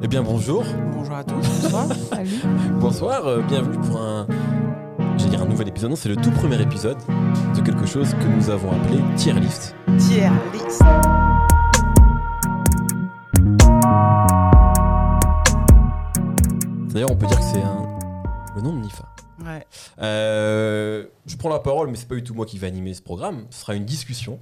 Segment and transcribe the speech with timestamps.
[0.00, 1.86] Eh bien bonjour, Bonjour à tous, bonsoir.
[2.10, 2.30] Salut.
[2.80, 4.28] bonsoir, euh, bienvenue pour un,
[5.16, 6.98] j'allais dire un nouvel épisode, non c'est le tout premier épisode
[7.56, 9.74] de quelque chose que nous avons appelé Tier List.
[9.98, 10.82] Tier list.
[16.92, 17.98] D'ailleurs on peut dire que c'est un...
[18.54, 19.04] le nom de Nifa.
[19.44, 19.66] Ouais.
[20.00, 23.02] Euh, je prends la parole mais c'est pas du tout moi qui vais animer ce
[23.02, 24.38] programme, ce sera une discussion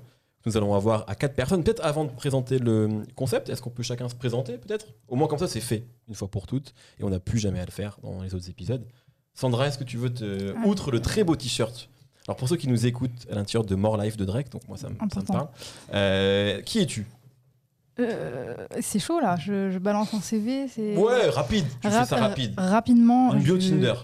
[0.47, 1.63] nous allons avoir à quatre personnes.
[1.63, 4.87] Peut-être avant de présenter le concept, est-ce qu'on peut chacun se présenter peut-être?
[5.09, 7.61] Au moins comme ça c'est fait une fois pour toutes et on n'a plus jamais
[7.61, 8.87] à le faire dans les autres épisodes.
[9.35, 10.55] Sandra, est-ce que tu veux te...
[10.57, 10.67] Ah.
[10.67, 11.91] Outre le très beau t-shirt
[12.29, 14.77] alors pour ceux qui nous écoutent à l'intérieur de More Life de Drake, donc moi
[14.77, 15.47] ça me, parle.
[15.95, 17.07] Euh, qui es-tu?
[18.01, 20.67] Euh, c'est chaud là, je, je balance un CV.
[20.97, 21.65] Ouais, rapide.
[21.81, 22.53] Tu fais ça rapide.
[22.59, 23.33] euh, rapidement.
[23.33, 23.95] Une bio je- Tinder.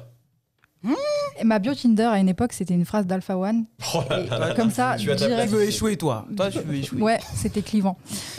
[1.41, 3.65] Et Ma bio Tinder à une époque, c'était une phrase d'Alpha One.
[3.95, 4.55] Oh là Et là là.
[4.55, 5.53] comme ça, Tu as ta Tu direct.
[5.53, 6.27] veux échouer, toi.
[6.37, 7.01] Toi, tu veux échouer.
[7.03, 7.97] Ouais, c'était clivant.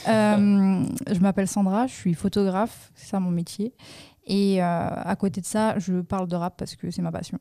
[0.08, 3.74] Euh, je m'appelle Sandra, je suis photographe, c'est ça mon métier.
[4.26, 7.40] Et euh, à côté de ça, je parle de rap parce que c'est ma passion.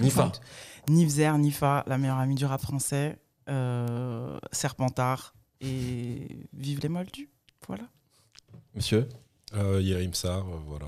[0.00, 0.30] Nifa.
[0.88, 3.18] Nifzer, Nifa, la meilleure amie du rap français.
[3.48, 5.34] euh, Serpentard.
[5.60, 7.28] Et vive les moldus.
[7.66, 7.82] Voilà.
[8.76, 9.08] Monsieur,
[9.56, 10.84] Euh, Yerim Sar, euh, voilà.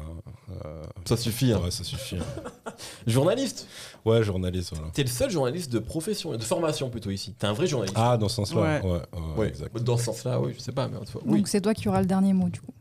[0.66, 1.53] Euh, ça suffit.
[1.53, 1.61] hein.
[1.64, 2.16] ouais, ça suffit.
[2.16, 2.72] hein.
[3.06, 3.67] Journaliste.
[4.05, 4.91] Ouais, journaliste, voilà.
[4.92, 7.34] T'es le seul journaliste de profession, de formation plutôt ici.
[7.39, 7.97] T'es un vrai journaliste.
[7.98, 8.80] Ah, dans ce sens-là Ouais.
[8.83, 9.77] Ouais, ouais, Ouais, exact.
[9.83, 11.39] Dans ce sens-là, oui, je sais pas, mais en tout cas, oui.
[11.39, 12.72] Donc c'est toi qui auras le dernier mot du coup.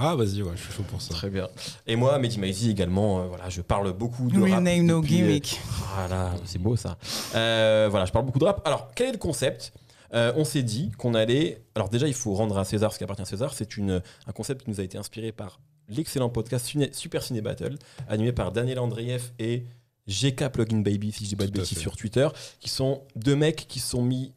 [0.00, 1.12] Ah, vas-y, ouais, je suis chaud pour ça.
[1.14, 1.48] Très bien.
[1.86, 4.62] Et moi, Mehdi Maizi également, euh, voilà, je parle beaucoup de No rap.
[4.62, 5.60] name, no depuis, euh, gimmick.
[5.96, 6.96] Voilà, c'est beau ça.
[7.34, 8.60] Euh, voilà, je parle beaucoup de rap.
[8.64, 9.72] Alors, quel est le concept?
[10.14, 11.62] Euh, On s'est dit qu'on allait.
[11.74, 13.52] Alors, déjà, il faut rendre à César ce qui appartient à César.
[13.54, 17.76] C'est un concept qui nous a été inspiré par l'excellent podcast Ciné- Super Ciné Battle,
[18.08, 19.64] animé par Daniel Andreev et
[20.06, 22.28] GK Plugin Baby, si je dis pas de bêtises, sur Twitter,
[22.60, 24.32] qui sont deux mecs qui se sont mis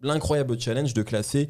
[0.00, 1.48] l'incroyable challenge de classer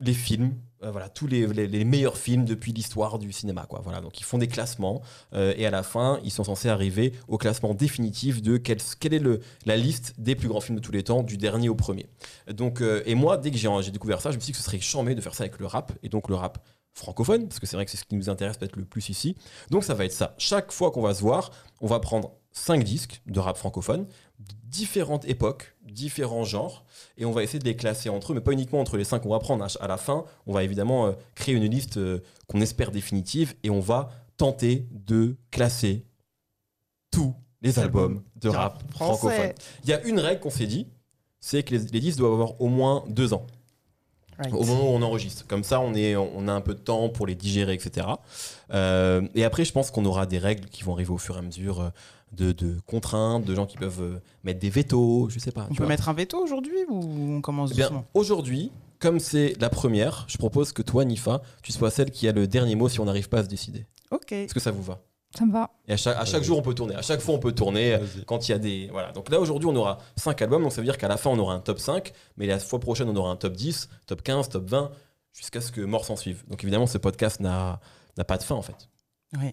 [0.00, 0.54] les films.
[0.82, 3.66] Euh, voilà, tous les, les- meilleurs films depuis l'histoire du cinéma.
[3.66, 3.80] Quoi.
[3.82, 7.12] Voilà, donc ils font des classements euh, et à la fin, ils sont censés arriver
[7.28, 10.82] au classement définitif de quel, quelle est le, la liste des plus grands films de
[10.82, 12.06] tous les temps, du dernier au premier.
[12.52, 14.64] Donc, euh, et moi, dès que j'ai découvert ça, je me suis dit que ce
[14.64, 16.64] serait charmé de faire ça avec le rap, et donc le rap
[16.94, 19.36] francophone, parce que c'est vrai que c'est ce qui nous intéresse peut-être le plus ici.
[19.70, 20.34] Donc ça va être ça.
[20.38, 21.50] Chaque fois qu'on va se voir,
[21.80, 24.06] on va prendre cinq disques de rap francophone,
[24.64, 26.84] différentes époques, différents genres,
[27.16, 29.20] et on va essayer de les classer entre eux, mais pas uniquement entre les cinq
[29.20, 29.66] qu'on va prendre.
[29.80, 33.70] À la fin, on va évidemment euh, créer une liste euh, qu'on espère définitive, et
[33.70, 36.06] on va tenter de classer
[37.10, 39.52] tous les albums de rap francophone.
[39.82, 40.86] Il y a une règle qu'on s'est dit,
[41.40, 43.46] c'est que les, les disques doivent avoir au moins deux ans
[44.38, 44.54] Right.
[44.54, 45.44] au moment où on enregistre.
[45.48, 48.06] Comme ça, on, est, on a un peu de temps pour les digérer, etc.
[48.72, 51.38] Euh, et après, je pense qu'on aura des règles qui vont arriver au fur et
[51.38, 51.88] à mesure euh,
[52.32, 55.62] de, de contraintes, de gens qui peuvent euh, mettre des vétos, je sais pas.
[55.64, 55.88] On tu peut vois.
[55.88, 57.00] mettre un veto aujourd'hui ou
[57.36, 61.72] on commence Eh bien, aujourd'hui, comme c'est la première, je propose que toi, Nifa, tu
[61.72, 63.86] sois celle qui a le dernier mot si on n'arrive pas à se décider.
[64.10, 64.32] Ok.
[64.32, 65.00] Est-ce que ça vous va?
[65.36, 65.70] Ça me va.
[65.86, 66.44] Et à chaque, à chaque Vas-y.
[66.44, 66.94] jour, on peut tourner.
[66.94, 67.94] À chaque fois, on peut tourner.
[67.94, 68.88] euh, quand il y a des.
[68.90, 69.12] Voilà.
[69.12, 70.62] Donc là, aujourd'hui, on aura 5 albums.
[70.62, 72.12] Donc ça veut dire qu'à la fin, on aura un top 5.
[72.38, 74.90] Mais la fois prochaine, on aura un top 10, top 15, top 20,
[75.34, 76.44] jusqu'à ce que mort s'en suive.
[76.48, 77.80] Donc évidemment, ce podcast n'a
[78.16, 78.88] n'a pas de fin, en fait.
[79.32, 79.50] Voilà.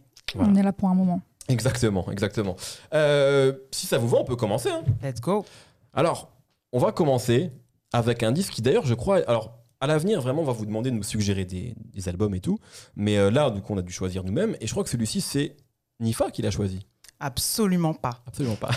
[0.52, 1.22] On est là pour un moment.
[1.50, 2.56] Exactement, exactement.
[2.94, 4.70] Euh, si ça vous va, on peut commencer.
[4.70, 4.84] hein.
[5.04, 5.46] Let's go.
[5.94, 6.32] Alors,
[6.72, 7.52] on va commencer
[7.94, 9.18] avec un disque qui, d'ailleurs, je crois.
[9.30, 12.40] Alors, à l'avenir, vraiment, on va vous demander de nous suggérer des, des albums et
[12.40, 12.58] tout.
[12.96, 14.56] Mais euh, là, du coup, on a dû choisir nous-mêmes.
[14.62, 15.56] Et je crois que celui-ci, c'est
[16.00, 16.86] Nifa qui l'a choisi.
[17.18, 18.22] Absolument pas.
[18.28, 18.72] Absolument pas.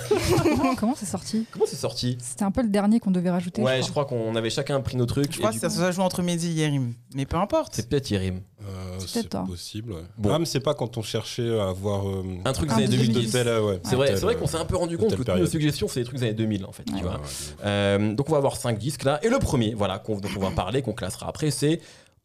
[0.45, 1.45] comment comment c'est sorti?
[1.51, 2.17] Comment c'est sorti?
[2.21, 3.63] C'était un peu le dernier qu'on devait rajouter.
[3.63, 4.05] Ouais, je je crois.
[4.05, 5.33] qu'on avait chacun pris nos trucs.
[5.33, 6.95] Je crois que ça, coup, ça joue entre Mehdi et Yerim.
[7.15, 7.73] Mais peu importe.
[7.75, 8.41] C'est peut-être Yerim.
[8.63, 10.03] Euh, C'est possible, ouais.
[10.17, 10.31] Bon.
[10.33, 12.09] Ah, mais c'est pas quand on cherchait à avoir.
[12.09, 13.27] euh, Un truc des années truc 2010.
[13.27, 15.29] de tel, euh, ouais, C'est vrai, vrai qu'on s'est un peu rendu compte que toutes
[15.37, 16.85] nos suggestions, c'est des trucs des années 2000 en fait.
[16.85, 17.01] tu Ouais.
[17.03, 17.15] vois.
[17.15, 17.65] ouais, ouais.
[17.65, 19.19] Euh, donc on va avoir cinq disques là.
[19.25, 21.81] Et le premier, voilà, qu'on dont on va parler, qu'on classera après, c'est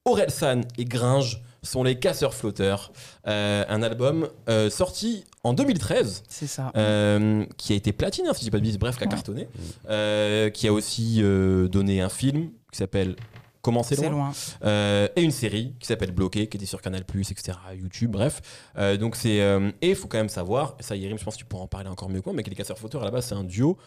[0.06, 2.92] Orelsan et Gringe sont les casseurs flotteurs.
[3.28, 6.24] Euh, un album euh, sorti en 2013.
[6.28, 6.72] C'est ça.
[6.76, 9.08] euh, qui a été platine, hein, si je dis pas de bêtises, bref, qui a
[9.08, 9.12] Ouais.
[9.14, 9.48] cartonné,
[9.90, 13.16] euh, qui a aussi euh, donné un film qui s'appelle
[13.62, 14.32] Comment c'est loin, loin.
[14.66, 18.42] Euh, et une série qui s'appelle Bloqué, qui était sur Canal+, etc., YouTube, bref.
[18.78, 21.40] Euh, donc c'est euh, et il faut quand même savoir, ça Yerim, je pense que
[21.40, 23.12] tu pourras en parler encore mieux que moi, mais que les casseurs flotteurs à la
[23.12, 23.78] base c'est un duo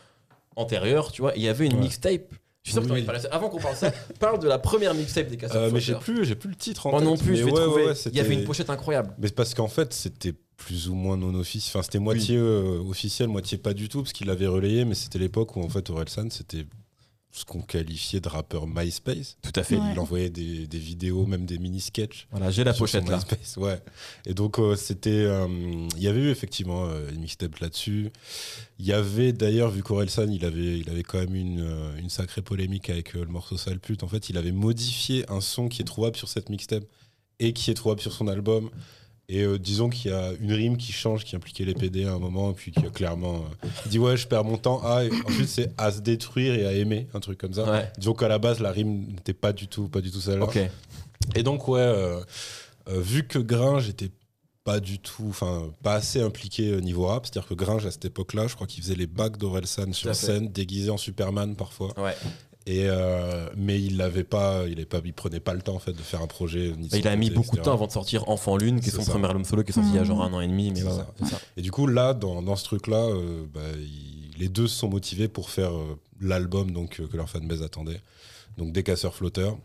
[0.56, 1.32] antérieur, tu vois.
[1.36, 1.80] Il y avait une Ouais.
[1.80, 2.32] mixtape.
[2.66, 3.06] Je suis sûr que Oui.
[3.30, 5.94] Avant qu'on parle de ça, parle de la première mixtape des casseurs Euh, mais j'ai
[5.94, 7.08] plus, j'ai plus le titre en Moi tête.
[7.08, 7.82] non plus, mais je vais ouais, trouver.
[7.84, 9.14] ouais, ouais, Il y avait une pochette incroyable.
[9.18, 11.70] Mais c'est parce qu'en fait, c'était plus ou moins non officiel.
[11.76, 15.20] Enfin, c'était moitié euh, officiel, moitié pas du tout, parce qu'il l'avait relayé, mais c'était
[15.20, 16.66] l'époque où en fait Orelsan, c'était
[17.36, 19.36] ce qu'on qualifiait de rappeur MySpace.
[19.42, 19.76] Tout à fait.
[19.76, 19.92] Ouais.
[19.92, 22.26] Il envoyait des, des vidéos, même des mini-sketchs.
[22.30, 23.16] Voilà, j'ai la pochette là.
[23.16, 23.78] MySpace, ouais.
[24.24, 25.10] Et donc, euh, c'était.
[25.10, 25.46] euh,
[25.96, 28.10] Il y avait eu effectivement euh, une mixtape là-dessus.
[28.78, 32.08] Il y avait d'ailleurs, vu qu'Orelsan, il avait, il avait quand même une, euh, une
[32.10, 34.02] sacrée polémique avec euh, le morceau Sale pute.
[34.02, 36.84] En fait, il avait modifié un son qui est trouvable sur cette mixtape
[37.38, 38.70] et qui est trouvable sur son album.
[39.28, 42.12] Et euh, disons qu'il y a une rime qui change, qui impliquait les PD à
[42.12, 44.80] un moment, et puis qui a clairement euh, il dit ouais, je perds mon temps
[44.84, 47.70] à, et ensuite c'est à se détruire et à aimer, un truc comme ça.
[47.70, 47.90] Ouais.
[47.98, 50.44] Disons qu'à la base la rime n'était pas du tout, pas du tout celle-là.
[51.34, 52.20] Et donc, ouais, euh,
[52.86, 54.10] vu que Gringe était
[54.62, 58.04] pas du tout, enfin, pas assez impliqué au niveau rap, c'est-à-dire que Gringe, à cette
[58.04, 61.98] époque-là, je crois qu'il faisait les bacs d'Orelsan sur scène, déguisé en Superman parfois.
[62.00, 62.14] Ouais.
[62.68, 65.78] Et euh, mais il l'avait pas, il avait pas, il prenait pas le temps en
[65.78, 66.72] fait de faire un projet.
[66.76, 68.90] ni Bah, il a mis beaucoup de temps avant de sortir Enfant Lune, qui est
[68.90, 69.12] C'est son ça.
[69.12, 70.06] premier album solo, qui est sorti il y a Mhm.
[70.08, 70.70] genre un an et demi.
[70.72, 70.96] Mais C'est ouais, ça.
[70.98, 71.38] ouais, c'est ça.
[71.56, 74.88] Et du coup, là, dans, dans ce truc-là, euh, bah, il- les deux se sont
[74.88, 78.00] motivés pour faire euh, l'album donc euh, que leur fanbase attendait.
[78.58, 79.56] Donc des casseurs flotteurs,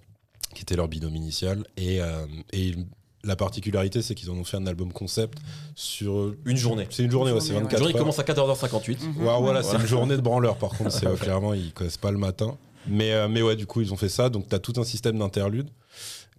[0.53, 1.63] qui était leur binôme initial.
[1.77, 2.75] Et, euh, et
[3.23, 5.39] la particularité, c'est qu'ils en ont fait un album concept
[5.75, 6.35] sur.
[6.45, 6.85] Une journée.
[6.91, 7.99] C'est une journée, Une ouais, c'est journée, 24 Le jour, il heures.
[8.01, 8.97] commence à 14h58.
[9.03, 9.17] Mhm.
[9.25, 9.83] Ouais, voilà, c'est Voilà.
[9.83, 12.57] une journée de branleur par contre, c'est euh, clairement ils connaissent pas le matin.
[12.87, 14.29] Mais, euh, mais ouais, du coup, ils ont fait ça.
[14.29, 15.69] Donc, tu as tout un système d'interludes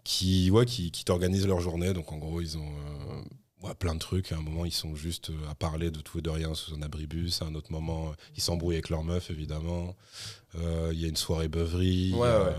[0.04, 1.92] qui, ouais, qui, qui t'organisent leur journée.
[1.92, 4.32] Donc, en gros, ils ont euh, ouais, plein de trucs.
[4.32, 6.74] À un moment, ils sont juste euh, à parler de tout et de rien sous
[6.74, 7.40] un abribus.
[7.42, 9.94] À un autre moment, ils s'embrouillent avec leur meuf, évidemment.
[10.58, 12.12] Euh, Il y a une soirée beuverie.
[12.14, 12.54] Ouais, ouais.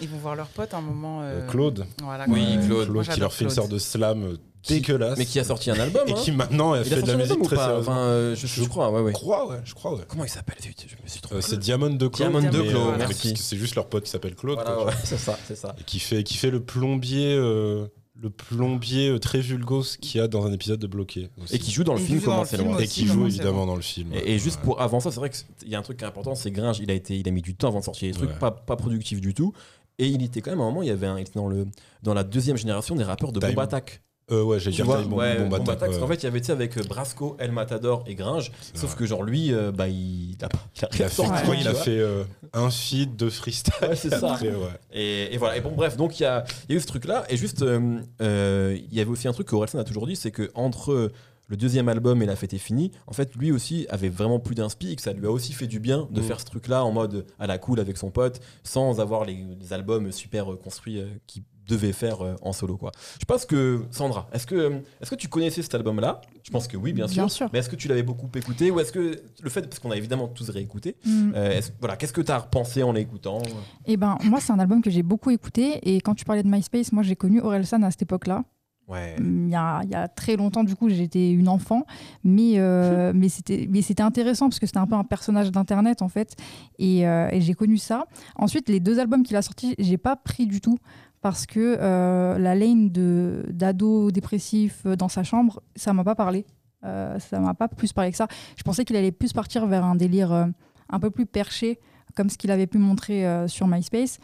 [0.00, 1.22] Ils vont voir leur pote à un moment.
[1.22, 1.86] euh, euh, Claude.
[2.02, 2.58] Voilà, Oui.
[2.66, 2.90] Claude.
[2.90, 4.36] Moi, qui leur fait une sorte de slam euh,
[4.68, 5.18] dégueulasse.
[5.18, 6.06] Mais qui a sorti un album.
[6.08, 6.14] Et hein.
[6.22, 7.80] qui maintenant Il a fait de la musique très sérieuse.
[7.80, 9.12] Enfin, euh, je, je crois, ouais, ouais.
[9.12, 10.02] Je crois, ouais, je crois, ouais.
[10.08, 11.36] Comment il s'appelle Zut, Je me suis trompé.
[11.36, 12.30] Euh, c'est Diamond de Claude.
[12.30, 13.06] Diamond de Claude, euh,
[13.36, 14.56] c'est juste leur pote qui s'appelle Claude.
[14.56, 14.86] Voilà, quoi.
[14.86, 15.74] ouais, c'est ça, c'est ça.
[15.80, 17.86] Et qui fait, qui fait le plombier, euh,
[18.20, 21.28] le plombier euh, très vulgos qu'il y a dans un épisode de Bloqué.
[21.42, 21.54] aussi.
[21.54, 22.78] Et qui joue dans le Et film Comment le c'est loin.
[22.78, 24.12] Et qui joue évidemment dans le film.
[24.12, 24.64] Et, et juste Ouais.
[24.64, 26.78] pour avant ça, c'est vrai qu'il y a un truc qui est important, c'est Gringe,
[26.80, 28.38] il a, été, il a mis du temps avant de sortir des trucs Ouais.
[28.38, 29.52] pas, pas productifs du tout.
[30.00, 31.48] Et il était quand même à un moment, il, y avait un, il était dans,
[31.48, 31.66] le,
[32.02, 33.40] dans la deuxième génération des rappeurs de.
[33.40, 34.00] Bomb Attack.
[34.30, 36.00] Euh, ouais, j'ai dit Time, ouais, Attack, parce ouais.
[36.00, 38.52] qu'en fait, il y avait tu sais, avec euh, Brasco, El Matador et Gringe.
[38.74, 41.56] Sauf que genre lui, euh, bah, il a, il a Il a fait, sorti, tu
[41.56, 43.72] qu'il a fait euh, un feed de freestyle.
[43.82, 44.34] Ouais, c'est ça.
[44.34, 44.52] Après.
[44.92, 45.56] Et, et voilà.
[45.56, 47.24] Et bon, bref, donc il y a, il y a eu ce truc-là.
[47.30, 50.50] Et juste, il y avait aussi un truc que Orelsan a toujours dit, c'est que
[50.54, 51.10] entre
[51.50, 54.54] le deuxième album et La Fête est finie, en fait, lui aussi avait vraiment plus
[54.54, 56.24] d'inspi et que ça lui a aussi fait du bien de Mm.
[56.24, 59.72] faire ce truc-là en mode à la cool avec son pote, sans avoir les, les
[59.72, 62.76] albums super construits qu'il devait faire euh, en solo.
[62.76, 62.90] Quoi.
[63.20, 64.70] Je pense que, Sandra, est-ce que, euh,
[65.00, 66.20] est-ce que tu connaissais cet album-là?
[66.42, 67.22] Je pense que oui, bien sûr.
[67.24, 67.48] Bien sûr.
[67.52, 68.70] Mais est-ce que tu l'avais beaucoup écouté?
[68.70, 71.32] Ou est-ce que le fait, parce qu'on a évidemment tous réécouté, Mm.
[71.36, 73.42] euh, voilà, qu'est-ce que tu as repensé en l'écoutant?
[73.86, 75.78] Eh ben, moi, c'est un album que j'ai beaucoup écouté.
[75.82, 78.44] Et quand tu parlais de MySpace, moi, j'ai connu Orelsan à cette époque-là.
[78.88, 79.16] Ouais.
[79.18, 81.84] Il y, a, il y a très longtemps, du coup, j'étais une enfant.
[82.24, 86.00] Mais, euh, mais c'était mais c'était intéressant parce que c'était un peu un personnage d'Internet,
[86.00, 86.34] en fait.
[86.78, 88.06] Et, euh, et j'ai connu ça.
[88.36, 90.78] Ensuite, les deux albums qu'il a sortis, j'ai pas pris du tout.
[91.20, 96.14] Parce que euh, la lane de- d'ado dépressif euh, dans sa chambre, ça m'a pas
[96.14, 96.46] parlé.
[96.84, 98.28] Euh, ça m'a pas plus parlé que ça.
[98.56, 100.46] Je pensais qu'il allait plus partir vers un délire euh,
[100.90, 101.80] un peu plus perché,
[102.14, 104.18] comme ce qu'il avait pu montrer sur MySpace.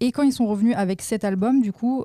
[0.00, 2.04] Et quand ils sont revenus avec cet album, du coup,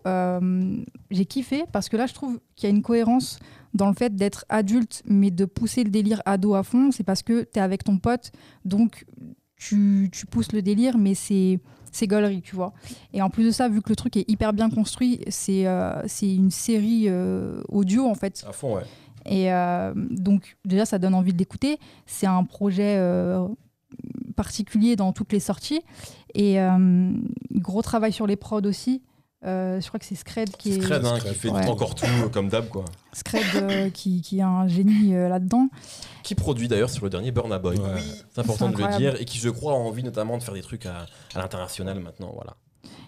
[1.12, 3.38] j'ai kiffé parce que là, je trouve qu'il y a une cohérence
[3.76, 6.90] dans le fait d'être adulte, mais de pousser le délire ado à fond.
[6.92, 8.32] C'est parce que tu es avec ton pote,
[8.66, 9.06] donc
[9.56, 11.60] tu, tu pousses le délire, mais c'est
[11.94, 12.74] c'est gaulerie, tu vois.
[13.14, 16.02] Et en plus de ça, vu que le truc est hyper bien construit, c'est euh,
[16.08, 18.44] c'est une série euh, audio, en fait.
[18.48, 18.84] À fond, ouais.
[19.26, 21.80] Et euh, donc, déjà, ça donne envie de l'écouter.
[22.06, 23.00] C'est un projet
[24.36, 25.82] particulier dans toutes les sorties.
[26.34, 26.58] Et
[27.54, 29.02] gros travail sur les prods aussi.
[29.46, 31.36] Euh, je crois que c'est Scred qui C'est est Scred, hein, qui Scred.
[31.36, 31.68] fait Ouais.
[31.70, 32.86] encore tout euh, comme d'hab, quoi.
[33.12, 35.68] Scred, euh, qui, qui est un génie euh, là-dedans.
[36.24, 37.78] Qui produit d'ailleurs sur le dernier Burna Boy.
[37.78, 38.00] Ouais.
[38.32, 39.20] C'est important de le dire.
[39.22, 42.32] Et qui, je crois, a envie notamment de faire des trucs à, à l'international maintenant.
[42.34, 42.56] Voilà.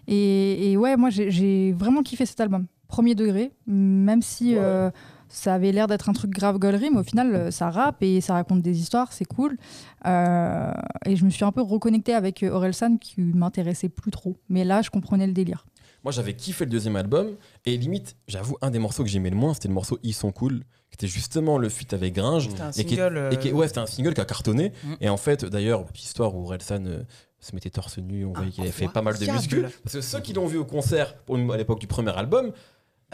[0.07, 2.67] Et, et ouais, moi j'ai- vraiment kiffé cet album.
[2.87, 4.59] Premier degré, même si Ouais.
[4.61, 4.91] euh,
[5.29, 8.33] ça avait l'air d'être un truc grave gaulerie, mais au final ça rappe et ça
[8.35, 9.57] raconte des histoires, c'est cool.
[10.05, 10.71] Euh,
[11.05, 14.37] et je me suis un peu reconnectée avec Orelsan qui m'intéressait plus trop.
[14.49, 15.65] Mais là, je comprenais le délire.
[16.05, 17.35] Moi, j'avais kiffé le deuxième album.
[17.65, 20.31] Et limite, j'avoue, un des morceaux que j'aimais le moins, c'était le morceau Ils sont
[20.31, 20.59] cool.
[20.91, 22.47] Qui était justement le feat avec Gringe.
[22.47, 23.17] C'était un Et qui- single.
[23.17, 24.71] euh, Et qui, ouais, c'était un single qui a cartonné.
[24.83, 24.93] Mm.
[25.01, 27.03] Et en fait, d'ailleurs, petite histoire où Relsan euh,
[27.39, 29.23] se mettait torse nu, on voyait qu'il avait fait pas mal de.
[29.27, 29.71] Incroyable.
[29.83, 32.51] Parce que ceux qui l'ont vu au concert pour, à l'époque du premier album,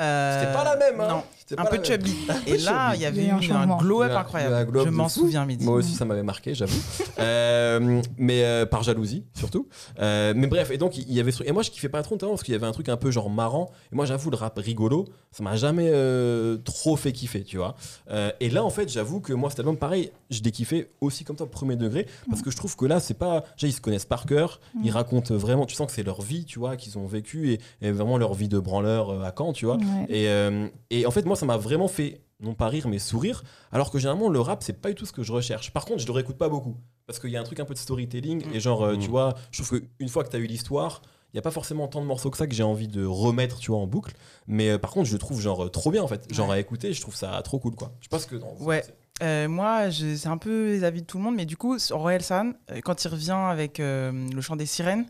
[0.02, 1.00] euh, c'était pas la même.
[1.00, 1.08] Hein.
[1.10, 1.92] Non, C'était un pas peu la même.
[1.92, 2.16] chubby.
[2.28, 3.78] peu Et là, il y avait Il y a eu un eu un changement.
[3.78, 4.72] glow-up Il y a- il y a un incroyable.
[4.72, 5.20] glow-up Je de m'en fou.
[5.22, 5.66] souviens, Midi.
[5.66, 6.74] Moi aussi, ça m'avait marqué, j'avoue.
[7.20, 9.68] Euh, mais euh, par jalousie, surtout.
[10.00, 11.48] Euh, mais bref, et donc, il y avait ce truc.
[11.48, 13.12] Et moi, je kiffais pas trop, notamment parce qu'il y avait un truc un peu
[13.12, 13.70] genre marrant.
[13.92, 17.76] Et moi, j'avoue, le rap rigolo, ça m'a jamais euh, trop fait kiffer, tu vois.
[18.10, 21.24] Euh, et là, en fait, j'avoue que moi, cet album, pareil, je l'ai kiffé aussi
[21.24, 22.08] comme toi, premier degré.
[22.30, 23.44] Parce que je trouve que là, c'est pas.
[23.56, 24.60] Déjà, ils se connaissent par cœur.
[24.74, 24.82] Mm.
[24.86, 25.66] Ils racontent vraiment.
[25.68, 27.52] Tu sens que c'est leur vie, tu vois, qu'ils ont vécu.
[27.52, 29.76] Et, et vraiment leur vie de branleur euh, à Caen, tu vois.
[29.78, 29.84] Ouais.
[30.10, 33.44] Et, euh, et en fait, moi, ça m'a vraiment fait, non pas rire, mais sourire.
[33.72, 35.72] Alors que généralement, le rap, c'est pas du tout ce que je recherche.
[35.72, 36.76] Par contre, je le réécoute pas beaucoup.
[37.08, 38.44] Parce qu'il y a un truc un peu de storytelling.
[38.54, 39.12] Et genre, euh, tu Mm.
[39.12, 41.02] vois, je trouve qu'une fois que tu as eu l'histoire,
[41.34, 43.60] il y a pas forcément tant de morceaux que ça que j'ai envie de remettre,
[43.60, 44.14] tu vois, en boucle.
[44.48, 46.26] Mais euh, par contre, je le trouve genre trop bien en fait.
[46.34, 46.56] Genre Ouais.
[46.56, 47.94] à écouter, je trouve ça trop cool quoi.
[48.02, 48.36] Je ce que.
[48.36, 48.84] non, Ouais.
[49.24, 52.24] Euh, moi, c'est un peu les avis de tout le monde, mais du coup, Royal
[52.24, 55.06] San, quand il revient avec euh, le chant des sirènes,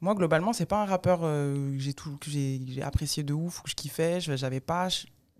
[0.00, 3.60] moi, globalement, c'est pas un rappeur euh, que j'ai tout- que j'ai apprécié de ouf
[3.60, 4.20] ou que je kiffais.
[4.20, 4.88] J'avais pas.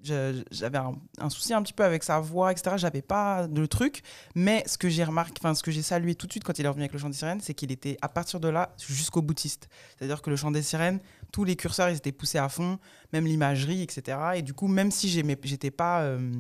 [0.05, 2.77] J'avais un, souci un petit peu avec sa voix, etc.
[2.79, 4.03] J'avais pas de truc.
[4.37, 6.65] Mais ce que j'ai remarqué, enfin, ce que j'ai salué tout de suite quand il
[6.65, 9.23] est revenu avec le chant des sirènes, c'est qu'il était à partir de là jusqu'au
[9.23, 9.69] boutiste.
[9.97, 11.01] C'est-à-dire que le chant des sirènes,
[11.33, 12.79] tous les curseurs, ils étaient poussés à fond,
[13.13, 14.19] même l'imagerie, etc.
[14.37, 16.03] Et du coup, même si j'étais pas.
[16.03, 16.33] euh,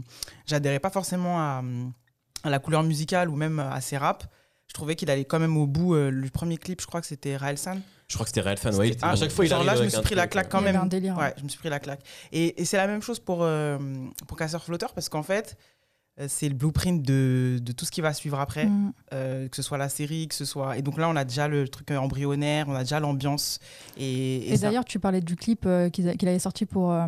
[0.46, 1.62] j'adhérais pas forcément à,
[2.44, 4.26] la couleur musicale ou même à ses raps.
[4.68, 5.94] Je trouvais qu'il allait quand même au bout.
[5.94, 7.80] euh, le premier clip, je crois que c'était Raël San.
[8.08, 8.40] Je crois que c'était
[8.88, 10.50] était- Ah, à chaque fois, il genre là, je me suis pris la claque euh,
[10.50, 10.82] quand Il y avait même.
[10.82, 11.34] un délire, Ouais, ouais.
[11.38, 12.00] je me suis pris la claque.
[12.32, 13.78] Et, et c'est la même chose pour, euh,
[14.26, 15.56] pour Casseur Flotteur parce qu'en fait,
[16.20, 18.92] euh, c'est le blueprint de, de tout ce qui va suivre après, Mm.
[19.12, 20.78] euh, que ce soit la série, que ce soit.
[20.78, 23.58] Et donc là, on a déjà le truc euh, embryonnaire, on a déjà l'ambiance.
[23.98, 27.06] Et, et d'ailleurs, tu parlais du clip euh, qu'il avait sorti pour euh,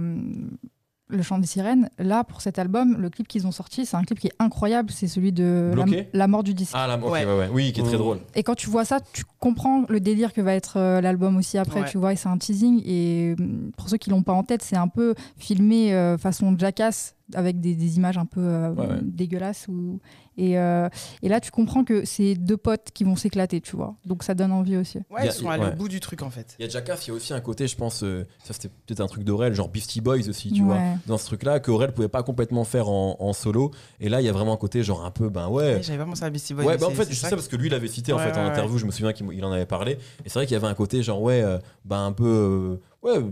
[1.11, 1.90] Le Chant des Sirènes.
[1.99, 4.90] Là, pour cet album, le clip qu'ils ont sorti, c'est un clip qui est incroyable.
[4.90, 6.73] C'est celui de la, la mort du disque.
[6.75, 7.25] Ah là, ok, Ouais.
[7.25, 7.49] ouais, ouais.
[7.52, 7.99] Oui, qui est très Mm.
[7.99, 8.19] drôle.
[8.35, 11.59] Et quand tu vois ça, tu comprends le délire que va être euh, l'album aussi
[11.59, 11.88] après, Ouais.
[11.90, 12.83] tu vois, et c'est un teasing.
[12.85, 16.55] Et hum, pour ceux qui l'ont pas en tête, c'est un peu filmé euh, façon
[16.59, 18.99] Jackass, avec des, des images un peu euh, Ouais, ouais.
[19.02, 19.67] dégueulasses.
[19.69, 20.00] Ou...
[20.40, 20.88] Et, euh,
[21.23, 23.94] et là, tu comprends que c'est deux potes qui vont s'éclater, tu vois.
[24.06, 24.99] Donc ça donne envie aussi.
[25.11, 25.73] Ouais, a- ils sont allés ouais.
[25.73, 26.56] au bout du truc en fait.
[26.59, 28.68] Il y a Jackass, il y a aussi un côté, je pense, euh, ça c'était
[28.87, 32.09] peut-être un truc d'Aurel, genre Beastie Boys aussi, tu vois, dans ce truc-là, qu'Aurel pouvait
[32.09, 33.70] pas complètement faire en, en solo.
[34.00, 35.75] Et là, il y a vraiment un côté, genre un peu, ben ouais.
[35.76, 36.64] Ouais, J'avais pas pensé à Beastie Boys.
[36.64, 38.16] Ouais, bah en fait, c'est je sais ça parce que lui, il avait cité en
[38.16, 39.92] Ouais, fait en ouais, interview, je me souviens qu'il en avait parlé.
[40.25, 43.06] Et c'est vrai qu'il y avait un côté, genre, ouais, euh, bah un peu, euh,
[43.20, 43.25] ouais,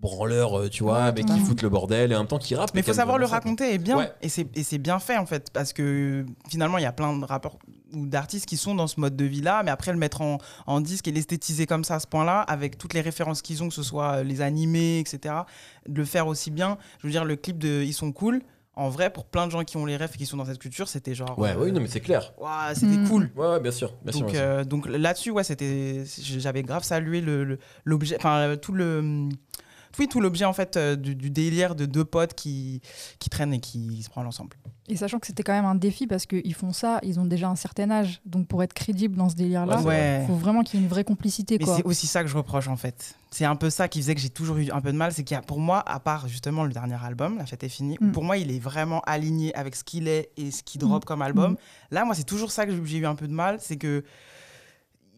[0.00, 1.44] branleur, euh, tu vois, Ouais, mais qui totalement.
[1.46, 2.70] fout le bordel et en même temps qui rappe.
[2.74, 3.96] Mais il faut savoir le raconter et bien.
[3.98, 4.12] Ouais.
[4.22, 5.50] Et c'est et c'est bien fait en fait.
[5.52, 7.58] Parce que finalement, il y a plein de rappeurs
[7.92, 9.62] ou d'artistes qui sont dans ce mode de vie là.
[9.64, 12.40] Mais après, le mettre en, en disque et l'esthétiser comme ça à ce point là,
[12.42, 15.34] avec toutes les références qu'ils ont, que ce soit les animés, etc.
[15.88, 16.78] De le faire aussi bien.
[17.00, 18.40] Je veux dire, le clip de Ils sont cool.
[18.76, 20.60] En vrai, pour plein de gens qui ont les rêves et qui sont dans cette
[20.60, 21.36] culture, c'était genre.
[21.36, 22.32] Ouais, euh, oui, non, mais c'est clair.
[22.38, 23.08] ouah, c'était Mm.
[23.08, 23.30] cool.
[23.34, 23.92] Ouais, ouais, bien sûr.
[24.04, 28.54] Bien donc, euh, donc là-dessus, ouais, c'était, j'avais grave salué le, le- l'objet, enfin euh,
[28.56, 29.28] tout le,
[29.98, 32.80] oui, tout l'objet en fait euh, du, du délire de deux potes qui,
[33.18, 34.56] qui traînent et qui se prennent ensemble.
[34.90, 37.48] Et sachant que c'était quand même un défi parce qu'ils font ça, ils ont déjà
[37.50, 38.22] un certain âge.
[38.24, 40.22] Donc pour être crédible dans ce délire-là, Ouais.
[40.22, 41.58] il faut vraiment qu'il y ait une vraie complicité.
[41.60, 43.14] Mais c'est aussi ça que je reproche en fait.
[43.30, 45.24] C'est un peu ça qui faisait que j'ai toujours eu un peu de mal, c'est
[45.24, 47.98] qu'il y a pour moi, à part justement le dernier album, La fête est finie,
[48.00, 48.12] où Mm.
[48.12, 51.06] pour moi il est vraiment aligné avec ce qu'il est et ce qu'il drop Mm.
[51.06, 51.52] comme album.
[51.52, 51.56] Mm.
[51.90, 54.02] Là, moi c'est toujours ça que j'ai eu un peu de mal, c'est que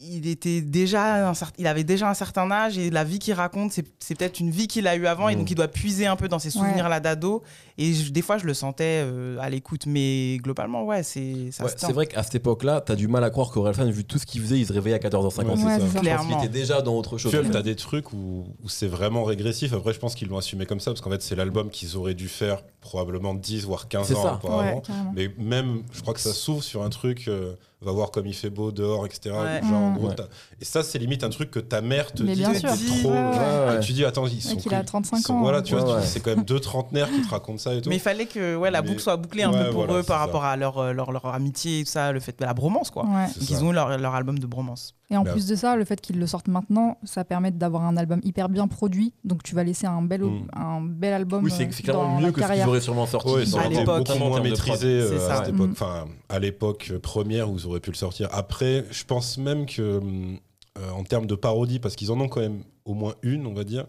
[0.03, 3.71] il était déjà un il avait déjà un certain âge et la vie qu'il raconte
[3.71, 5.39] c'est c'est peut-être une vie qu'il a eue avant et Mm.
[5.39, 7.43] donc il doit puiser un peu dans ses souvenirs là d'ado
[7.77, 11.65] et je- des fois je le sentais euh, à l'écoute mais globalement ouais c'est ça
[11.65, 14.25] Ouais, c'est vrai qu'à cette époque-là, t'as du mal à croire qu'Orelsan, vu tout ce
[14.25, 15.49] qu'il faisait, il se réveillait à 14h50.
[15.49, 15.79] Ouais, c'est Ouais, ça.
[15.79, 15.79] c'est ça.
[15.79, 16.39] Je pense qu'il Clairement.
[16.39, 17.31] était déjà dans autre chose.
[17.31, 19.73] Puis, t'as des trucs où, où c'est vraiment régressif.
[19.73, 22.13] Après, je pense qu'ils l'ont assumé comme ça, parce qu'en fait, c'est l'album qu'ils auraient
[22.15, 24.33] dû faire probablement 10 voire 15 C'est ans ça.
[24.43, 24.81] auparavant.
[24.89, 25.03] Ouais.
[25.15, 28.33] Mais même, je crois que ça s'ouvre sur un truc, euh, va voir comme il
[28.33, 29.31] fait beau dehors, etc.
[29.35, 29.61] Ouais.
[29.67, 29.97] Genre, en Mm.
[29.97, 30.15] gros, Ouais.
[30.15, 30.27] t'as-
[30.59, 32.41] Et ça, c'est limite un truc que ta mère te Mais dit.
[32.41, 32.69] bien t'es sûr.
[32.69, 33.11] trop.
[33.11, 33.77] Ouais, ouais.
[33.77, 34.55] Et tu dis, attends, ils sont.
[34.57, 35.39] qu'il a que- 35 ils sont- ans.
[35.41, 36.05] Voilà, tu vois, Ouais, tu- ouais.
[36.05, 37.89] c'est quand même deux trentenaires qui te racontent ça et tout.
[37.89, 39.99] mais il fallait que ouais, la Mais- boucle soit bouclée un Ouais, peu pour voilà,
[39.99, 40.25] eux par ça.
[40.25, 42.89] rapport à leur, euh, leur, leur amitié et tout ça, le fait de la bromance
[42.91, 43.03] quoi.
[43.03, 44.93] Donc ils ont eu leur, leur album de bromance.
[45.11, 47.83] Et en Bah, plus de ça, le fait qu'ils le sortent maintenant, ça permet d'avoir
[47.83, 49.13] un album hyper bien produit.
[49.25, 50.47] Donc tu vas laisser un bel, Mm.
[50.55, 51.43] un bel album.
[51.43, 53.27] Oui, c'est euh, c'est clairement mieux que ce qu'ils auraient sûrement sorti.
[53.29, 53.97] Ouais, à aurait été l'époque.
[54.07, 54.69] beaucoup moins termes de prod.
[54.69, 55.73] maîtrisé euh, à cette époque, Mm.
[55.73, 58.29] enfin à l'époque première où ils auraient pu le sortir.
[58.31, 62.39] Après, je pense même que euh, en termes de parodie, parce qu'ils en ont quand
[62.39, 63.85] même au moins une, on va dire.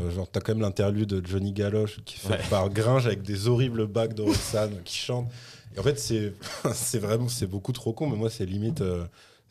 [0.00, 2.40] euh, genre, t'as quand même l'interlude de Johnny Galoche qui est fait Ouais.
[2.50, 5.28] par Gringe avec des horribles bacs d'Orelsan qui chantent.
[5.76, 6.32] Et en fait, c'est
[6.72, 8.82] c'est vraiment c'est beaucoup trop con, mais moi, c'est limite.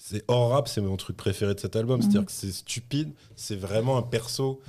[0.06, 2.02] C'est hors rap, c'est mon truc préféré de cet album.
[2.02, 2.26] C'est-à-dire Mhm.
[2.26, 4.60] que c'est stupide, c'est vraiment un perso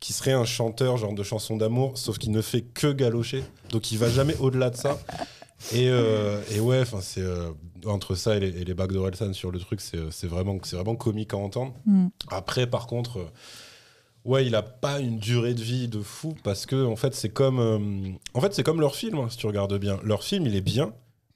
[0.00, 3.42] qui serait un chanteur genre de chansons d'amour, sauf qu'il ne fait que galocher.
[3.70, 4.98] Donc il va jamais au-delà de ça.
[5.72, 7.50] Et, euh, et ouais, enfin c'est euh,
[7.86, 10.58] entre ça et les, et les bacs d'Orelsan sur le truc, c'est euh, c'est vraiment
[10.62, 11.72] c'est vraiment comique à entendre.
[11.86, 12.08] Mm.
[12.28, 13.30] Après, par contre, euh,
[14.24, 17.28] ouais, il a pas une durée de vie de fou parce que en fait c'est
[17.30, 17.78] comme euh,
[18.34, 19.98] en fait c'est comme leur film hein, si tu regardes bien.
[20.02, 20.86] Leur film il est bien,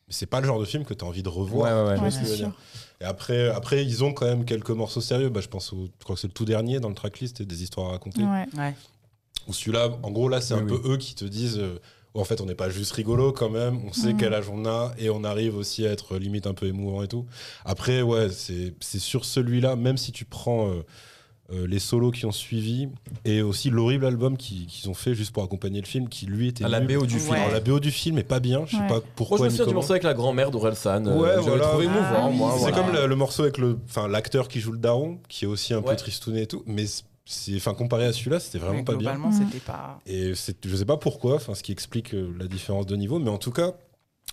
[0.08, 1.86] mais c'est pas le genre de film que tu as envie de revoir.
[1.86, 2.48] Ouais, ouais, ouais.
[3.00, 5.28] Et après, après, ils ont quand même quelques morceaux sérieux.
[5.28, 7.44] Bah, je pense au, je crois que c'est le tout dernier dans le tracklist, et
[7.44, 8.22] des histoires à raconter.
[8.22, 8.46] Ouais.
[8.56, 8.74] Ouais.
[9.48, 10.78] Ou celui-là, en gros, là, c'est Oui, un oui.
[10.80, 11.78] peu eux qui te disent, euh,
[12.14, 13.78] en fait, on n'est pas juste rigolo quand même.
[13.86, 14.16] On sait Mhm.
[14.18, 17.08] quel âge on a et on arrive aussi à être limite un peu émouvant et
[17.08, 17.26] tout.
[17.66, 20.82] Après, ouais, c'est c'est sur celui-là, même si tu prends euh,
[21.52, 22.88] euh, les solos qui ont suivi
[23.24, 26.48] et aussi l'horrible album qui- qu'ils ont fait juste pour accompagner le film, qui lui
[26.48, 26.80] était À la.
[26.80, 27.30] BO du film.
[27.32, 27.38] Ouais.
[27.38, 28.64] Alors, la BO du film est pas bien.
[28.66, 28.88] Je sais Ouais.
[28.88, 29.38] pas Moi, pourquoi.
[29.38, 31.04] je me souviens du morceau avec la grand-mère d'Orelsan.
[31.06, 31.64] Ouais, J'avais voilà.
[31.68, 32.52] trouvé Ah, oui, moi.
[32.54, 32.76] c'est voilà.
[32.76, 35.72] comme le, le morceau avec le, enfin l'acteur qui joue le daron, qui est aussi
[35.74, 36.84] un peu tristouné et tout, mais
[37.56, 39.12] enfin, comparé à celui-là, c'était vraiment Mais pas bien.
[39.14, 39.46] globalement, bien.
[39.46, 40.00] c'était pas.
[40.06, 43.18] Et c'est, je sais pas pourquoi, enfin, ce qui explique euh, la différence de niveau,
[43.18, 43.72] mais en tout cas,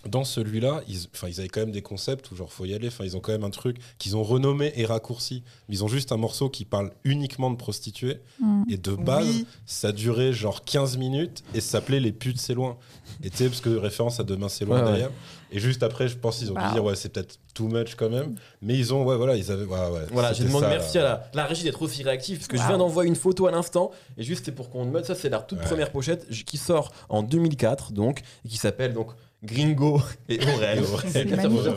[0.08, 2.88] dans celui-là, ils, enfin, ils avaient quand même des concepts où genre faut y aller.
[2.88, 5.42] Enfin, ils ont quand même un truc qu'ils ont renommé et raccourci.
[5.68, 8.20] Mais ils ont juste un morceau qui parle uniquement de prostituées.
[8.40, 8.62] Mm.
[8.68, 9.46] Et de base, Oui.
[9.66, 12.76] ça durait genre 15 minutes et ça s'appelait Les putes, c'est loin.
[13.22, 14.88] Et tu sais, parce que référence à Demain, c'est loin Ouais, ouais.
[14.90, 15.10] derrière.
[15.52, 16.72] Et juste après, je pense qu'ils ont dû Wow.
[16.72, 18.34] dire, ouais, c'est peut-être too much quand même.
[18.60, 19.64] Mais ils ont, ouais, voilà, ils avaient.
[19.64, 21.04] Ouais, ouais, Voilà, je demande ça, merci là.
[21.04, 22.68] à la, la régie d'être aussi réactive parce que je Wow.
[22.68, 25.38] viens d'envoyer une photo à l'instant et juste c'est pour qu'on note ça c'est la
[25.38, 25.64] toute Ouais.
[25.64, 29.08] première pochette qui sort en 2004 donc et qui s'appelle donc
[29.44, 30.82] Gringo et Aurel.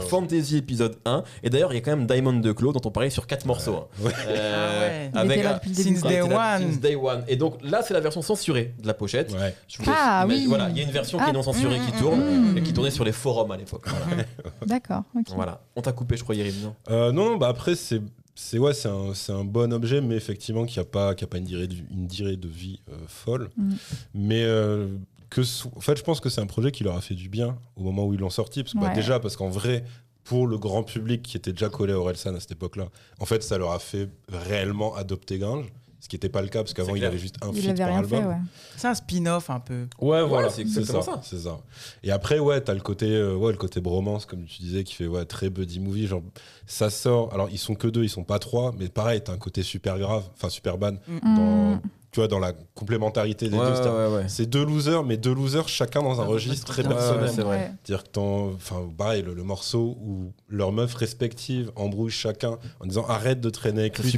[0.10, 2.92] Fantasy épisode 1 et d'ailleurs il y a quand même Diamond de Claude dont on
[2.92, 3.76] parlait sur quatre morceaux.
[3.76, 3.88] hein.
[4.04, 4.12] Ouais.
[4.28, 6.62] Euh, Ah Il était là Since day là one.
[6.64, 7.24] since day one.
[7.28, 9.34] Et donc là c'est la version censurée de la pochette.
[9.34, 9.56] Ouais.
[9.68, 10.46] Je Ah, oui.
[10.48, 12.20] Voilà, il y a une version qui est Ah, non censurée qui mm, tourne
[12.54, 12.76] mm, et qui mm.
[12.76, 13.86] tournait sur les forums à l'époque.
[13.88, 14.24] Voilà.
[14.66, 15.04] D'accord.
[15.16, 15.26] ok.
[15.36, 15.62] voilà.
[15.76, 16.76] On t'a coupé je crois Yerim, non?
[16.90, 18.02] Euh, non, non, bah après, c'est.
[18.40, 21.28] C'est ouais, c'est un, c'est un bon objet, mais effectivement qui a pas, qui a
[21.28, 23.50] pas une durée de, une durée de vie euh, folle.
[23.58, 23.74] Mm.
[24.14, 24.88] Mais euh,
[25.30, 25.42] que,
[25.76, 27.84] en fait, je pense que c'est un projet qui leur a fait du bien au
[27.84, 29.84] moment où ils l'ont sorti, parce que bah, déjà parce qu'en vrai,
[30.24, 32.88] pour le grand public qui était déjà collé à Orelsan à cette époque-là,
[33.20, 35.66] en fait, ça leur a fait réellement adopter Gringe,
[36.00, 37.70] ce qui n'était pas le cas parce qu'avant C'est il avait juste un Il feat
[37.72, 38.22] avait par rien album.
[38.22, 38.36] fait, ouais.
[38.78, 39.88] C'est un spin-off un peu.
[40.00, 41.22] Ouais, voilà, c'est ça, ça.
[41.24, 41.60] c'est ça.
[42.04, 44.94] Et après, ouais, t'as le côté, euh, ouais, le côté bromance, comme tu disais, qui
[44.94, 46.08] fait ouais, très buddy movie.
[46.08, 46.22] Genre,
[46.68, 47.34] ça sort.
[47.34, 49.98] Alors, ils sont que deux, ils sont pas trois, mais pareil, t'as un côté super
[49.98, 50.94] grave, enfin super ban,
[51.24, 51.82] dans, Mm.
[52.12, 53.70] Tu vois, dans la complémentarité des Ouais, deux.
[53.72, 54.26] ouais, c'est-à-dire- ouais, ouais.
[54.30, 57.24] C'est deux losers, mais deux losers chacun dans un Ouais, registre très personnel.
[57.26, 57.72] ouais, c'est vrai.
[57.84, 62.86] C'est-à-dire que t'en- enfin, pareil, le, le morceau où leurs meufs respectives embrouillent chacun en
[62.86, 64.18] disant arrête de traîner avec C'est lui, c'est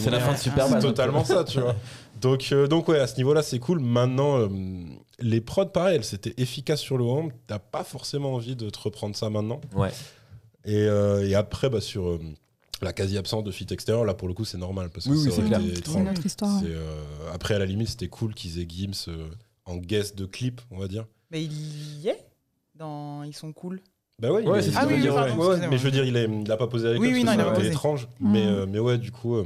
[0.00, 0.38] C'est la fin de.
[0.38, 0.80] Superbad.
[0.80, 1.74] C'est totalement ça, tu vois.
[2.22, 3.78] Donc, euh, donc ouais, à ce niveau-là, c'est cool.
[3.78, 4.48] Maintenant, euh,
[5.20, 7.30] les prods, pareil, elles c'était efficace sur le home.
[7.46, 9.60] T'as pas forcément envie de te reprendre ça maintenant.
[9.74, 9.90] Ouais.
[10.64, 12.18] Et, euh, et après, bah, sur euh,
[12.82, 14.90] la quasi-absence de fit extérieur, là, pour le coup, c'est normal.
[14.92, 16.60] Parce que Oui, c'est notre histoire.
[16.60, 17.02] C'est, euh,
[17.32, 19.28] après, à la limite, c'était cool qu'ils aient Gims euh,
[19.64, 21.06] en guest de clip, on va dire.
[21.30, 22.24] Mais il y est
[22.74, 23.80] dans Ils sont cool.
[24.18, 24.96] Bah ouais, Ouais, est- dire, pardon, ouais,
[25.28, 25.56] excusez-moi.
[25.68, 27.36] mais je veux dire, il, est, il a pas posé avec Oui, eux, oui, parce
[27.36, 28.08] non, que étrange.
[28.20, 28.32] Mm.
[28.32, 29.44] Mais, euh, mais ouais, du coup, euh,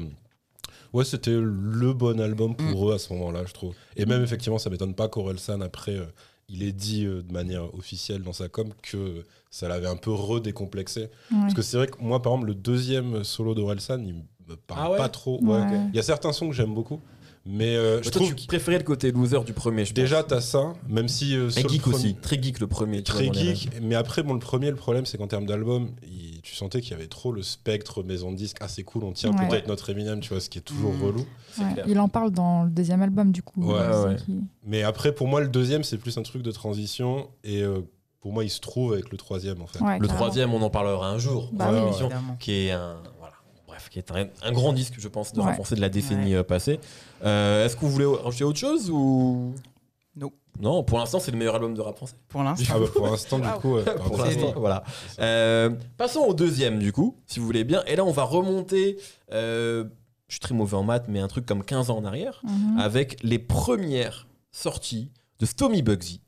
[0.92, 3.74] ouais, c'était le bon album pour eux à ce moment-là, je trouve.
[3.96, 6.04] Et même, effectivement, ça m'étonne pas qu'Orelsan, après, euh,
[6.52, 10.10] il ait dit euh, de manière officielle dans sa com que ça l'avait un peu
[10.10, 11.02] redécomplexé.
[11.02, 11.08] Ouais.
[11.30, 14.80] Parce que c'est vrai que moi, par exemple, le deuxième solo d'Orelsan, il me parle
[14.82, 15.40] Ah ouais pas trop.
[15.42, 15.60] Ouais.
[15.60, 15.80] Ouais.
[15.92, 17.00] Il y a certains sons que j'aime beaucoup,
[17.46, 19.84] mais euh, je Je trouve tu préférais le côté loser du premier.
[19.84, 21.36] Je déjà, t'as ça, même si.
[21.36, 22.14] euh, Et geek premier- aussi.
[22.16, 23.02] Très geek le premier.
[23.02, 26.54] Très geek, mais après, bon, le premier, le problème, c'est qu'en termes d'album, il- tu
[26.54, 29.04] sentais qu'il y avait trop le spectre maison de disque assez cool.
[29.04, 29.48] On tient Ouais.
[29.48, 31.02] peut-être notre Eminem, tu vois, ce qui est toujours Mm.
[31.02, 31.26] relou.
[31.52, 31.82] C'est Ouais.
[31.86, 33.62] Il en parle dans le deuxième album, du coup.
[33.64, 34.16] Ouais, ouais.
[34.18, 37.28] c'est qui- Mais après, pour moi, le deuxième, c'est plus un truc de transition.
[37.44, 37.80] Et euh,
[38.20, 39.80] pour moi, il se trouve avec le troisième, en fait.
[39.82, 43.34] Ouais, Le troisième, on en parlera un jour Bah dans oui, qui est un voilà,
[43.66, 46.42] bref, qui est un, un grand disque, je pense, de français de la décennie euh,
[46.42, 46.78] passée.
[47.24, 49.54] Euh, Est-ce que vous voulez rajouter autre chose ou?
[50.16, 50.30] Non.
[50.60, 52.16] Non, pour l'instant, c'est le meilleur album de rap français.
[52.28, 52.74] Pour l'instant.
[52.76, 54.82] Ah bah, pour l'instant, du coup, pour l'instant, voilà.
[55.20, 57.82] Euh, passons au deuxième, du coup, si vous voulez bien.
[57.86, 58.98] Et là, on va remonter.
[59.32, 59.84] euh,
[60.28, 62.78] je suis très mauvais en maths, mais un truc comme 15 ans en arrière, Mhm.
[62.78, 66.20] avec les premières sorties de Stomy Bugsy.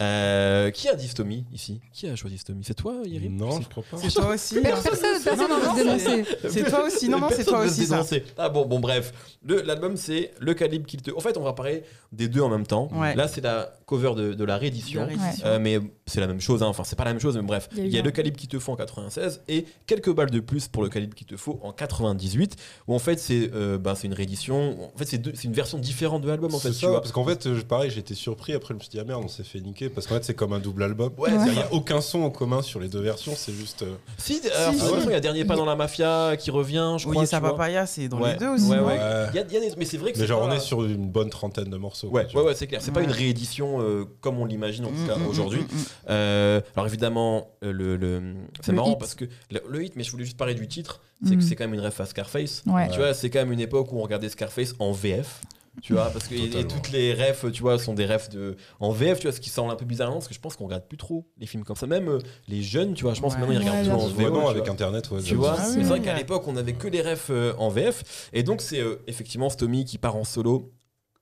[0.00, 1.80] Euh, qui a dit Stomy ici?
[1.92, 3.96] Qui a choisi Stomy C'est toi, Yerim Non, je crois pas.
[3.96, 4.60] C'est toi aussi.
[4.60, 4.78] Per- hein.
[4.82, 6.24] Personne, personne Non, ne dénoncer.
[6.50, 7.08] C'est toi aussi.
[7.08, 8.02] Non, non, c'est toi aussi ça.
[8.36, 9.12] Ah bon, bon, bref.
[9.44, 11.10] Le- L'album, c'est Le calibre qu'il te.
[11.12, 11.82] En fait, on va parler
[12.12, 12.88] des deux en même temps.
[12.92, 13.14] Ouais.
[13.14, 15.00] Là, c'est la cover de, de la réédition.
[15.02, 15.46] La réédition.
[15.46, 16.66] Euh, mais c'est la même chose, hein.
[16.66, 18.00] enfin c'est pas la même chose, mais bref, Il y a il eu y a
[18.00, 20.88] un- le calibre qu'il te faut en 96 et quelques balles de plus pour le
[20.88, 22.56] calibre qu'il te faut en 98,
[22.88, 23.50] où en fait c'est
[23.96, 26.80] c'est une réédition, en fait c'est une version différente de l'album en fait, C'est tu
[26.80, 27.00] ça, vois.
[27.00, 28.52] parce qu'en fait, pareil, j'étais surpris.
[28.52, 29.88] Après, je me suis dit, ah merde, on s'est fait niquer.
[29.88, 31.12] Parce qu'en fait, c'est comme un double album.
[31.18, 31.62] Ouais, Il c'est n'y ça.
[31.62, 33.82] a aucun son en commun sur les deux versions, c'est juste.
[33.82, 36.96] euh, Si, alors, Si, il y a Dernier pas y dans la mafia qui revient,
[36.98, 37.26] je Oui, crois.
[37.26, 37.50] tu vois.
[37.50, 38.32] papaya, c'est dans Ouais.
[38.32, 38.64] les deux aussi.
[38.68, 38.84] Ouais, ouais.
[38.84, 38.96] Ouais.
[39.34, 40.84] Y a- y a des- mais c'est vrai que Mais genre, pas- on est sur
[40.84, 42.08] une bonne trentaine de morceaux.
[42.08, 42.80] Ouais, quoi, ouais, ouais, c'est clair.
[42.82, 43.06] C'est pas Ouais.
[43.06, 45.60] une réédition euh, comme on l'imagine en tout Mm, cas mm, aujourd'hui.
[45.62, 45.66] mm.
[46.10, 48.98] Euh, alors évidemment, euh, le, le- c'est Le marrant hit.
[48.98, 51.56] parce que le, le hit, mais je voulais juste parler du titre, c'est que c'est
[51.56, 52.62] quand même une ref à Scarface.
[52.66, 52.88] Ouais.
[52.90, 55.42] Tu vois, c'est quand même une époque où on regardait Scarface en VF.
[55.82, 58.56] Tu vois, parce que et- et toutes les refs, tu vois, sont des refs de
[58.80, 60.64] en VF, tu vois, ce qui semble un peu bizarre, parce que je pense qu'on
[60.64, 61.86] regarde plus trop les films comme ça.
[61.86, 64.24] Même euh, les jeunes, tu vois, je pense que maintenant ils regardent Ouais, tout en.
[64.24, 64.72] Ouais, non, avec vois.
[64.72, 65.20] Internet, ouais.
[65.20, 68.30] Tu vois, Ah c'est vrai qu'à l'époque on avait que les refs euh, en VF,
[68.32, 70.72] et donc c'est euh, effectivement Stomy qui part en solo,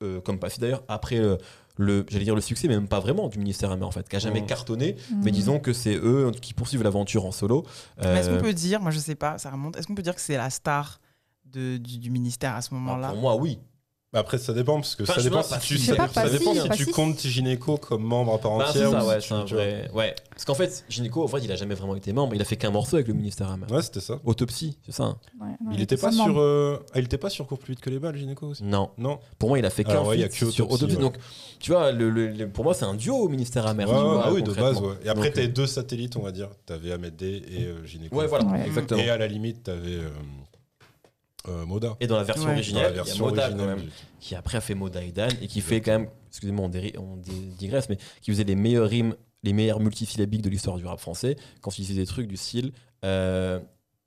[0.02, 1.36] euh, comme Passy d'ailleurs, après euh,
[1.76, 4.16] le, j'allais dire le succès, mais même pas vraiment du ministère amer en fait, qui
[4.16, 4.46] a jamais Mhm.
[4.46, 7.64] cartonné, mais disons que c'est eux qui poursuivent l'aventure en solo.
[7.98, 10.02] Mais est-ce Euh, qu'on peut dire, moi je sais pas, ça remonte, est-ce qu'on peut
[10.02, 11.00] dire que c'est la star
[11.46, 13.08] de, du, du ministère à ce moment-là?
[13.08, 13.58] Pour moi, oui.
[14.14, 16.60] Bah après, ça dépend, parce que Enfin, ça dépend si tu, ça, ça dépend si,
[16.92, 18.90] comptes Gynéco comme membre à part Bah, entière.
[18.92, 19.90] ça, ou ouais, si tu- vrai.
[19.92, 20.14] Ouais.
[20.30, 22.32] Parce qu'en fait, Gynéco, en fait, il a jamais vraiment été membre.
[22.36, 23.66] Il a fait qu'un morceau avec le ministère Hammer.
[23.68, 24.20] Ouais, c'était ça.
[24.24, 27.28] Autopsie, c'est ça Ouais, ouais, Il était pas ça sur, euh, ah, il était pas
[27.28, 28.62] sur Cours plus vite que les balles, Gynéco aussi.
[28.62, 28.90] Non.
[28.98, 29.18] Non.
[29.40, 30.16] Pour moi, il a fait qu'un ouais,
[30.52, 30.96] sur Autopsie.
[30.96, 31.16] Donc,
[31.58, 34.44] tu vois, le, le- le- pour moi, c'est un duo au ministère vois, ah oui,
[34.44, 34.94] de base, ouais.
[35.04, 36.50] Et après, t'avais deux satellites, on va dire.
[36.66, 38.14] T'avais Ahmed D et euh, Gynéco.
[38.16, 39.00] Ouais, voilà, exactement.
[39.02, 39.96] Et à la limite, t'avais
[41.48, 41.96] euh, Moda.
[42.00, 42.52] Et dans la version Ouais.
[42.52, 43.56] Originale, la il y a Moda, originale.
[43.58, 46.08] quand même, du- qui après a fait Moda et Dan et qui fait quand même,
[46.28, 50.42] excusez-moi, on, déri- on dé- digresse, mais qui faisait les meilleures rimes, les meilleurs multisyllabiques
[50.42, 52.72] de l'histoire du rap français quand il disait des trucs du style.
[53.04, 53.60] euh,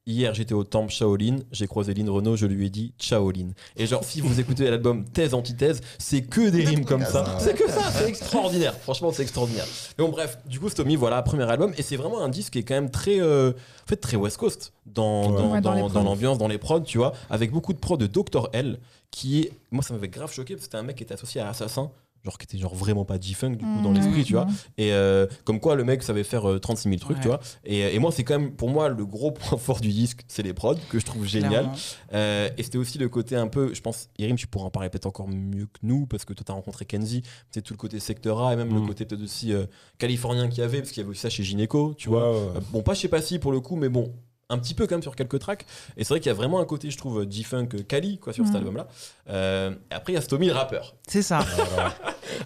[0.08, 3.50] Hier, j'étais au temple Shaolin, j'ai croisé Lynn Renault, je lui ai dit Shaolin.
[3.76, 7.26] Et genre, si vous écoutez l'album Thèse, Antithèse, c'est que des rimes comme ça.
[7.28, 7.38] Ah.
[7.42, 8.74] C'est que ça, c'est extraordinaire.
[8.74, 9.66] Franchement, c'est extraordinaire.
[9.98, 11.74] Mais bon, bref, du coup, Stomy, voilà, premier album.
[11.78, 14.38] Et c'est vraiment un disque qui est quand même très, euh, en fait, très West
[14.38, 15.38] Coast dans, Ouais.
[15.38, 18.08] dans, Ouais, dans dans l'ambiance, dans les prods, tu vois, avec beaucoup de prods de
[18.08, 18.48] Dr.
[18.54, 18.80] L,
[19.12, 21.42] qui est, moi, ça m'avait grave choqué parce que c'était un mec qui était associé
[21.42, 21.92] à Assassin.
[22.28, 24.54] Genre qui était genre vraiment pas G-Funk du coup dans Mmh, l'esprit tu vois mmh.
[24.78, 27.22] et euh, comme quoi le mec savait faire euh, 36 000 trucs Ouais.
[27.24, 29.90] tu vois et, et moi c'est quand même pour moi le gros point fort du
[29.90, 31.70] disque c'est les prods que je trouve génial
[32.14, 34.90] euh, et c'était aussi le côté un peu, je pense, Irim, tu pourras en parler
[34.90, 37.78] peut-être encore mieux que nous, parce que toi, tu as rencontré Kenzie, c'est tout le
[37.78, 39.66] côté secteur A, et même le côté peut-être aussi euh,
[39.98, 42.32] californien qu'il y avait, parce qu'il y avait aussi ça chez Gynéco, tu vois.
[42.32, 42.58] Ouais, ouais.
[42.58, 44.14] Euh, bon, pas chez Passy pour le coup, mais bon,
[44.50, 45.66] un petit peu quand même sur quelques tracks.
[45.98, 48.32] Et c'est vrai qu'il y a vraiment un côté, je trouve, G-Funk euh, Cali, quoi,
[48.34, 48.58] sur cet Mm.
[48.58, 48.88] album-là.
[49.30, 50.96] Euh, et après, il y a Stomy, le rappeur.
[51.08, 51.40] C'est ça.
[51.40, 51.94] Voilà.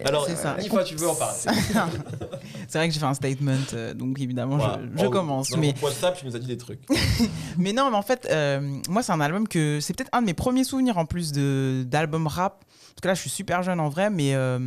[0.04, 0.56] Alors, ça.
[0.58, 1.38] Nifa, tu veux en parler
[2.68, 4.80] C'est vrai que j'ai fait un statement, euh, donc évidemment, Voilà.
[4.96, 5.50] je, je En- commence.
[5.50, 6.80] Dans Mais, WhatsApp, tu nous as dit des trucs.
[7.58, 9.78] mais non, mais en fait, euh, moi, c'est un album que.
[9.80, 12.64] C'est peut-être un de mes premiers souvenirs en plus d'album rap.
[12.94, 14.58] Parce que là, je suis super jeune en vrai, mais, euh,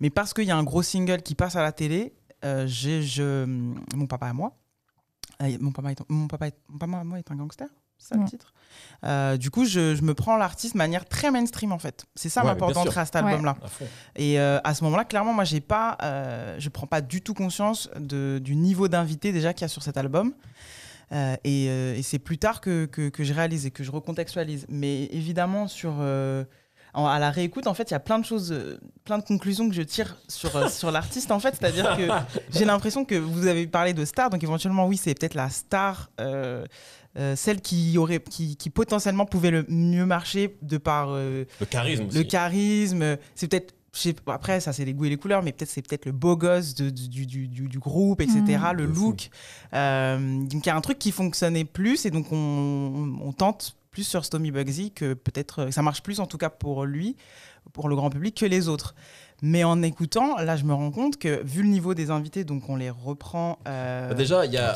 [0.00, 2.14] mais parce qu'il y a un gros single qui passe à la télé,
[2.44, 3.02] euh, j'ai.
[3.02, 3.44] je-
[3.96, 4.52] Mon papa à moi.
[5.42, 8.16] Euh, Mon papa, est, mon, papa est, mon papa moi est un gangster c'est ça
[8.20, 8.52] le titre
[9.04, 12.04] Euh, Du coup, je, je me prends l'artiste de manière très mainstream en fait.
[12.14, 13.56] C'est ça Ouais, ma porte d'entrée à cet album-là.
[14.14, 17.34] Et euh, à ce moment-là, clairement, moi, j'ai pas, euh, je prends pas du tout
[17.34, 20.32] conscience de, du niveau d'invité déjà qu'il y a sur cet album.
[21.10, 23.90] Euh, et euh, et c'est plus tard que, que, que je réalise et que je
[23.90, 24.66] recontextualise.
[24.68, 26.44] Mais évidemment, sur, euh,
[26.94, 29.24] en- à la réécoute, en fait, il y a plein de choses, euh, plein de
[29.24, 31.54] conclusions que je tire sur, euh, sur l'artiste, en fait.
[31.58, 32.08] C'est-à-dire que
[32.56, 36.10] j'ai l'impression que vous avez parlé de star, donc éventuellement, oui, c'est peut-être la star.
[36.20, 36.64] euh,
[37.16, 41.66] euh, celle qui aurait qui, qui potentiellement pouvait le mieux marcher de par euh, Le
[41.66, 42.16] charisme aussi.
[42.18, 43.74] le charisme, c'est peut-être.
[44.28, 46.74] Après, ça, c'est les goûts et les couleurs, mais peut-être c'est peut-être le beau gosse
[46.74, 48.40] de- du, du, du- du groupe, etc.
[48.46, 48.76] Mhm.
[48.76, 49.30] le look.
[49.74, 53.74] Euh, donc, il y a un truc qui fonctionnait plus, et donc on, on tente
[53.90, 55.62] plus sur Stomy Bugsy que peut-être.
[55.66, 57.16] euh, Ça marche plus, en tout cas pour lui,
[57.72, 58.94] pour le grand public, que les autres.
[59.42, 62.68] Mais en écoutant, là, je me rends compte que, vu le niveau des invités, donc
[62.68, 63.58] on les reprend.
[63.68, 64.72] euh, Bah, Déjà, il y a,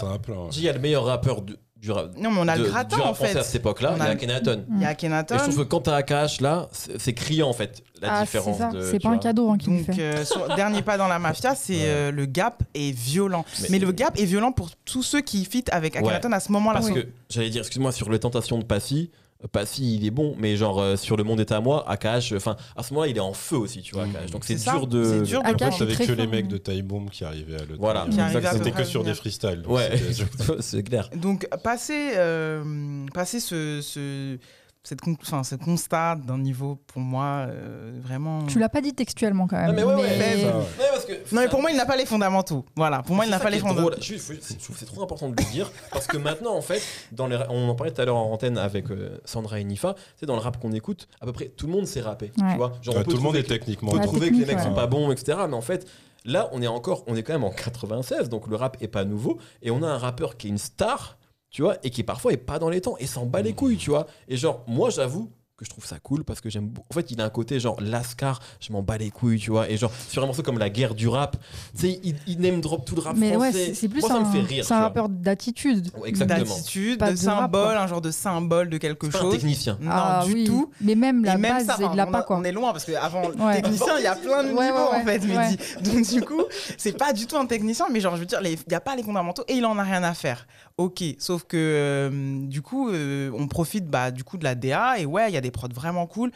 [0.61, 0.62] ouais.
[0.62, 2.16] y le meilleur rappeur du, du rap.
[2.16, 3.38] non, mais on a de- le gratin, du rap en français fait.
[3.40, 4.64] à cette époque-là, On il y a a le- Kenaton.
[4.77, 7.83] Il y a Et je trouve que quand t'as AKH là, c'est criant en fait,
[8.01, 8.59] la Ah, c'est différence.
[8.59, 10.01] ça, de- c'est pas un cadeau hein, qu'il lui Donc, fait.
[10.03, 11.81] euh, sur- dernier pas dans la mafia, c'est Ouais.
[11.85, 13.45] euh, le gap est violent.
[13.62, 16.53] Mais- Mais, le gap est violent pour tous ceux qui fit avec Akhenaton à ce
[16.53, 16.79] moment-là.
[16.81, 17.03] Parce Oui.
[17.03, 19.11] que j'allais dire, excuse-moi, sur les tentations de Passy,
[19.42, 22.35] euh, Passy il est bon, mais genre euh, sur le monde est à moi, AKH,
[22.37, 24.07] enfin à ce moment-là il est en feu aussi, tu vois.
[24.07, 24.16] Mhm.
[24.16, 24.31] AKH.
[24.31, 25.05] Donc c'est dur de.
[25.05, 28.07] c'est dur de Akash, que les mecs de Time Bomb qui arrivaient à le Voilà,
[28.52, 29.62] C'était que sur des freestyles.
[29.62, 29.90] donc Ouais,
[30.61, 31.09] c'est clair.
[31.14, 34.37] Donc, passer, euh, passer ce, ce,
[34.85, 38.45] cette con- enfin, ce constat d'un niveau, pour moi, euh, vraiment.
[38.47, 39.71] Tu l'as pas dit textuellement quand même.
[39.71, 40.62] Ah, mais ouais, ouais, mais- ouais, ça, ouais.
[40.62, 42.64] ouais, parce que- Non, mais pour moi, il n'a pas les fondamentaux.
[42.75, 43.90] Voilà, pour moi, il n'a pas les fondamentaux.
[43.90, 44.03] drôle.
[44.03, 46.62] Je, je- je trouve que c'est trop important de le dire parce que maintenant, en
[46.62, 49.64] fait, dans les, on en parlait tout à l'heure en antenne avec euh, Sandra et
[49.64, 52.33] Nifa, c'est dans le rap qu'on écoute, à peu près tout le monde sait rapper.
[52.37, 53.92] Tu vois Genre, on Ouais, peut tout le monde est que- techniquement.
[53.95, 55.38] On peut trouver que les mecs sont pas bons, etc.
[55.49, 55.87] Mais en fait,
[56.25, 59.05] là, on est encore, on est quand même en 96, donc le rap est pas
[59.05, 61.18] nouveau, et on a un rappeur qui est une star,
[61.53, 63.77] tu vois, et qui parfois est pas dans les temps, et s'en bat les couilles,
[63.77, 64.07] tu vois.
[64.27, 65.31] Et genre, moi, j'avoue
[65.62, 66.87] que je trouve ça cool parce que j'aime beaucoup.
[66.90, 69.70] En fait, il a un côté genre Lascar, je m'en bats les couilles, tu vois.
[69.70, 71.37] Et genre, sur un morceau comme La guerre du rap,
[71.75, 73.66] tu sais, il, il name drop tout le rap Mais ouais, français.
[73.66, 74.64] c'est c'est plus moi, ça un, me fait rire.
[74.64, 75.90] c'est un rappeur d'attitude.
[75.96, 76.38] Ouais, exactement.
[76.44, 79.33] D'attitude, Pas de, de symbole, un genre de symbole de quelque pas un chose.
[79.35, 79.79] technicien.
[79.81, 80.44] Non, Ah du oui.
[80.44, 80.70] tout.
[80.81, 82.37] Mais même la et même base, ça, enfin, l'a on, pas a- quoi.
[82.38, 83.61] on est loin parce qu'avant le Ouais.
[83.62, 85.18] technicien, il y a plein de Ouais, niveaux ouais, en fait.
[85.20, 85.59] Mehdi.
[85.83, 86.42] Donc du coup,
[86.77, 88.96] c'est pas du tout un technicien, mais genre je veux dire, il n'y a pas
[88.96, 90.46] les fondamentaux et il en a rien à faire.
[90.79, 94.98] Ok, sauf que euh, du coup, euh, on profite bah, du coup de la DA
[94.98, 96.33] et ouais, il y a des prods vraiment cool.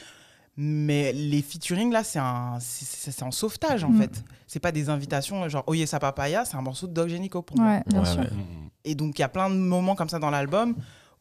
[0.59, 3.99] Mais les featuring là, c'est un, c'est- en sauvetage en Mm.
[4.01, 4.25] fait.
[4.47, 7.59] C'est pas des invitations genre Oye sa papaya, c'est un morceau de Doc Génico pour
[7.59, 7.73] moi.
[7.73, 8.21] Ouais, bien Ouais, sûr.
[8.21, 8.29] ouais.
[8.85, 10.75] Et donc, il y a plein de moments comme ça dans l'album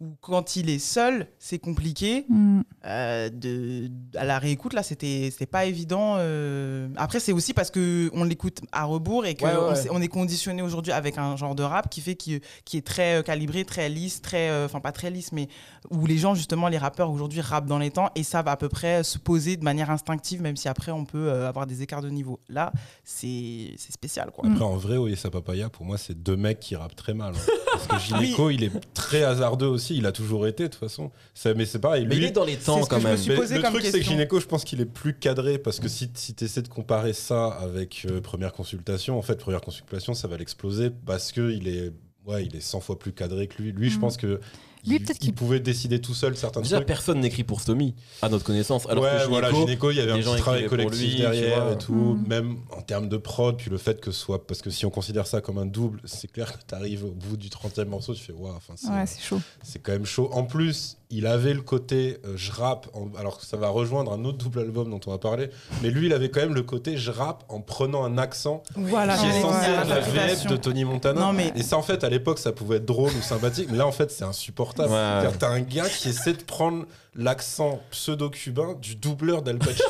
[0.05, 2.25] où quand il est seul, c'est compliqué.
[2.29, 2.61] Mm.
[2.85, 6.15] Euh, de, à la réécoute, là, c'était pas évident.
[6.17, 6.87] euh.
[6.97, 9.75] Après, c'est aussi parce que on l'écoute à rebours et qu'on Ouais, ouais, ouais.
[9.75, 12.85] s'est- on est conditionné aujourd'hui avec un genre de rap qui fait qui, qui est
[12.85, 15.47] très euh, calibré, très lisse, très, euh, enfin pas très lisse, mais
[15.89, 18.69] où les gens justement, les rappeurs aujourd'hui rappent dans les temps et savent à peu
[18.69, 22.01] près se poser de manière instinctive, même si après on peut euh, avoir des écarts
[22.01, 22.39] de niveau.
[22.49, 22.71] Là,
[23.03, 24.47] c'est c'est spécial, quoi.
[24.47, 27.33] Après, en vrai, Oyesa Papaya, pour moi, c'est deux mecs qui rappent très mal.
[27.35, 27.51] hein.
[27.87, 29.94] Parce que Gineco, il est très hasardeux aussi.
[29.97, 31.11] Il a toujours été, de toute façon.
[31.55, 32.05] Mais c'est pareil.
[32.07, 33.17] Mais lui- il est dans les temps quand je me même.
[33.17, 34.05] suis Mais posé le comme truc, c'est que.
[34.05, 37.13] Gineco, je pense qu'il est plus cadré parce que si, si tu essaies de comparer
[37.13, 41.91] ça avec euh, Première Consultation, en fait, Première Consultation, ça va l'exploser parce qu'il est,
[42.25, 43.71] ouais, il est 100 fois plus cadré que lui.
[43.71, 44.01] Lui, je Mm.
[44.01, 44.39] pense que
[44.87, 46.87] Lui, il, peut-être il qu'il- pouvait décider tout seul certains Déjà, trucs.
[46.87, 48.87] personne n'écrit pour Stomy, à notre connaissance.
[48.89, 51.77] Alors ouais, que voilà, Gynéco, il y avait un petit travail collectif lui, derrière et
[51.77, 52.27] tout, Mm.
[52.27, 54.45] même en termes de prod, puis le fait que ce soit.
[54.47, 57.11] Parce que si on considère ça comme un double, c'est clair que tu arrives au
[57.11, 59.41] bout du 30e morceau, tu fais waouh, enfin, c'est Ouais, c'est chaud.
[59.63, 60.29] c'est quand même chaud.
[60.31, 64.11] En plus, il avait le côté euh, je rappe, en- alors que ça va rejoindre
[64.13, 65.49] un autre double album dont on va parler,
[65.83, 69.15] mais lui, il avait quand même le côté je rappe en prenant un accent Voilà,
[69.17, 71.19] qui est censé être la VF de Tony Montana.
[71.21, 73.77] Non, mais- Et ça, en fait, à l'époque, ça pouvait être drôle ou sympathique, mais
[73.77, 74.89] là, en fait, c'est insupportable.
[74.89, 74.95] Ouais.
[74.95, 79.85] C'est-à-dire que T'as un gars qui essaie de prendre l'accent pseudo-cubain du doubleur d'Al Pacino.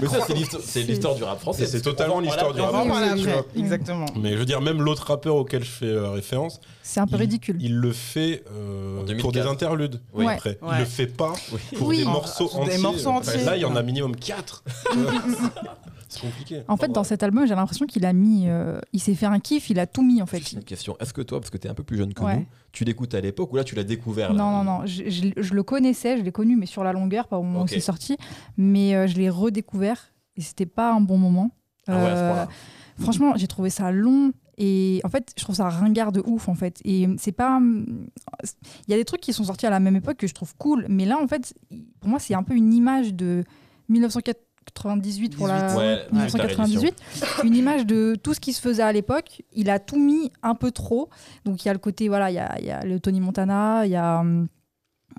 [0.00, 0.18] Mais ça,
[0.62, 1.66] c'est l'histoire- du rap français.
[1.66, 4.06] C'est totalement en l'histoire du en rap français, exactement.
[4.18, 7.16] mais je veux dire, même l'autre rappeur auquel je fais euh, référence, C'est un peu
[7.16, 7.56] il, ridicule.
[7.60, 9.20] il le fait euh, En 2004.
[9.20, 10.00] pour des interludes.
[10.14, 10.24] Oui.
[10.24, 10.34] Ouais.
[10.34, 10.68] Après, Ouais.
[10.76, 11.60] il le fait pas Oui.
[11.76, 11.98] pour Oui.
[11.98, 12.78] des morceaux Des entiers.
[12.78, 13.44] morceaux Enfin, entiers.
[13.44, 14.64] Là, il y en a minimum 4.
[16.12, 16.62] c'est compliqué.
[16.68, 18.44] En fait, dans cet album, j'ai l'impression qu'il a mis.
[18.48, 20.38] euh, il s'est fait un kiff, il a tout mis en fait.
[20.38, 20.96] Juste une question.
[21.00, 22.36] Est-ce que toi, parce que tu es un peu plus jeune que Ouais.
[22.36, 24.86] nous, tu l'écoutes à l'époque ou là tu l'as découvert Non, non, non.
[24.86, 27.60] Je, je- je le connaissais, je l'ai connu, mais sur la longueur, pas au moment
[27.62, 27.66] Ok.
[27.66, 28.16] où c'est sorti.
[28.56, 31.50] Mais euh, je l'ai redécouvert et c'était pas un bon moment.
[31.88, 32.44] Ah ouais, Euh,
[33.00, 36.54] franchement, j'ai trouvé ça long et en fait, je trouve ça ringard de ouf en
[36.54, 36.80] fait.
[36.84, 37.58] Et c'est pas.
[38.86, 40.54] Il y a des trucs qui sont sortis à la même époque que je trouve
[40.56, 41.54] cool, mais là en fait,
[42.00, 43.44] pour moi, c'est un peu une image de
[44.62, 45.62] 1998 pour la.
[45.68, 46.94] 18, ouais, 1998,
[47.44, 49.42] une image de tout ce qui se faisait à l'époque.
[49.52, 51.08] Il a tout mis un peu trop.
[51.44, 53.20] Donc il y a le côté, voilà, il y a, il y a le Tony
[53.20, 54.48] Montana, il y a hum,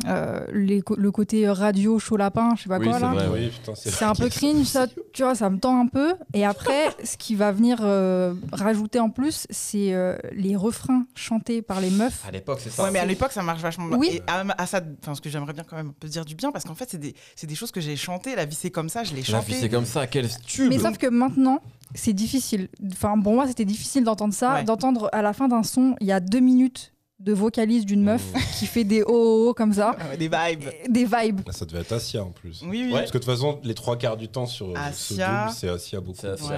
[0.08, 3.14] euh, les le côté radio chaud lapin, je sais pas Oui, quoi c'est là.
[3.34, 6.14] oui, c'est un peu cringe, ça, tu vois, ça me tend un peu.
[6.34, 11.62] Et après, ce qui va venir euh, rajouter en plus, c'est euh, les refrains chantés
[11.62, 12.24] par les meufs.
[12.28, 12.84] À l'époque, c'est ça.
[12.84, 13.98] Ouais, mais à l'époque, ça marche vachement bien.
[13.98, 14.10] Oui.
[14.14, 16.36] Et à, à ça, enfin, ce que j'aimerais bien quand même un peu dire du
[16.36, 18.36] bien, parce qu'en fait, c'est des, c'est des choses que j'ai chantées.
[18.36, 19.54] La vie, c'est comme ça, je l'ai La chanté.
[19.54, 20.08] vie, c'est comme ça.
[20.08, 21.60] Quel tube Mais sauf que maintenant,
[21.96, 22.70] c'est difficile.
[22.92, 24.56] Enfin, pour moi, c'était difficile d'entendre ça.
[24.56, 24.64] Ouais.
[24.64, 26.93] D'entendre à la fin d'un son, il y a deux minutes
[27.24, 28.40] de vocalise d'une meuf Mmh.
[28.60, 29.96] qui fait des oh, oh, oh comme ça.
[30.00, 30.70] Ah des vibes.
[30.90, 31.42] Des vibes.
[31.52, 32.62] Ça devait être Asia en plus.
[32.64, 32.92] Oui, oui.
[32.94, 33.00] Ouais.
[33.00, 35.28] Parce que de toute façon, les trois quarts du temps sur euh, ce Asia.
[35.46, 36.18] double, c'est Asia beaucoup.
[36.20, 36.50] C'est assez, Ouais.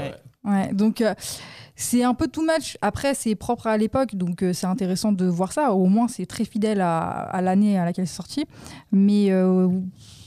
[0.43, 0.51] ouais.
[0.51, 1.13] Ouais, donc euh,
[1.75, 2.77] c'est un peu too much.
[2.81, 5.73] Après, c'est propre à l'époque, donc euh, c'est intéressant de voir ça.
[5.73, 8.45] Au moins, c'est très fidèle à, à l'année à laquelle c'est sorti.
[8.91, 9.67] Mais euh,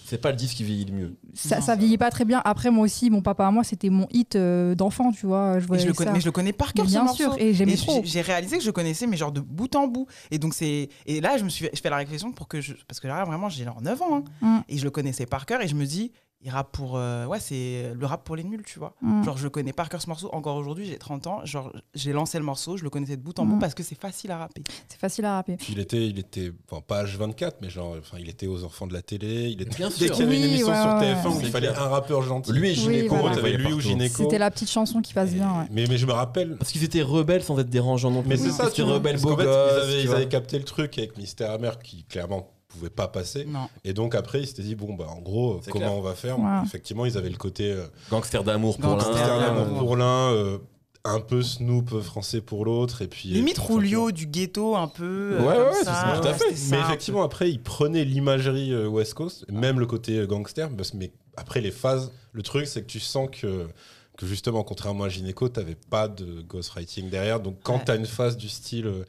[0.08, 1.16] C'est pas le disque qui vieillit le mieux.
[1.34, 2.40] ça, Non, ça ça vieillit pas très bien.
[2.44, 5.58] Après, moi aussi, mon papa à moi, c'était mon hit euh, d'enfant, tu vois.
[5.58, 5.98] Je voyais je le ça.
[5.98, 7.42] connais, mais je le connais par cœur, bien ce sûr, morceau.
[7.42, 8.00] et j'aimais trop.
[8.02, 10.06] j'ai- J'ai réalisé que je connaissais, mais genre de bout en bout.
[10.30, 10.88] Et donc, c'est.
[11.06, 12.72] Et là, je me suis je fais la réflexion pour que je.
[12.86, 14.16] Parce que là, vraiment, j'ai genre 9 ans.
[14.16, 14.24] hein.
[14.40, 14.58] Mm.
[14.68, 15.60] Et je le connaissais par cœur.
[15.60, 16.96] Et je me dis, il rappe pour.
[16.96, 18.94] euh, Ouais, c'est le rap pour les nuls, tu vois.
[19.02, 19.24] Mm.
[19.24, 20.28] Genre, je connais par cœur ce morceau.
[20.32, 21.40] Encore aujourd'hui, j'ai 30 ans.
[21.44, 23.58] Genre, j'ai lancé le morceau, je le connaissais de bout en bout Mm.
[23.60, 24.62] parce que c'est facile à rapper.
[24.88, 25.56] C'est facile à rapper.
[25.56, 28.86] Puis il était, il était, enfin pas H24, mais genre, enfin, il était aux enfants
[28.86, 29.48] de la télé.
[29.50, 30.14] Il était, Bien dès sûr.
[30.14, 31.42] qu'il y avait une Oui, émission ouais, sur ouais, TF1 où ouais.
[31.44, 32.52] il fallait un rappeur gentil.
[32.52, 33.34] Lui et Oui, Gynéco, voilà.
[33.36, 33.80] t'avais les lui ou.
[33.80, 34.22] Gynéco.
[34.22, 35.48] C'était la petite chanson qui passe bien.
[35.60, 35.66] ouais.
[35.72, 36.56] Mais, mais je me rappelle.
[36.56, 38.28] Parce qu'ils étaient rebelles sans être dérangeants non plus.
[38.28, 39.42] Mais c'est ça, C'était tu rebelles gosses,
[40.02, 43.44] ils avaient, capté le truc avec Mystère Amer qui clairement pouvait pas passer.
[43.46, 43.68] Non.
[43.84, 45.92] Et donc après, ils s'étaient dit bon bah en gros, comment clair.
[45.94, 46.60] on va faire Ouais.
[46.64, 49.18] Effectivement, ils avaient le côté euh, Gangster d'amour pour Gangster l'un.
[49.38, 49.78] Mystère d'amour.
[49.78, 50.58] pour l'un, euh,
[51.04, 55.38] un peu Snoop français pour l'autre, et puis Limite Rulio du ghetto, un peu.
[55.38, 56.18] euh, Ouais, comme ouais, c'est ça.
[56.20, 56.54] tout à fait.
[56.70, 60.92] Mais effectivement, après, ils prenaient l'imagerie euh, West Coast, même le côté euh, gangster, parce,
[60.94, 63.68] mais après les phases, le truc, c'est que tu sens que,
[64.18, 67.40] que justement, contrairement à Gynéco, t'avais pas de ghostwriting derrière.
[67.40, 67.82] Donc, quand Ouais.
[67.86, 69.04] t'as une phase du style euh,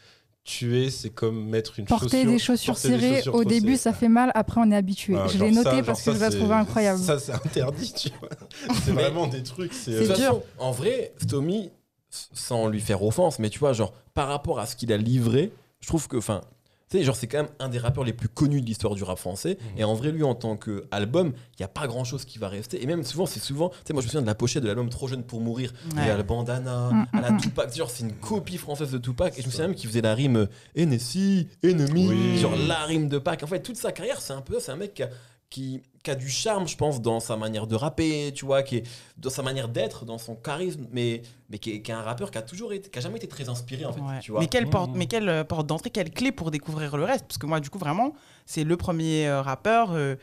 [0.49, 2.31] tuer, c'est comme mettre une Porter chaussure.
[2.31, 3.77] des chaussures porter des serrées, chaussures au trop début, serrées.
[3.77, 4.31] ça fait mal.
[4.33, 5.15] Après, on est habitué.
[5.17, 6.99] Ah, je l'ai noté ça, parce que ça, je la c'est- trouvais incroyable.
[6.99, 8.29] Ça, c'est interdit, tu vois.
[8.83, 9.73] C'est vraiment des trucs.
[9.73, 10.07] C'est dur.
[10.15, 11.69] façon, En vrai, Stomy,
[12.11, 14.97] s- sans lui faire offense, mais tu vois, genre, par rapport à ce qu'il a
[14.97, 16.41] livré, je trouve que, enfin,
[16.89, 19.03] tu sais, genre, c'est quand même un des rappeurs les plus connus de l'histoire du
[19.03, 19.57] rap français.
[19.59, 19.79] Mhm.
[19.79, 22.49] Et en vrai, lui, en tant qu'album, il n'y a pas grand chose qui va
[22.49, 22.81] rester.
[22.81, 24.67] Et même souvent, c'est souvent, tu sais, moi, je me souviens de la pochette de
[24.67, 25.71] l'album Trop jeune pour mourir.
[25.95, 27.41] Il y a le bandana, Mm, à la mm, mm.
[27.41, 27.75] Tupac.
[27.75, 29.37] Genre, c'est une copie française de Tupac.
[29.37, 32.07] Et je me souviens même qu'il faisait la rime Hennessy, ennemi.
[32.07, 32.37] Oui.
[32.37, 33.43] Genre, la rime de Pac.
[33.43, 35.09] En fait, toute sa carrière, c'est un peu, c'est un mec qui a
[35.49, 38.77] qui, qui a du charme, je pense, dans sa manière de rapper, tu vois, qui
[38.77, 38.83] est
[39.17, 42.29] dans sa manière d'être, dans son charisme, mais, mais qui, est, qui est un rappeur
[42.31, 44.19] qui a toujours été, qui a jamais été très inspiré, en fait, Ouais.
[44.21, 44.41] tu vois.
[44.41, 44.69] Mais quelle Mmh.
[44.69, 47.25] porte, mais quelle euh, porte d'entrée, quelle clé pour découvrir le reste?
[47.25, 48.13] Parce que moi, du coup, vraiment,
[48.45, 50.15] c'est le premier euh, rappeur euh,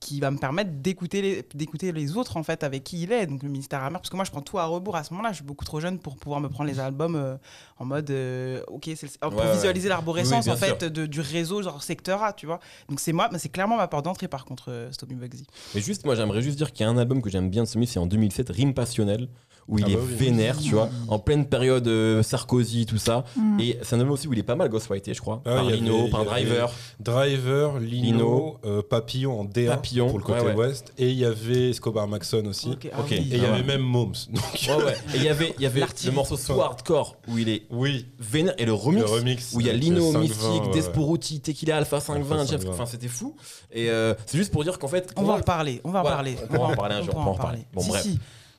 [0.00, 3.26] qui va me permettre d'écouter les, d'écouter les autres, en fait, avec qui il est.
[3.26, 3.94] Donc, le ministère Hammer.
[3.98, 5.30] Parce que moi, je prends tout à rebours à ce moment-là.
[5.30, 7.36] Je suis beaucoup trop jeune pour pouvoir me prendre les albums euh,
[7.78, 8.10] en mode.
[8.10, 9.52] euh, ok, c'est le- pour ouais.
[9.52, 12.60] visualiser l'arborescence, Oui, en fait, de- du réseau, genre secteur A, tu vois.
[12.88, 15.46] Donc, c'est moi, mais c'est clairement ma porte d'entrée, par contre, euh, Stomy Bugsy.
[15.74, 17.68] Mais juste, moi, j'aimerais juste dire qu'il y a un album que j'aime bien de
[17.68, 19.28] Semi, c'est en 2007, Rime Passionnel,
[19.68, 20.14] où il Ah est bah oui.
[20.14, 23.24] vénère, tu vois, en pleine période euh, Sarkozy, tout ça.
[23.36, 23.60] Mm.
[23.60, 25.40] Et c'est un album aussi où il est pas mal ghostwrité, je crois.
[25.46, 26.72] Ah, par Lino, avait- par Driver.
[27.00, 28.56] Driver, Lino, Lino.
[28.64, 30.54] euh, Papillon en D1 Papillon, pour le côté ouais, ouais.
[30.54, 30.92] ouest.
[30.98, 32.70] Et il y avait Escobar Maxon aussi.
[33.10, 34.12] Et il y avait même Moms.
[34.32, 34.44] Donc,
[34.78, 34.96] Ouais, ouais.
[35.14, 38.06] Et il y avait, il y avait le morceau So Hardcore, où il est oui,
[38.18, 39.00] vénère, et le remix.
[39.04, 39.52] le remix.
[39.54, 40.72] où il y a Lino, 520, Mystique.
[40.74, 42.72] Desporuti, Tequila, Alpha 520, Alpha Jeff, 520.
[42.74, 43.34] enfin c'était fou.
[43.72, 46.04] Et euh, c'est juste pour dire qu'en fait, On va en reparler, on va en
[46.04, 46.36] parler.
[46.42, 47.60] on pourra en parler un jour, on pourra en parler.
[47.72, 48.06] Bon, bref.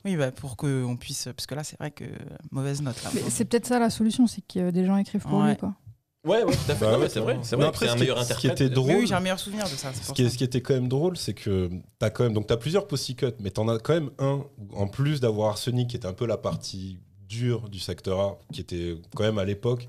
[0.06, 1.26] Oui, bah, pour qu'on puisse.
[1.36, 2.06] Parce que là, c'est vrai que
[2.52, 3.02] mauvaise note.
[3.04, 5.50] Là, Mais c'est peut-être ça la solution, c'est que des gens écrivent pour Ouais.
[5.52, 5.74] lui, quoi.
[6.26, 6.86] Ouais, ouais, tout à fait.
[6.86, 7.66] Bah Non, ouais, mais c'est vrai, c'est vrai.
[7.68, 8.62] après, que c'est un meilleur ce qui interprète.
[8.62, 9.92] était drôle, Mais oui, j'ai un meilleur souvenir de ça.
[9.94, 10.32] c'est Ce qui, est- ça.
[10.32, 13.34] ce qui était quand même drôle, c'est que t'as quand même donc t'as plusieurs Pussycut,
[13.40, 16.38] mais t'en as quand même un en plus d'avoir Arsenic qui était un peu la
[16.38, 16.98] partie
[17.30, 19.88] dure du secteur A, qui était quand même à l'époque.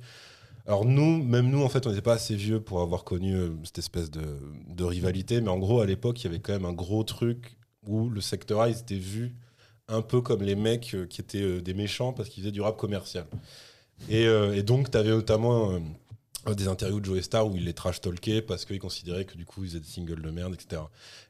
[0.67, 3.51] Alors nous, même nous en fait, on n'était pas assez vieux pour avoir connu euh,
[3.65, 4.21] cette espèce de,
[4.69, 7.57] de rivalité, mais en gros à l'époque, il y avait quand même un gros truc
[7.87, 9.35] où le secteur A, ils étaient vus
[9.89, 12.61] un peu comme les mecs euh, qui étaient euh, des méchants parce qu'ils faisaient du
[12.61, 13.27] rap commercial.
[14.09, 17.65] Et, euh, et donc, tu avais notamment euh, des interviews de Joe Star où il
[17.65, 20.55] les trash talkait parce qu'ils considéraient que du coup, ils étaient des singles de merde,
[20.55, 20.83] etc.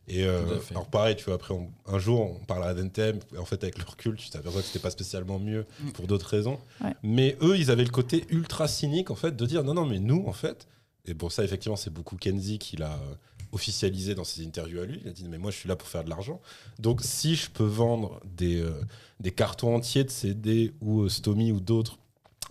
[0.08, 3.44] Et euh, alors, pareil, tu vois, après, on- un jour, on parlait d'Adentem, et en
[3.44, 5.90] fait, avec le recul, tu t'aperçois que c'était pas spécialement mieux Mm.
[5.90, 6.58] pour d'autres raisons.
[6.82, 6.94] Ouais.
[7.02, 9.98] Mais eux, ils avaient le côté ultra cynique, en fait, de dire non, non, mais
[9.98, 10.66] nous, en fait,
[11.06, 13.14] et bon, ça, effectivement, c'est beaucoup Kenzie qui l'a euh,
[13.52, 15.00] officialisé dans ses interviews à lui.
[15.04, 16.40] Il a dit mais moi, je suis là pour faire de l'argent.
[16.78, 18.72] Donc, si je peux vendre des, euh,
[19.20, 21.98] des cartons entiers de CD ou euh, Stomy ou d'autres,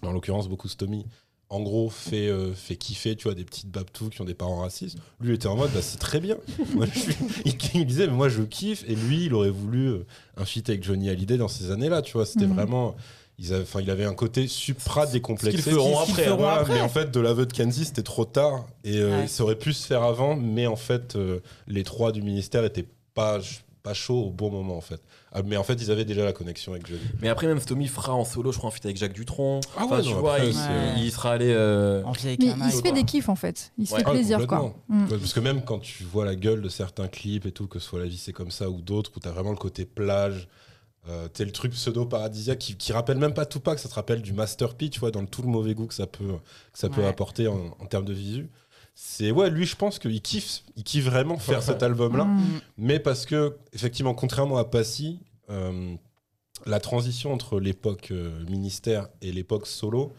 [0.02, 1.06] en l'occurrence, beaucoup Stomy,
[1.50, 4.62] en gros, fait, euh, fait kiffer, tu vois, des petites babtous qui ont des parents
[4.62, 4.98] racistes.
[5.22, 6.38] Lui était en mode, bah, c'est très bien.
[6.74, 8.84] Moi, je suis- il, il disait, mais moi, je kiffe.
[8.88, 10.06] Et lui, il aurait voulu euh,
[10.38, 12.26] un feat avec Johnny Hallyday dans ces années-là, tu vois.
[12.26, 12.56] C'était Mhm.
[12.56, 12.96] vraiment.
[13.38, 15.58] Ils avaient, enfin, il avait un côté supra décomplexé.
[15.58, 16.24] Ce qu'ils feront Ce qu'ils après.
[16.26, 16.74] feront Voilà, après.
[16.76, 18.66] mais en fait, de l'aveu de Kenzie, c'était trop tard.
[18.86, 19.28] Et euh, Ouais.
[19.28, 22.88] ça aurait pu se faire avant, mais en fait, euh, les trois du ministère étaient
[23.14, 23.40] pas,
[23.84, 25.02] pas chauds au bon moment, en fait.
[25.34, 27.02] Ah, mais en fait, ils avaient déjà la connexion avec Johnny.
[27.22, 29.60] Mais après, même Stomy fera en solo, je crois, un feat avec Jacques Dutronc.
[29.76, 31.50] Ah Enfin, ouais, tu non, vois, après, il, c'est- il sera allé.
[31.54, 32.82] euh, En Mais il se quoi.
[32.84, 33.74] fait des kiffs en fait.
[33.78, 34.00] Il se Ouais.
[34.00, 34.74] fait Ah, plaisir quoi.
[34.88, 35.04] Mm.
[35.12, 37.80] Ouais, Parce que même quand tu vois la gueule de certains clips et tout, que
[37.80, 40.48] ce soit La vie c'est comme ça ou d'autres, où t'as vraiment le côté plage,
[41.08, 44.34] euh, t'es le truc pseudo-paradisiaque qui, qui rappelle même pas Tupac, ça te rappelle du
[44.34, 46.34] Master P, tu vois, dans le tout le mauvais goût que ça peut,
[46.74, 48.50] que ça peut apporter en, en termes de visu.
[48.96, 52.62] C'est ouais, lui je pense qu'il kiffe, il kiffe vraiment faire cet album-là, Mm.
[52.78, 55.94] mais parce que effectivement, contrairement à Passy, euh,
[56.66, 60.14] la transition entre l'époque euh, ministère et l'époque solo,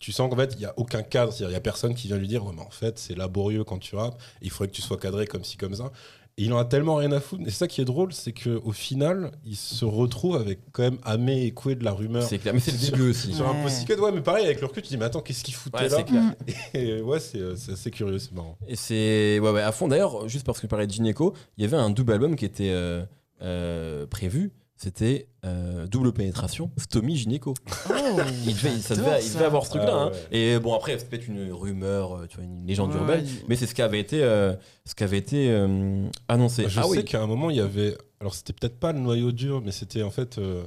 [0.00, 1.30] tu sens qu'en fait, il n'y a aucun cadre.
[1.32, 3.62] C'est-à-dire, il n'y a personne qui vient lui dire, ouais, mais en fait, c'est laborieux
[3.62, 5.92] quand tu rappes, il faudrait que tu sois cadré comme ci, comme ça.
[6.38, 7.42] Et il en a tellement rien à foutre.
[7.42, 10.98] Et c'est ça qui est drôle, c'est qu'au final, il se retrouve avec quand même
[11.04, 12.22] Amé et Coué de la rumeur.
[12.22, 12.54] C'est clair.
[12.54, 13.34] Mais c'est le début aussi.
[13.34, 13.64] Sur un Ouais.
[13.64, 15.88] Pussycat, ouais, mais pareil, avec le recul, tu dis, mais attends, qu'est-ce qu'il foutait Ouais,
[15.88, 16.34] là c'est clair.
[16.74, 18.56] Et ouais, c'est euh, c'est assez curieux, c'est marrant.
[18.66, 19.38] Et c'est.
[19.40, 19.88] Ouais, ouais, à fond.
[19.88, 22.46] D'ailleurs, juste parce que je parlais de Gynéco, il y avait un double album qui
[22.46, 23.04] était euh,
[23.42, 24.52] euh, prévu.
[24.82, 27.54] C'était euh, double pénétration, Stomy Gynéco.
[27.88, 27.92] Oh,
[28.44, 29.92] Il devait, ça devait, il devait avoir ce truc-là.
[29.92, 30.10] Ah hein.
[30.32, 30.36] ouais.
[30.36, 33.24] Et bon, après, c'est peut-être une rumeur, euh, tu vois, une légende Ouais, urbaine.
[33.24, 36.68] il- Mais c'est ce qui avait été, euh, ce qui avait été euh, annoncé.
[36.68, 37.04] Je ah sais oui.
[37.04, 37.96] qu'à un moment, il y avait.
[38.20, 40.64] Alors, c'était peut-être pas le noyau dur, mais c'était en fait euh,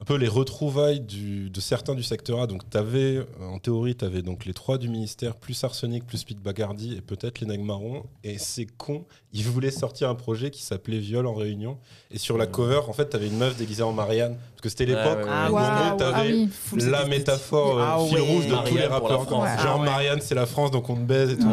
[0.00, 2.46] un peu les retrouvailles du- de certains du secteur A.
[2.46, 6.38] Donc, t'avais, en théorie, tu avais donc les trois du ministère, plus Arsenic, plus Pete
[6.40, 8.04] Bacardi et peut-être les Marrons.
[8.22, 11.78] Et c'est con, ils voulaient sortir un projet qui s'appelait Viol en réunion.
[12.10, 14.36] Et sur la cover, en fait, tu avais une meuf déguisée en Marianne.
[14.52, 15.30] Parce que c'était l'époque ouais, ouais.
[15.30, 16.46] Ah, où, gros, t'avais
[16.82, 19.24] ah la métaphore euh, Ah fil rouge de tous les rappeurs.
[19.24, 19.48] France.
[19.60, 19.84] Genre, Ah ouais.
[19.84, 21.46] Marianne, c'est la France, donc on te baise et tout.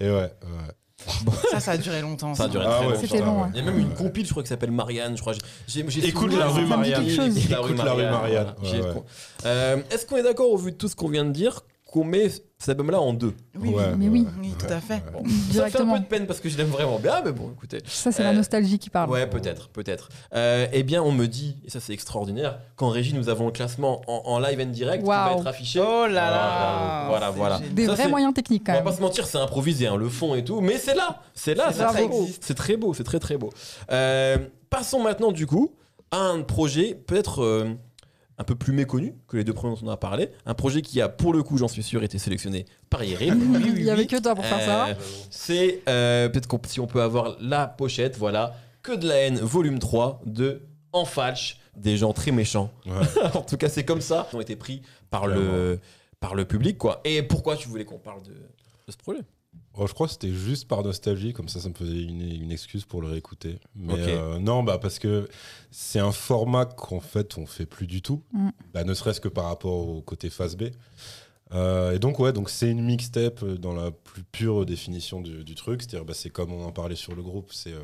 [0.00, 0.30] Et ouais, ouais.
[1.50, 2.34] Ça, ça a duré longtemps.
[2.34, 3.00] Ça a duré Ah très ouais, longtemps.
[3.00, 3.48] C'était long, ouais.
[3.54, 5.16] Il y a même une compile, je crois, qui s'appelle Marianne.
[5.16, 5.34] Je crois.
[6.02, 7.06] Écoute la rue Marianne.
[7.06, 8.54] Écoute la rue Écoute la rue Marianne.
[9.44, 11.60] Euh, Est-ce qu'on est d'accord au vu de tout ce qu'on vient de dire
[11.92, 14.26] qu'on met cet album-là en deux Oui, Ouais, oui, mais oui.
[14.40, 15.02] oui, tout à fait.
[15.12, 15.22] Bon.
[15.52, 17.78] Ça fait un peu de peine parce que je l'aime vraiment bien, mais bon, écoutez.
[17.86, 19.10] Ça, c'est la Euh, nostalgie qui parle.
[19.10, 20.08] Ouais, peut-être, peut-être.
[20.34, 23.52] Euh, eh bien, on me dit, et ça c'est extraordinaire, qu'en régie nous avons le
[23.52, 25.80] classement en, en live and direct qui va être affiché.
[25.80, 27.60] Oh là là voilà, voilà.
[27.72, 28.96] Des Ça, vrais moyens techniques On quand va pas même.
[28.96, 31.84] se mentir, c'est improvisé, hein, le fond et tout, mais c'est là, c'est là, C'est
[31.84, 32.44] très ça beau, existe.
[32.46, 33.50] c'est très beau, c'est très très beau.
[33.90, 34.38] Euh,
[34.70, 35.74] passons maintenant du coup
[36.10, 37.74] à un projet peut-être euh,
[38.42, 40.28] un peu plus méconnu que les deux premiers dont on a parlé.
[40.46, 43.56] Un projet qui a, pour le coup, j'en suis sûr, été sélectionné par Yerim.
[43.64, 44.86] Il y avait que toi pour faire ça.
[44.88, 44.94] Euh,
[45.30, 48.54] C'est euh, peut-être qu'on- si on peut avoir la pochette, voilà.
[48.82, 50.62] Que de la haine, volume 3 de
[50.92, 52.72] En Falch, des gens très méchants.
[52.84, 52.92] Ouais.
[53.34, 54.28] en tout cas, c'est comme ça.
[54.32, 55.78] Ils ont été pris par le,
[56.18, 57.00] par le public, quoi.
[57.04, 59.20] Et pourquoi tu voulais qu'on parle de, de ce projet?
[59.74, 62.52] Oh, je crois que c'était juste par nostalgie, comme ça, ça me faisait une, une
[62.52, 63.58] excuse pour le réécouter.
[63.74, 65.28] Mais euh, non, bah parce que
[65.70, 68.50] c'est un format qu'en fait on fait plus du tout, Mm.
[68.74, 70.64] bah, ne serait-ce que par rapport au côté phase B.
[71.54, 75.44] Euh, et donc ouais, donc c'est une mixtape euh, dans la plus pure définition du,
[75.44, 77.80] du truc, c'est-à-dire bah, c'est comme on en parlait sur le groupe, c'est euh,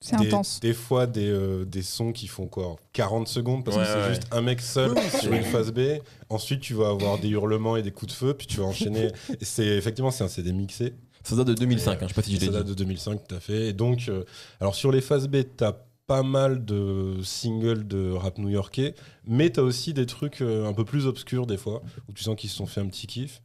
[0.00, 0.60] C'est des, intense.
[0.60, 3.96] des fois des, euh, des sons qui font quoi 40 secondes parce Ouais, que c'est
[4.02, 4.08] ouais.
[4.10, 5.80] juste un mec seul sur une phase B.
[6.28, 9.08] Ensuite, tu vas avoir des hurlements et des coups de feu, puis tu vas enchaîner.
[9.40, 10.94] Et c'est effectivement c'est un CD mixé.
[11.24, 12.58] Ça date de 2005, hein, je sais pas si je l'ai Ça dit.
[12.58, 13.68] date de 2005, tout à fait.
[13.68, 14.24] Et donc, euh,
[14.60, 15.72] alors sur les phases B, t'as
[16.06, 18.94] pas mal de singles de rap new-yorkais,
[19.26, 22.36] mais t'as aussi des trucs euh, un peu plus obscurs des fois, où tu sens
[22.36, 23.42] qu'ils se sont fait un petit kiff.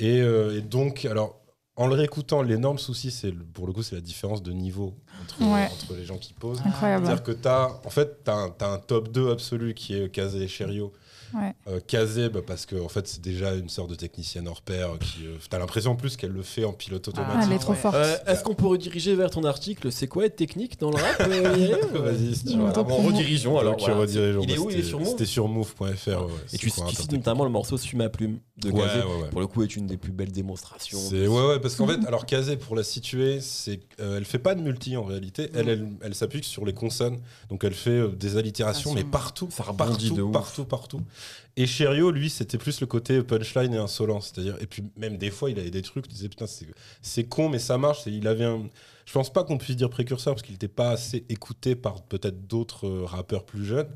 [0.00, 1.38] Et, euh, et donc, alors,
[1.76, 5.40] en le réécoutant, l'énorme souci, c'est pour le coup, c'est la différence de niveau entre,
[5.52, 5.68] Ouais.
[5.72, 6.60] entre les gens qui posent.
[6.64, 7.04] Incroyable.
[7.06, 10.92] C'est-à-dire que t'as, en fait, un, un top 2 absolu qui est Kazé et Cherio.
[11.34, 11.52] Ouais.
[11.68, 14.90] Euh, Kazé, bah, parce que en fait, c'est déjà une sorte de technicienne hors pair.
[14.92, 17.40] euh, Qui, euh, t'as l'impression en plus qu'elle le fait en pilote Ah, automatique.
[17.42, 17.78] Ah, elle est trop ouais.
[17.78, 17.94] forte.
[17.96, 21.20] Euh, Est-ce qu'on peut rediriger vers ton article C'est quoi être technique dans le rap
[21.28, 21.76] euh,
[22.12, 22.72] Vas-y, si tu veux.
[22.84, 23.76] Bon, redirigeons alors.
[23.78, 23.96] Voilà.
[23.96, 25.80] rediriges, Il est bah, où Il est c'était- sur Move C'était sur move.fr.
[26.08, 26.16] ouais,
[26.52, 29.00] Et tu, cites notamment le morceau Suis ma plume de Ouais, Kazé.
[29.00, 29.28] ouais, ouais.
[29.30, 30.98] Pour le coup, est une des plus belles démonstrations.
[30.98, 34.38] C'est ouais ouais parce qu'en fait alors Kazé pour la situer c'est euh, elle fait
[34.38, 37.18] pas de multi en réalité elle elle, elle s'appuie sur les consonnes
[37.50, 40.32] donc elle fait euh, des allitérations Ah, mais partout Ça partout ouf.
[40.32, 41.00] partout partout
[41.56, 44.20] et Cherio lui c'était plus le côté punchline et insolent.
[44.20, 46.66] C'est-à-dire et puis même des fois il avait des trucs tu disais putain c'est
[47.02, 48.06] c'est con mais ça marche.
[48.06, 48.68] Et il avait un
[49.04, 52.46] je pense pas qu'on puisse dire précurseur parce qu'il n'était pas assez écouté par peut-être
[52.46, 53.88] d'autres euh, rappeurs plus jeunes.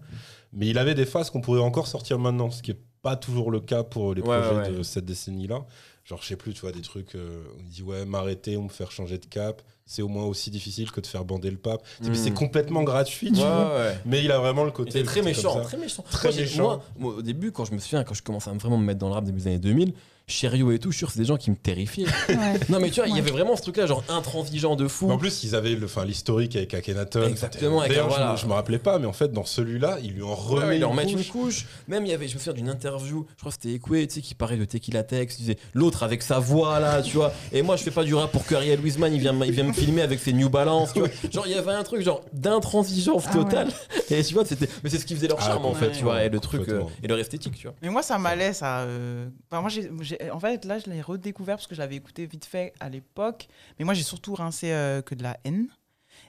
[0.52, 3.50] Mais il avait des phases qu'on pourrait encore sortir maintenant ce qui est pas toujours
[3.50, 5.64] le cas pour les Ouais, projets ouais, de cette décennie-là.
[6.04, 8.62] Genre, je sais plus, tu vois, des trucs euh, où il dit ouais, m'arrêter ou
[8.62, 11.56] me faire changer de cap, c'est au moins aussi difficile que de faire bander le
[11.56, 11.82] pape.
[12.00, 12.14] C'est- mais Mm.
[12.14, 13.74] C'est complètement gratuit, tu Ouais, vois.
[13.78, 13.98] ouais.
[14.04, 15.02] Mais il a vraiment le côté.
[15.02, 16.04] très méchant, très méchant.
[16.10, 16.62] Très méchant.
[16.62, 18.98] Moi, moi, au début, quand je me souviens, quand je commençais à vraiment me mettre
[19.00, 19.94] dans le rap début des années 2000,
[20.28, 22.06] Cherio et tout, je suis sûr, c'est des gens qui me terrifiaient.
[22.28, 22.60] Ouais.
[22.68, 25.06] non, mais tu vois, il y avait vraiment ce truc-là, genre intransigeant de fou.
[25.08, 27.22] Mais en plus, ils avaient le- enfin, l'historique avec Akhenaton.
[27.26, 28.32] Exactement, avec- D'ailleurs, je, voilà.
[28.32, 30.84] me- je me rappelais pas, mais en fait, dans celui-là, ils lui en Ouais, remet
[30.84, 31.66] ouais, une couche.
[31.88, 34.14] Même il y avait, je me souviens d'une interview, je crois que c'était Ekwe, tu
[34.16, 37.32] sais, qui parlait de Tequila Tex, il disait l'autre avec sa voix là, tu vois.
[37.52, 39.52] Et moi, je fais pas du rap pour que Ariel Wiesman, il vient, me- il
[39.52, 41.08] vient me filmer avec ses New Balance, tu vois.
[41.32, 43.44] Genre, il y avait un truc genre d'intransigeance Ah ouais.
[43.44, 43.68] totale.
[44.10, 46.02] Et tu vois, c'était, mais c'est ce qui faisait leur Ah, charme en fait, tu
[46.04, 47.74] vois, et le truc, euh, et leur esthétique, tu vois.
[47.82, 48.80] Mais moi, ça m'allait, ça.
[48.80, 51.96] euh, enfin, moi, j'ai, j'ai- en fait, là, je l'ai redécouvert parce que je l'avais
[51.96, 53.48] écouté vite fait à l'époque.
[53.78, 55.66] Mais moi, j'ai surtout rincé euh, que de la haine.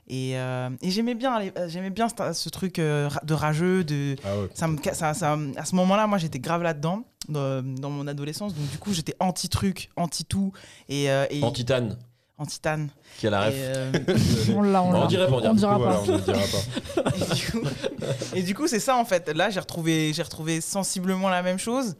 [0.07, 4.15] Et, euh, et j'aimais bien, euh, j'aimais bien ce, ce truc euh, de rageux, de.
[4.25, 4.49] Ah ouais.
[4.55, 8.07] Ça me, ca- ça, ça- à ce moment-là, moi, j'étais grave là-dedans, dans, dans mon
[8.07, 8.55] adolescence.
[8.55, 10.51] Donc, du coup, j'étais anti-truc, anti-tout.
[10.89, 11.95] Et, euh, et En titane,
[12.39, 12.87] anti-tan.
[13.19, 13.53] qui a la ref.
[13.55, 13.91] euh,
[14.55, 16.01] On l'a, on On dirait pas, on dira pas.
[16.01, 17.11] on ne dira pas.
[17.15, 17.61] et, du coup,
[18.35, 19.29] et du coup, c'est ça en fait.
[19.29, 21.95] Là, j'ai retrouvé, j'ai retrouvé sensiblement la même chose.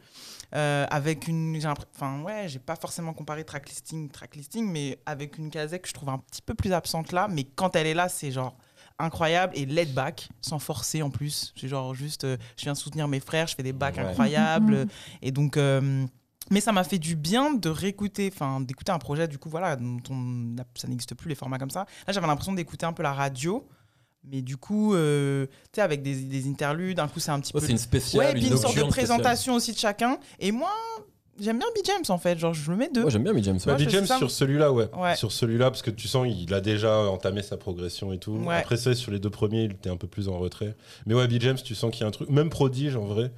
[0.54, 1.58] Euh, avec une.
[1.94, 6.08] Enfin, ouais, j'ai pas forcément comparé tracklisting, tracklisting, mais avec une casette que je trouve
[6.08, 7.28] un petit peu plus absente là.
[7.28, 8.56] Mais quand elle est là, c'est genre
[8.98, 11.54] incroyable et laid back, sans forcer en plus.
[11.56, 14.04] C'est genre juste, euh, je viens soutenir mes frères, je fais des backs Ouais.
[14.04, 14.86] incroyables.
[15.22, 15.56] Et donc.
[15.56, 16.04] euh,
[16.52, 19.76] mais ça m'a fait du bien de réécouter, enfin d'écouter un projet du coup voilà
[19.76, 21.86] dont on ça n'existe plus les formats comme ça.
[22.08, 23.68] Là j'avais l'impression d'écouter un peu la radio,
[24.24, 27.52] mais du coup euh, tu sais avec des, des interludes, un coup c'est un petit
[27.54, 28.88] Ouais, peu c'est une spéciale, ouais, puis une sorte de spéciale.
[28.88, 30.18] présentation aussi de chacun.
[30.38, 30.70] Et moi
[31.40, 33.04] j'aime bien B James en fait, genre je le mets deux.
[33.04, 33.58] Ouais, j'aime bien mais James.
[33.66, 33.78] Ouais.
[33.78, 34.88] fais James sur celui-là, ouais.
[34.96, 35.16] Ouais.
[35.16, 38.32] Sur celui-là, parce que tu sens il a déjà entamé sa progression et tout.
[38.32, 38.56] Ouais.
[38.56, 40.74] Après ça, sur les deux premiers, il était un peu plus en retrait.
[41.06, 42.28] Mais ouais, Big James, tu sens qu'il y a un truc.
[42.28, 43.30] Même Prodige en vrai.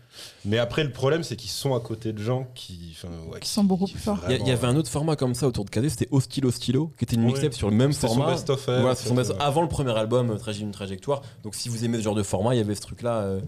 [0.44, 2.96] Mais après, le problème, c'est qu'ils sont à côté de gens qui.
[3.30, 4.18] ouais, Qui sont beaucoup plus forts.
[4.28, 7.04] Il y, avait un autre format comme ça autour de KD, c'était Hostile Hostilo, qui
[7.04, 8.36] était une mixtape sur le même C'était son format.
[8.94, 9.36] son best- ça.
[9.40, 11.22] avant le premier album, euh, une trajectoire.
[11.42, 13.40] Donc si vous aimez ce genre de format, il y avait ce truc-là euh,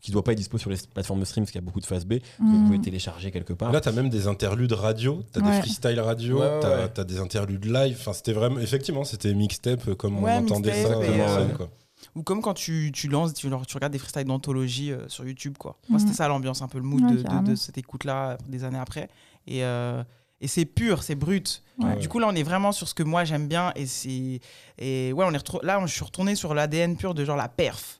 [0.00, 1.80] qui doit pas être dispo sur les plateformes de stream parce qu'il y a beaucoup
[1.80, 2.14] de phase B.
[2.38, 2.66] Vous Mhm.
[2.66, 3.70] pouvez télécharger quelque part.
[3.72, 5.50] Là, t'as même des interludes radio, t'as Ouais.
[5.50, 6.88] des freestyle radio, Ouais, ouais.
[6.92, 7.96] t'as des interludes live.
[8.00, 8.58] Enfin, c'était vraiment.
[8.60, 11.68] Effectivement, c'était mixtape euh, comme Ouais, on entendait ça euh, quoi.
[12.16, 15.56] Ou comme quand tu, tu lances, tu, tu regardes des freestyles d'anthologie euh, sur YouTube
[15.58, 15.76] quoi.
[15.88, 16.06] Moi Mhm.
[16.06, 17.42] c'était ça l'ambiance, un peu le mood Ouais, de- de, carrément.
[17.42, 19.10] de cette écoute là des années après.
[19.46, 20.02] Et, euh,
[20.40, 21.62] et c'est pur, c'est brut.
[21.78, 21.96] Ouais.
[21.96, 24.40] Du coup là on est vraiment sur ce que moi j'aime bien et c'est
[24.78, 27.99] et ouais on est là je suis retourné sur l'ADN pur de genre la perf.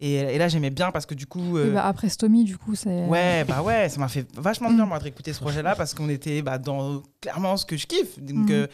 [0.00, 2.56] Et, et là j'aimais bien parce que du coup Et euh, bah, après Stomy, du
[2.56, 3.06] coup, c'est.
[3.06, 6.08] Ouais, bah ouais, ça m'a fait vachement bien moi de réécouter ce projet-là parce qu'on
[6.08, 8.18] était bah, dans clairement ce que je kiffe.
[8.20, 8.52] Donc Mm.
[8.52, 8.66] euh,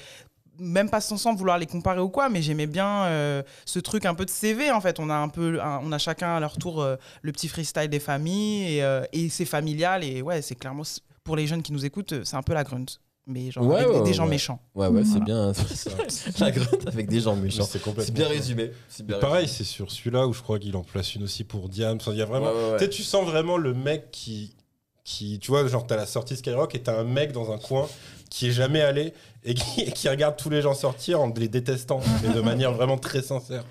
[0.60, 4.04] même pas sans, sans vouloir les comparer ou quoi, mais j'aimais bien euh, ce truc
[4.06, 5.00] un peu de CV en fait.
[5.00, 7.88] On a un peu, un- on a chacun à leur tour euh, le petit freestyle
[7.88, 10.82] des familles et, euh, et c'est familial et ouais, c'est clairement
[11.24, 12.84] pour les jeunes qui nous écoutent, c'est un peu la grunt,
[13.26, 14.30] mais genre Ouais, avec des- ouais, des gens ouais.
[14.30, 14.60] méchants.
[14.74, 15.24] Ouais, ouais, c'est Voilà.
[15.24, 15.54] bien.
[15.54, 15.90] Ça,
[16.40, 17.64] La grotte avec des gens méchants.
[17.64, 18.70] c'est complètement C'est bien résumé.
[18.88, 21.68] C'est bien Pareil, c'est sur celui-là où je crois qu'il en place une aussi pour
[21.68, 21.96] Diam.
[21.96, 22.46] Enfin, il y a vraiment.
[22.46, 22.78] Ouais, ouais, ouais.
[22.78, 24.54] Tu sais, tu sens vraiment le mec qui,
[25.04, 27.86] qui, tu vois, genre t'as la sortie Skyrock et t'as un mec dans un coin
[28.30, 29.12] qui est jamais allé
[29.44, 32.72] et qui, et qui regarde tous les gens sortir en les détestant, mais de manière
[32.72, 33.64] vraiment très sincère.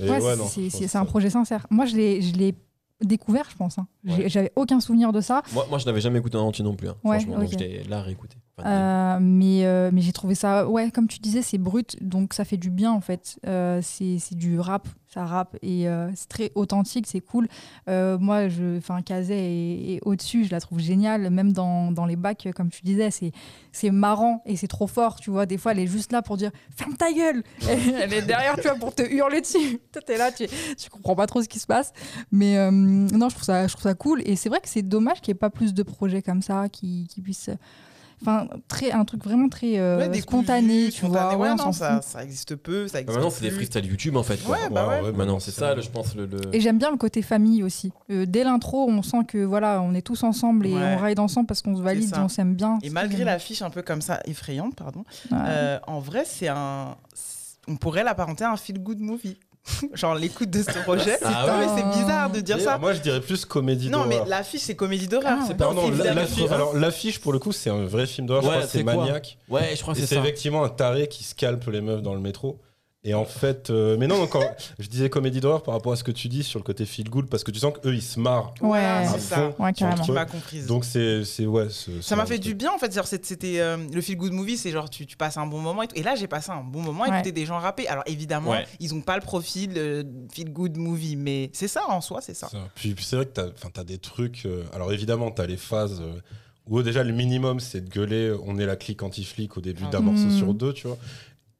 [0.00, 0.34] Et Ouais, ouais,
[0.70, 1.66] c'est- un projet sincère.
[1.70, 2.54] Moi, je l'ai je l'ai
[3.02, 3.78] découvert, je pense.
[3.78, 3.86] hein.
[4.06, 4.28] Ouais.
[4.28, 5.42] J'avais aucun souvenir de ça.
[5.52, 6.88] Moi, moi, je n'avais jamais écouté en entier non plus.
[6.88, 7.52] hein, Ouais, franchement, donc ok.
[7.52, 8.36] je l'ai là réécouté.
[8.60, 12.44] Euh, mais euh, mais j'ai trouvé ça, ouais, comme tu disais, c'est brut, donc ça
[12.44, 13.38] fait du bien en fait.
[13.46, 17.48] Euh, c'est du rap, ça rappe et c'est très authentique, c'est cool.
[17.86, 22.16] Moi, je, enfin, Kazé est, est au-dessus, je la trouve géniale, même dans, dans les
[22.16, 23.08] bacs, comme tu disais,
[23.72, 25.46] c'est marrant et c'est trop fort, tu vois.
[25.46, 27.42] Des fois, elle est juste là pour dire ferme ta gueule.
[27.68, 29.80] elle est derrière, tu vois, pour te hurler dessus.
[29.92, 30.46] Toi, t'es là, tu,
[30.76, 31.92] tu comprends pas trop ce qui se passe.
[32.30, 34.22] Mais non, je trouve ça, je trouve ça cool.
[34.26, 36.68] Et c'est vrai que c'est dommage qu'il n'y ait pas plus de projets comme ça
[36.68, 37.50] qui, qui puissent.
[38.22, 41.28] Enfin, très, un truc vraiment très euh, Ouais, spontané, tu spontané, vois.
[41.36, 43.84] ouais, ouais, on non, s'en ça, existe peu, ça Ah, existe maintenant, c'est des freestyles
[43.84, 44.36] YouTube en fait.
[44.44, 44.56] quoi.
[44.56, 45.12] Ouais, bah ouais.
[45.12, 46.26] Maintenant, c'est ça, je pense, le.
[46.26, 47.92] le- Et j'aime bien le côté famille aussi.
[48.10, 50.96] Euh, dès l'intro, on sent que voilà, on est tous ensemble et Ouais.
[50.98, 52.78] on ride ensemble parce qu'on se valide, et on s'aime bien.
[52.82, 56.96] Et malgré l'affiche un peu comme ça, effrayante, pardon, euh, en vrai, c'est un.
[57.68, 59.36] On pourrait l'apparenter à un feel-good movie.
[59.94, 61.18] Genre l'écoute de ce projet.
[61.24, 61.66] Ah non, ouais.
[61.66, 62.78] mais c'est bizarre de dire ça.
[62.78, 64.28] Moi, je dirais plus comédie Non, mais d'horreur.
[64.28, 65.38] l'affiche, c'est comédie d'horreur.
[65.40, 65.72] Ah, c'est pas
[66.14, 68.82] l'affiche, alors l'affiche pour le coup c'est un vrai film d'horreur, je crois que c'est
[68.82, 69.38] Maniac.
[69.48, 72.14] Ouais, je crois que Et c'est c'est effectivement un taré qui scalpe les meufs dans
[72.14, 72.58] le métro.
[73.04, 74.42] Et en fait, euh, mais non, non, quand
[74.78, 77.10] je disais comédie d'horreur par rapport à ce que tu dis sur le côté feel
[77.10, 79.02] good, parce que tu sens qu'eux ils se marrent Ouais.
[79.06, 79.62] C'est fond ça.
[79.64, 79.96] Ouais, carrément.
[79.96, 80.14] entre Tu eux.
[80.14, 80.66] m'as comprise.
[80.68, 81.66] Donc c'est, c'est ouais.
[82.00, 82.92] ça m'a fait du bien en fait.
[83.24, 85.88] C'était euh, le feel good movie, c'est genre tu, tu passes un bon moment et
[85.88, 85.96] tout.
[85.96, 87.14] Et là, j'ai passé un bon moment à Ouais.
[87.16, 87.88] écouter des gens rapper.
[87.88, 88.66] Alors évidemment, Ouais.
[88.78, 92.34] ils ont pas le profil euh, feel good movie, mais c'est ça en soi, c'est
[92.34, 92.48] ça.
[92.50, 92.58] Ça.
[92.76, 94.46] Puis, puis c'est vrai que t'as, t'as des trucs.
[94.46, 96.20] euh, alors évidemment, t'as les phases euh,
[96.68, 98.32] où déjà le minimum c'est de gueuler.
[98.46, 99.90] On est la clique anti-flic au début Ah.
[99.90, 100.38] d'un morceau Mm.
[100.38, 100.98] sur deux, tu vois.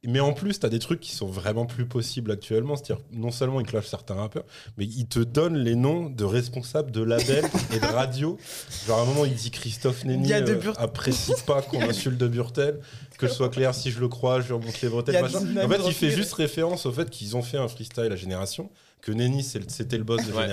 [0.05, 2.75] Mais en plus, t'as des trucs qui sont vraiment plus possibles actuellement.
[2.75, 4.43] C'est-à-dire, non seulement ils clashent certains rappeurs,
[4.77, 8.37] mais ils te donnent les noms de responsables de labels et de radio.
[8.85, 11.61] Genre, à un moment, il dit Christophe Néni Il y a de euh, apprécie pas
[11.61, 12.79] qu'on insulte de Burtel.
[13.17, 15.15] Que je sois clair, si je le crois, je lui remonte les bretelles.
[15.63, 18.69] En fait, il fait juste référence au fait qu'ils ont fait un freestyle à Génération,
[19.01, 19.11] que
[19.59, 20.47] le- c'était le boss de Ouais.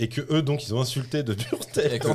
[0.00, 2.06] Et que eux, donc, ils ont insulté de Burtel Et que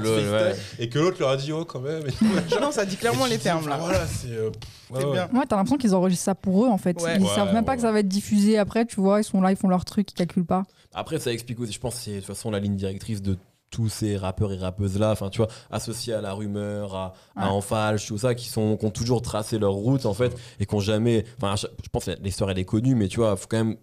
[0.99, 1.03] ouais.
[1.03, 2.03] l'autre leur a dit, oh, quand même.
[2.61, 3.77] Non, ça dit clairement les termes là.
[3.77, 4.29] Voilà, c'est.
[4.31, 4.47] euh,
[4.89, 5.11] ouais, C'est ouais.
[5.11, 5.29] bien.
[5.33, 7.01] Ouais, t'as l'impression qu'ils enregistrent ça pour eux en fait.
[7.01, 7.17] Ouais.
[7.17, 9.19] Ils Ouais, savent même pas que ça va être diffusé après, tu vois.
[9.19, 10.63] Ils sont là, ils font leur truc, ils calculent pas.
[10.93, 13.37] Après, ça explique aussi, je pense, c'est de toute façon la ligne directrice de
[13.69, 17.49] tous ces rappeurs et rappeuses là, enfin tu vois, associés à la rumeur, à, à
[17.97, 20.79] tout ça, qui sont, qui ont toujours tracé leur route en fait, et qui ont
[20.79, 23.77] jamais, enfin je pense que l'histoire elle est connue, mais tu vois, faut quand même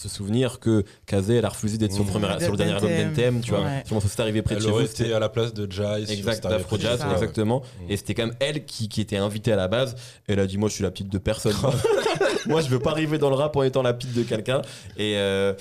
[0.00, 2.12] se souvenir que Kazé elle a refusé d'être sur, le Mmh.
[2.12, 3.40] premier- sur le dernier album d'NTM.
[3.40, 3.82] tu vois, Ouais.
[3.84, 4.86] sûrement ça s'est arrivé près de Elle chez vous.
[4.86, 6.06] c'était- été à la place de Jai.
[6.06, 7.62] sur Exact, d'Afro Jazz, exactement.
[7.88, 9.94] Et c'était quand même elle qui, qui était invitée à la base.
[10.26, 11.52] Elle a dit Moi, je suis la petite de personne.
[12.46, 14.62] Moi, je veux pas arriver dans le rap en étant la petite de quelqu'un.
[14.96, 15.52] Et euh,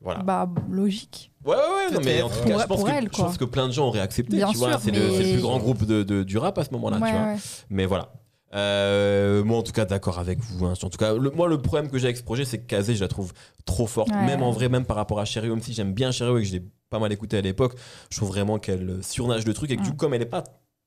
[0.00, 0.20] voilà.
[0.22, 1.30] Bah, logique.
[1.44, 1.94] Ouais, ouais, ouais.
[1.94, 3.72] Non, mais en tout Pour- cas, je pense, que, elle, je pense que plein de
[3.72, 4.36] gens auraient accepté.
[4.36, 6.56] Bien tu vois, c'est le, mais- c'est le plus grand groupe de, de- du rap
[6.58, 6.98] à ce moment-là.
[6.98, 7.26] Ouais, tu vois.
[7.32, 7.36] ouais.
[7.70, 8.12] Mais voilà.
[8.54, 10.64] Euh, moi, en tout cas, d'accord avec vous.
[10.66, 10.74] hein.
[10.82, 12.94] En tout cas, le- moi, le problème que j'ai avec ce projet, c'est que Kazé,
[12.94, 13.32] je la trouve
[13.66, 14.10] trop forte.
[14.10, 14.24] Ouais.
[14.26, 16.48] Même en vrai, même par rapport à Cherio, même si j'aime bien Cherio et que
[16.48, 17.74] je l'ai pas mal écouté à l'époque,
[18.10, 20.44] je trouve vraiment qu'elle surnage le truc et que du coup, comme elle est pas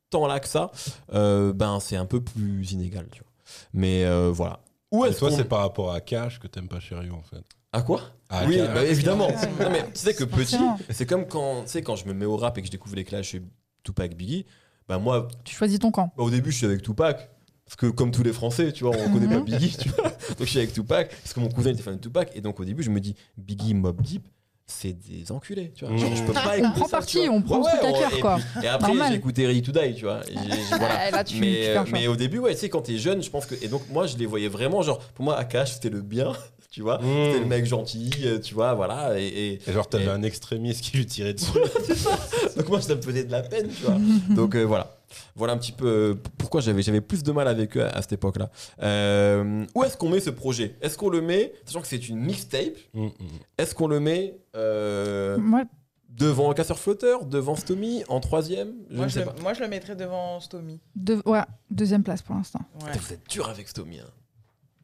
[0.09, 0.71] tant là que ça,
[1.13, 3.07] euh, ben c'est un peu plus inégal.
[3.11, 3.31] Tu vois.
[3.73, 4.59] Mais euh, voilà.
[4.91, 7.21] Où Et est-ce toi, qu'on- c'est par rapport à Cash que t'aimes pas Cherio, en
[7.21, 7.43] fait.
[7.73, 9.27] À quoi À Oui, bah, évidemment.
[9.61, 10.57] Non, mais tu sais que petit,
[10.89, 12.95] c'est comme quand, tu sais, quand je me mets au rap et que je découvre
[12.97, 13.41] les clashs chez
[13.83, 14.45] Tupac Biggie,
[14.89, 16.11] bah moi, Tu choisis ton camp.
[16.17, 17.29] bah, au début, je suis avec Tupac.
[17.77, 19.45] Parce que comme tous les Français, tu vois, on connaît pas Mhm.
[19.45, 20.03] Biggie, tu vois.
[20.09, 22.29] Donc je suis avec Tupac, parce que mon cousin était fan de Tupac.
[22.35, 24.23] Et donc au début, je me dis, Biggie, Mob Deep,
[24.67, 25.95] c'est des enculés, tu vois.
[25.97, 28.39] Genre, je peux pas On prend ça, parti, on prend le truc à cœur, quoi.
[28.61, 30.19] et après, j'ai écouté Ready to Die, tu vois.
[30.29, 31.11] Et j'ai- j'ai- voilà.
[31.11, 31.97] Là, tu, tu mais, fais un choix.
[31.99, 33.55] mais au début, ouais, tu sais, quand t'es jeune, je pense que.
[33.63, 36.33] Et donc, moi, je les voyais vraiment, genre, pour moi, Akash, c'était le bien,
[36.71, 36.97] tu vois.
[36.97, 37.25] Mmh.
[37.25, 39.19] C'était le mec gentil, euh, tu vois, voilà.
[39.19, 41.51] Et, et- Et genre, t'avais Et- un extrémiste qui lui tirait dessus.
[42.57, 43.97] donc, moi, ça me faisait de la peine, tu vois.
[44.35, 44.97] donc, euh, voilà.
[45.35, 48.01] Voilà un petit peu euh, pourquoi j'avais j'avais plus de mal avec eux à, à
[48.01, 48.49] cette époque-là.
[48.81, 50.77] Euh, où est-ce qu'on met ce projet?
[50.81, 53.11] Est-ce qu'on le met, sachant que c'est une mixtape, Mm, mm.
[53.57, 55.63] est-ce qu'on le met euh, Moi,
[56.09, 58.73] devant Casseur Flotteur, devant Stomy, en troisième?
[58.89, 59.35] Je Moi ne je, sais le, pas.
[59.41, 60.79] moi, je le mettrais devant Stomy.
[61.25, 62.61] ouais, deuxième place pour l'instant.
[62.81, 62.91] Ouais.
[62.97, 63.99] Vous êtes dur avec Stomy.
[63.99, 64.05] hein.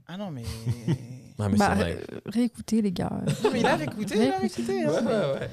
[0.07, 0.43] Ah non, mais.
[1.39, 1.97] Ah, mais Bah, c'est vrai.
[2.13, 3.11] euh, réécoutez, les gars.
[3.43, 4.71] Non, mais il a réécouté, il a réécouté.
[4.73, 5.05] Ouais, hein.
[5.05, 5.49] ouais, ouais.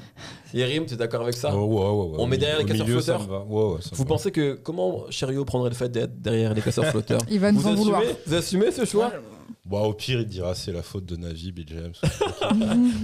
[0.51, 2.15] Yerim, tu es d'accord avec ça Oh, ouais, ouais, ouais.
[2.17, 3.29] On met derrière les Au casseurs milieu, flotteurs.
[3.51, 4.07] Ouais, ouais, Vous va.
[4.07, 7.59] pensez que comment Cherio prendrait le fait d'être derrière les casseurs flotteurs Il va nous
[7.59, 7.99] vous en vouloir.
[8.01, 9.11] assumez, vous assumez ce choix
[9.63, 11.93] Bon, au pire, il dira c'est la faute de Navi, Bill James.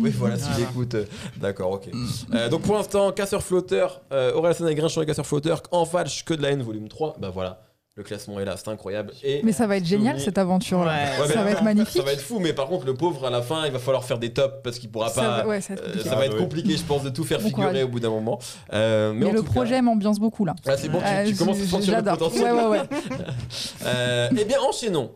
[0.01, 0.69] Oui, voilà, s'il Voilà.
[0.71, 0.95] écoute.
[0.95, 1.05] euh,
[1.37, 1.87] D'accord, ok.
[2.33, 5.85] Euh, donc pour l'instant, casseur flotteur, euh, Aurel San et Grinchon et casseur flotteur, en
[5.85, 7.17] falche que de la haine, volume 3.
[7.19, 7.61] Bah voilà,
[7.97, 9.11] le classement est là, c'est incroyable.
[9.21, 10.85] Et Mais ça va être génial cette aventure.
[10.85, 11.09] là Ouais.
[11.21, 11.97] Ouais, mais ça va être magnifique.
[11.97, 14.05] Ça va être fou, mais par contre, le pauvre, à la fin, il va falloir
[14.05, 15.37] faire des tops parce qu'il pourra Ça pas.
[15.43, 16.09] va- ouais, ça va être euh, compliqué.
[16.09, 16.39] ça va être ouais.
[16.39, 17.83] compliqué, je pense, de tout faire Bon figurer courage.
[17.83, 18.39] au bout d'un moment.
[18.71, 20.55] Euh, mais Mais en le cas- projet m'ambiance beaucoup là.
[20.65, 22.17] Ah, c'est bon, tu, Euh, tu commences à sentir le J'adore.
[22.17, 22.53] potentiel.
[22.53, 22.79] Ouais, ouais, ouais.
[23.85, 25.11] Euh, eh bien, enchaînons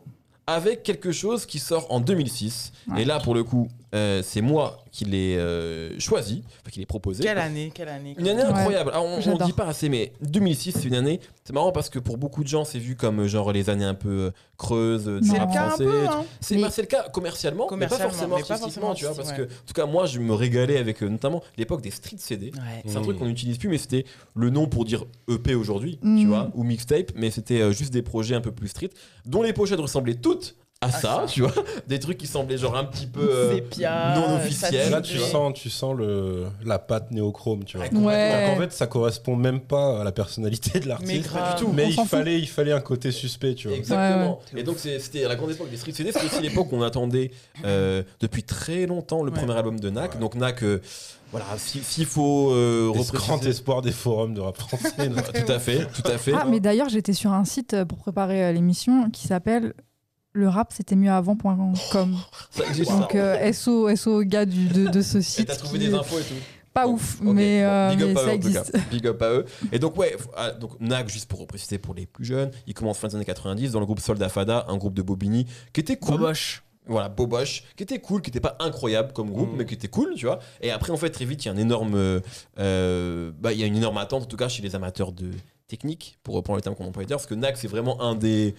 [0.47, 2.71] avec quelque chose qui sort en 2006.
[2.89, 3.01] Ouais.
[3.03, 6.85] Et là, pour le coup, euh, c'est moi qui l'ai euh, choisi, enfin, qui l'ai
[6.85, 7.23] proposé.
[7.23, 8.15] Quelle année, quelle année.
[8.17, 8.49] Une année Ouais.
[8.49, 8.91] incroyable.
[8.91, 9.47] Alors, on, J'adore.
[9.47, 11.19] dit pas assez, mais 2006, c'est une année.
[11.43, 13.85] C'est marrant parce que pour beaucoup de gens, c'est vu comme euh, genre les années
[13.85, 15.27] un peu creuses du.
[15.27, 15.83] C'est rap le cas un français.
[15.85, 16.25] peu, hein.
[16.39, 18.93] C'est Mais- bah, c'est le cas commercialement, mais pas Commercialement, forcément mais pas artistiquement, forcément
[18.93, 19.15] tu vois.
[19.15, 22.17] Parce que, en tout cas, moi, je me régalais avec euh, notamment l'époque des street
[22.19, 22.51] CD.
[22.53, 22.83] Ouais.
[22.85, 26.07] C'est un truc qu'on n'utilise plus, mais c'était le nom pour dire EP aujourd'hui, tu
[26.07, 26.27] Mm.
[26.27, 28.89] vois, ou mixtape, mais c'était euh, juste des projets un peu plus street,
[29.25, 31.25] dont les pochettes ressemblaient toutes à ça, ça.
[31.27, 31.53] tu vois,
[31.87, 33.27] des trucs qui semblaient genre un petit peu.
[33.31, 33.59] euh,
[34.15, 34.91] non officiel.
[34.91, 37.85] Là, tu sens, tu sens le, la patte néochrome, tu vois.
[37.85, 38.09] Ouais, complètement.
[38.11, 38.51] Ouais.
[38.53, 41.23] Qu'en fait, ça correspond même pas à la personnalité de Mais l'artiste.
[41.29, 41.57] grave.
[41.57, 41.71] du tout.
[41.73, 43.77] Mais il fallait, il fallait un côté suspect, tu vois.
[43.77, 44.33] Exactement.
[44.39, 44.59] Ouais, ouais.
[44.61, 46.75] Et donc c'est- c'était à la grande époque des street CD, c'était aussi l'époque où
[46.75, 47.31] on attendait
[47.63, 49.37] euh, depuis très longtemps le Ouais.
[49.39, 50.13] premier album de Nak.
[50.15, 50.19] Ouais.
[50.19, 50.81] Donc Nak, euh,
[51.31, 54.89] voilà, si- s'il faut euh, grand espoir des forums de rap français.
[55.45, 56.33] tout à fait, tout à fait.
[56.35, 59.73] Ah, mais d'ailleurs, j'étais sur un site pour préparer l'émission qui s'appelle
[60.35, 61.73] le rap c'était mieux avant.com.
[62.87, 65.47] Donc euh, SO, SO gars du, de, de ce Et site.
[65.47, 66.33] t'as trouvé qui- des infos et tout.
[66.73, 68.59] Pas ouf, mais, bon, euh, big up mais à eux, ça en tout cas.
[68.59, 68.77] existe.
[68.91, 69.45] Big up à eux.
[69.71, 72.97] Et donc, ouais, ah, donc Nag, juste pour préciser pour les plus jeunes, il commence
[72.97, 75.95] fin des années 90 dans le groupe Soldat Fada, un groupe de Bobigny qui était
[75.95, 76.17] cool.
[76.17, 76.63] Boboche.
[76.85, 79.55] Voilà, Boboche, qui était cool, qui était pas incroyable comme groupe, Mm.
[79.59, 80.39] mais qui était cool, tu vois.
[80.59, 82.19] Et après, en fait, très vite, il y a un énorme, euh,
[82.59, 85.31] euh, bah, il y a une énorme attente, en tout cas, chez les amateurs de
[85.67, 88.53] technique, pour reprendre le terme qu'on emploie parce que Nag, c'est vraiment un des,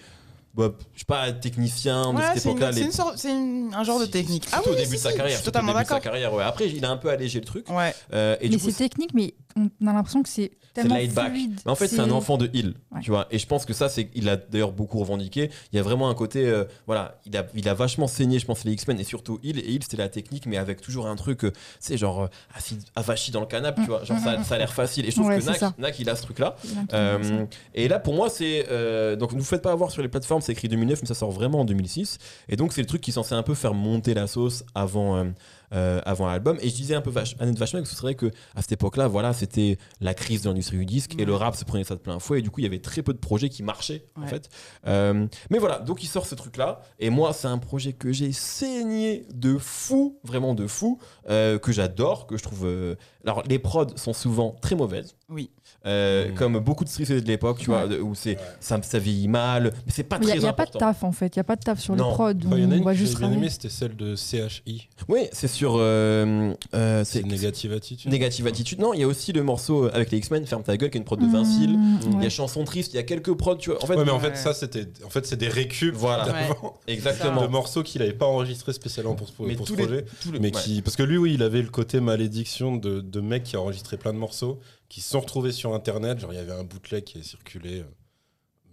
[0.57, 2.71] bah, je sais pas, techniciens de Ouais, cette c'est une- époque-là.
[2.73, 4.49] c'est les- une sorte- c'est une- un genre de technique.
[4.49, 5.37] Surtout Ah au oui, début si, de sa si, carrière.
[5.37, 6.03] Je suis surtout au totalement début de sa d'accord.
[6.11, 6.43] carrière, ouais.
[6.43, 7.69] Après, il a un peu allégé le truc.
[7.69, 7.93] Ouais.
[8.13, 11.29] Euh, et mais coup, c'est technique, mais on a l'impression que c'est tellement laid back.
[11.31, 11.59] fluide.
[11.65, 13.01] Mais en fait, c'est un enfant de Hill, Ouais.
[13.01, 13.27] tu vois.
[13.31, 15.49] Et je pense que ça, c'est, il a d'ailleurs beaucoup revendiqué.
[15.73, 18.45] Il y a vraiment un côté, euh, voilà, il a, il a vachement saigné, je
[18.45, 19.57] pense, les X-Men et surtout Hill.
[19.59, 22.77] Et Hill, c'était la technique, mais avec toujours un truc, euh, c'est genre euh, assis,
[22.95, 24.03] avachi dans le canapé, tu vois.
[24.03, 25.05] Genre, ça, ça a l'air facile.
[25.05, 25.77] Et je trouve Ouais, que Nak.
[25.79, 26.55] Nak, il a ce truc-là.
[26.93, 28.67] Euh, et là, pour moi, c'est.
[28.69, 31.15] euh, donc, ne vous faites pas avoir sur les plateformes, c'est écrit 2009, mais ça
[31.15, 32.19] sort vraiment en 2006.
[32.49, 35.25] Et donc, c'est le truc qui est censé un peu faire monter la sauce avant.
[35.73, 36.57] Euh, avant l'album.
[36.61, 39.07] Et je disais un peu vache, Annette Vachon que ce serait que à cette époque-là
[39.07, 41.99] voilà c'était la crise de l'industrie du disque et le rap se prenait ça de
[41.99, 44.27] plein fouet et du coup il y avait très peu de projets qui marchaient en
[44.27, 44.49] fait.
[44.87, 48.11] Euh, mais voilà donc il sort ce truc là et moi c'est un projet que
[48.11, 50.99] j'ai saigné de fou vraiment de fou
[51.29, 55.15] euh, que j'adore que je trouve alors les prods sont souvent très mauvaises.
[55.29, 55.51] Oui.
[55.85, 56.33] Euh, Mm.
[56.33, 57.85] comme beaucoup de CD de l'époque, tu Ouais.
[57.85, 60.47] vois, où c'est ça, ça vieillit mal, mais c'est pas Il n'y a, très y
[60.47, 62.09] a pas de taf en fait, il n'y a pas de taf sur Non.
[62.09, 62.23] les prods.
[62.47, 63.95] Enfin, il y en a on une va que j'ai juste bien aimée, c'était celle
[63.95, 64.89] de CHI.
[65.07, 68.11] Oui, c'est sur euh, euh, C'est Négative Attitude.
[68.11, 68.79] Négative Attitude.
[68.79, 70.99] Non, il y a aussi le morceau avec les X-Men, Ferme ta gueule, qui est
[70.99, 71.79] une prod de Mmh, Vincile.
[72.05, 72.25] Il y ouais.
[72.25, 73.81] a Chanson triste, il y a quelques prods, tu vois.
[73.83, 74.29] En fait, Ouais, mais en Ouais.
[74.31, 74.87] fait, ça, c'était.
[75.05, 76.25] En fait, c'est des récup Voilà.
[76.87, 77.41] exactement.
[77.43, 80.05] de morceaux qu'il n'avait pas enregistrés spécialement pour ce, Mais pour ce tous les- projet.
[80.33, 80.61] les- mais ouais.
[80.61, 83.61] qui, parce que lui, oui, il avait le côté malédiction de, de mec qui a
[83.61, 84.59] enregistré plein de morceaux,
[84.89, 86.19] qui se sont retrouvés sur Internet.
[86.19, 87.79] Genre, il y avait un bootleg qui est circulé.
[87.81, 87.83] euh,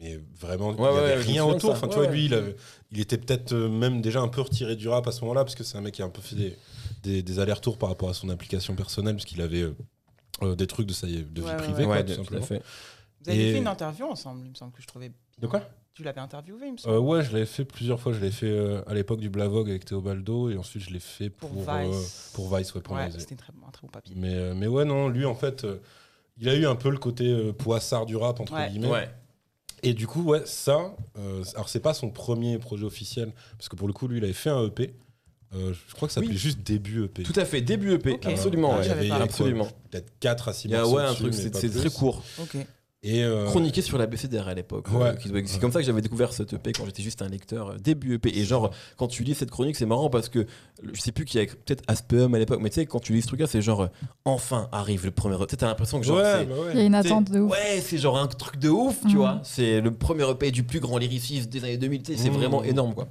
[0.01, 1.71] Mais vraiment, il n'y ouais, avait rien autour.
[1.73, 1.77] ça.
[1.79, 2.13] Enfin, tu vois, ouais.
[2.13, 2.57] lui, il, avait-
[2.93, 5.55] il était peut-être euh, même déjà un peu retiré du rap à ce moment-là, parce
[5.55, 6.57] que c'est un mec qui a un peu fait des,
[7.03, 9.65] des, des allers-retours par rapport à son implication personnelle, parce qu'il avait
[10.43, 11.25] euh, des trucs de, sa, de vie
[11.59, 11.85] privée, ouais.
[11.85, 12.45] quoi, Ouais, tout simplement.
[12.45, 12.63] fait.
[13.25, 15.13] Vous avez Et- fait une interview ensemble, il me semble que je trouvais.
[15.41, 15.63] De quoi?
[15.95, 16.97] Tu l'avais interviewé, il me semble.
[16.97, 18.13] Euh, ouais, je l'avais fait plusieurs fois.
[18.13, 21.31] Je l'ai fait euh, à l'époque du Blavog avec Théobaldo et ensuite je l'ai fait
[21.31, 22.31] pour, pour euh, Vice.
[22.35, 24.13] pour Vice, ouais, pour ouais, c'était un très bon papier.
[24.19, 25.79] Mais, euh, mais ouais, non, lui en fait, euh,
[26.41, 28.69] il a eu un peu le côté euh, poissard du rap, entre Ouais.
[28.71, 28.89] guillemets.
[28.91, 29.11] Ouais.
[29.83, 33.77] Et du coup, ouais, ça, euh, alors c'est pas son premier projet officiel, parce que
[33.77, 34.95] pour le coup, lui, il avait fait un EP.
[35.55, 36.27] Euh, je crois que ça Oui.
[36.27, 37.23] s'appelait juste début EP.
[37.23, 38.27] Tout à fait, début EP, Ok.
[38.27, 38.73] absolument.
[38.75, 38.85] Ah, ouais.
[38.85, 39.69] il y avait, il y avait quoi, absolument.
[39.91, 41.61] Peut-être 4 à 6 Il y a morceaux ouais, un dessus, truc, mais c'est pas
[41.61, 41.81] c'est plus.
[41.81, 42.25] très court.
[42.41, 42.57] Ok.
[43.07, 44.87] Et, euh, Chroniqué sur la BCDR à l'époque.
[44.91, 45.11] Ouais.
[45.31, 47.77] euh, C'est comme ça que j'avais découvert cette EP quand j'étais juste un lecteur euh,
[47.77, 48.37] début EP.
[48.39, 50.47] Et genre, quand tu lis cette chronique, c'est marrant parce que
[50.93, 53.21] je sais plus qui a peut-être Aspeum à l'époque, mais tu sais, quand tu lis
[53.21, 53.89] ce truc-là, c'est genre,
[54.25, 55.37] enfin arrive le premier.
[55.37, 57.53] Tu sais, t'as l'impression que genre, ouais, bah Il y a une attente de ouf.
[57.53, 59.17] Ouais, c'est genre un truc de ouf, tu Mhm.
[59.17, 59.41] vois.
[59.43, 62.03] C'est le premier EP du plus grand lyriciste des années 2000.
[62.03, 62.37] tu sais, C'est Mhm.
[62.37, 63.07] vraiment énorme, quoi.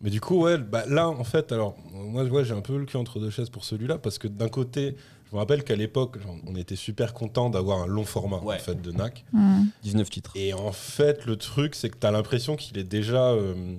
[0.00, 2.86] Mais du coup, ouais, bah, là, en fait, alors, moi, ouais, j'ai un peu le
[2.86, 4.94] cul entre deux chaises pour celui-là, parce que d'un côté,
[5.30, 6.16] je me rappelle qu'à l'époque,
[6.46, 8.56] on était super content d'avoir un long format, Ouais.
[8.56, 9.24] en fait, de NAC.
[9.32, 9.64] Mmh.
[9.82, 10.32] 19 titres.
[10.36, 13.30] Et en fait, le truc, c'est que tu as l'impression qu'il est déjà.
[13.32, 13.74] euh,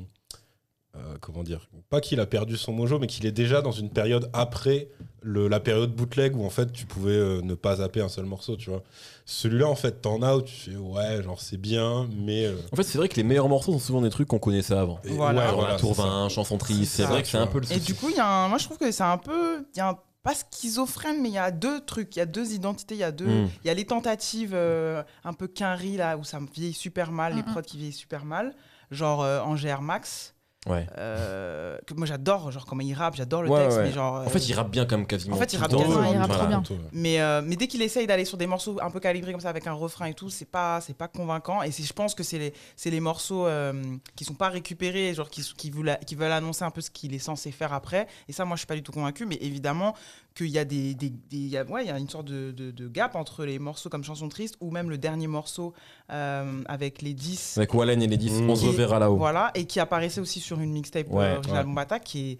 [0.95, 3.91] euh, comment dire Pas qu'il a perdu son mojo, mais qu'il est déjà dans une
[3.91, 4.89] période après
[5.21, 8.25] le, la période bootleg où en fait tu pouvais euh, ne pas zapper un seul
[8.25, 8.81] morceau, tu vois.
[9.25, 12.45] Celui-là, en fait, t'en as où tu fais ouais, genre c'est bien, mais.
[12.47, 14.73] euh, En fait, c'est vrai que les meilleurs morceaux sont souvent des trucs qu'on connaissait
[14.73, 14.99] avant.
[15.03, 15.49] et- Voilà.
[15.49, 16.03] ouais, voilà, Tour ça.
[16.03, 17.85] 20, chanson triste, c'est vrai que c'est un peu le Et souci.
[17.85, 19.63] du coup, il y a un- moi je trouve que c'est un peu.
[19.75, 22.15] Il y a un- pas schizophrène, mais il y a deux trucs.
[22.15, 22.95] Il y a deux identités.
[22.95, 23.27] Il y a deux.
[23.45, 23.49] Mm.
[23.63, 27.11] Il y a les tentatives euh, un peu quinri là où ça me vieillit super
[27.11, 27.51] mal, les Mm, mm.
[27.51, 28.55] prods qui vieillissent super mal,
[28.91, 30.35] genre euh, en GR Max.
[30.67, 30.85] Ouais.
[30.97, 33.83] euh, que moi j'adore, genre comment il rappe, j'adore le Ouais, texte, ouais.
[33.85, 34.15] mais genre.
[34.25, 35.37] En fait, il rappe bien comme quasiment.
[35.37, 35.77] En fait, il rappe temps.
[35.79, 36.45] quasiment, il rappe Voilà.
[36.47, 36.63] bien.
[36.91, 39.49] Mais, euh, mais dès qu'il essaye d'aller sur des morceaux un peu calibrés comme ça
[39.49, 41.63] avec un refrain et tout, c'est pas c'est pas convaincant.
[41.63, 43.81] Et c'est- je pense que c'est les c'est les morceaux euh,
[44.17, 47.13] qui sont pas récupérés, genre qui qui veulent qui veulent annoncer un peu ce qu'il
[47.13, 48.07] est censé faire après.
[48.27, 49.25] Et ça, moi, je suis pas du tout convaincu.
[49.25, 49.95] Mais évidemment
[50.39, 52.51] qu'il y a des, des, des- il y a, ouais, y a une sorte de,
[52.51, 55.73] de, de gap entre les morceaux comme Chanson triste ou même le dernier morceau
[56.11, 58.49] euh, avec les 10 Avec Wallen et les 10, Mm.
[58.49, 59.17] on se reverra là-haut.
[59.17, 61.63] voilà et qui apparaissait aussi sur une mixtape Ouais, euh, originale ouais.
[61.65, 62.37] Bombata qui est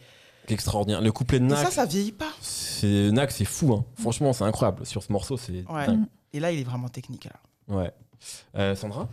[0.48, 1.02] C'est extraordinaire.
[1.02, 2.32] Le couplet de et Nak, ça ça vieillit pas.
[2.42, 3.74] c'est Nak, c'est fou.
[3.74, 3.86] Hein.
[4.00, 4.86] Franchement, c'est incroyable.
[4.86, 5.86] Sur ce morceau, c'est Ouais.
[6.34, 7.26] Et là, il est vraiment technique.
[7.26, 7.34] là.
[7.68, 7.92] Ouais.
[8.58, 9.08] Euh, Sandra?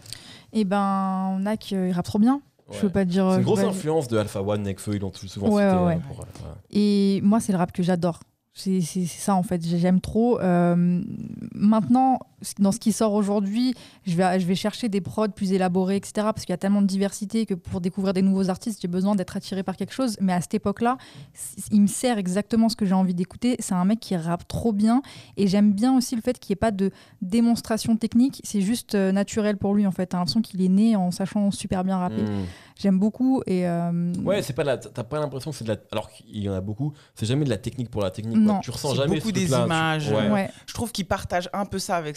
[0.53, 2.41] Et ben, Nak, euh, il rappe trop bien.
[2.73, 2.93] Je peux Ouais.
[2.93, 3.25] pas dire.
[3.31, 3.67] C'est euh, une grosse ouais.
[3.67, 5.77] influence de Alpha One, Nekfeu, ils l'ont souvent Ouais, cité.
[5.77, 5.99] ouais, euh, ouais.
[6.09, 6.55] pour, euh.
[6.71, 8.21] Et moi, c'est le rap que j'adore.
[8.59, 10.41] C'est ça en fait, j'aime trop.
[10.41, 11.03] Euh,
[11.55, 12.21] maintenant,
[12.59, 13.75] dans ce qui sort aujourd'hui,
[14.07, 16.13] je vais, je vais chercher des prods plus élaborés, etc.
[16.17, 19.15] Parce qu'il y a tellement de diversité que pour découvrir des nouveaux artistes, j'ai besoin
[19.15, 20.17] d'être attiré par quelque chose.
[20.21, 20.99] Mais à cette époque-là,
[21.71, 23.57] il me sert exactement ce que j'ai envie d'écouter.
[23.59, 25.03] C'est un mec qui rappe trop bien.
[25.37, 26.91] Et j'aime bien aussi le fait qu'il n'y ait pas de
[27.23, 28.41] démonstration technique.
[28.45, 30.07] C'est juste euh, naturel pour lui en fait.
[30.07, 32.23] T'as l'impression qu'il est né en sachant super bien rapper.
[32.23, 32.47] Mm.
[32.79, 33.43] J'aime beaucoup.
[33.47, 34.77] Et euh, Ouais, c'est pas la.
[34.77, 35.79] T'as pas l'impression que c'est de la.
[35.93, 38.45] Alors qu'il y en a beaucoup, c'est jamais de la technique pour la technique.
[38.45, 38.55] quoi.
[38.55, 38.61] Non.
[38.61, 40.11] Tu ressens C'est jamais beaucoup ce des images.
[40.11, 40.29] Ouais.
[40.29, 40.51] ouais.
[40.67, 42.17] Je trouve qu'il partage un peu ça avec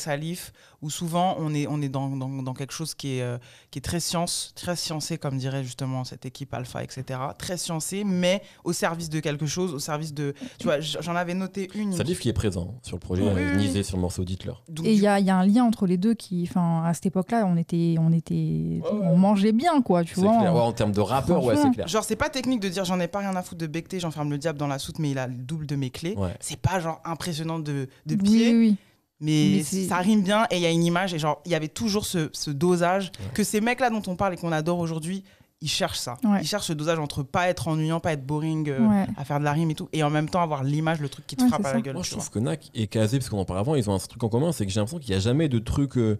[0.81, 3.37] Où souvent on est, on est dans, dans, dans quelque chose qui est, euh,
[3.71, 7.19] qui est très science, très sciencé, comme dirait justement cette équipe Alpha, etc.
[7.37, 10.33] Très sciencé, mais au service de quelque chose, au service de.
[10.57, 11.81] Tu vois, j'en avais noté une.
[11.81, 13.41] il me- Salif qui est présent sur le projet, Oui,
[13.73, 14.23] oui, sur le morceau.
[14.69, 16.83] Donc, Et il y a, il y a un lien entre les deux qui, enfin,
[16.85, 20.37] à cette époque-là, on était, on était, on mangeait bien, quoi, tu C'est vois.
[20.37, 20.53] clair.
[20.53, 21.87] Ouais, en termes de rappeur, ouais, c'est clair.
[21.87, 24.29] Genre, c'est pas technique de dire j'en ai pas rien à foutre de becter, j'enferme
[24.29, 26.15] le diable dans la soute, mais il a le double de mes clés.
[26.17, 26.35] Ouais.
[26.39, 28.75] C'est pas genre impressionnant de, de Oui, pied, oui, oui.
[29.21, 31.67] Mais, ça rime bien et il y a une image et genre il y avait
[31.67, 33.25] toujours ce, ce dosage Ouais.
[33.33, 35.23] que ces mecs là dont on parle et qu'on adore aujourd'hui
[35.61, 36.39] ils cherchent ça Ouais.
[36.41, 39.05] ils cherchent ce dosage entre pas être ennuyant pas être boring euh, Ouais.
[39.17, 41.27] à faire de la rime et tout et en même temps avoir l'image le truc
[41.27, 43.29] qui te Ouais, frappe à la gueule Moi, je trouve que Nak et Kazé, parce
[43.29, 45.09] qu'on en parle avant, ils ont un truc en commun, c'est que j'ai l'impression qu'il
[45.11, 46.17] n'y a jamais de truc euh,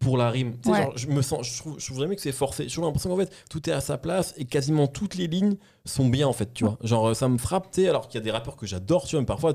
[0.00, 0.54] pour la rime.
[0.64, 2.68] Genre, je me sens, je trouve, je trouve jamais que c'est forcé.
[2.70, 6.08] J'ai l'impression qu'en fait, tout est à sa place et quasiment toutes les lignes sont
[6.08, 6.78] bien, en fait, tu vois.
[6.82, 9.04] Genre, euh, ça me frappe, tu sais, alors qu'il y a des rappeurs que j'adore,
[9.04, 9.52] tu vois, mais parfois,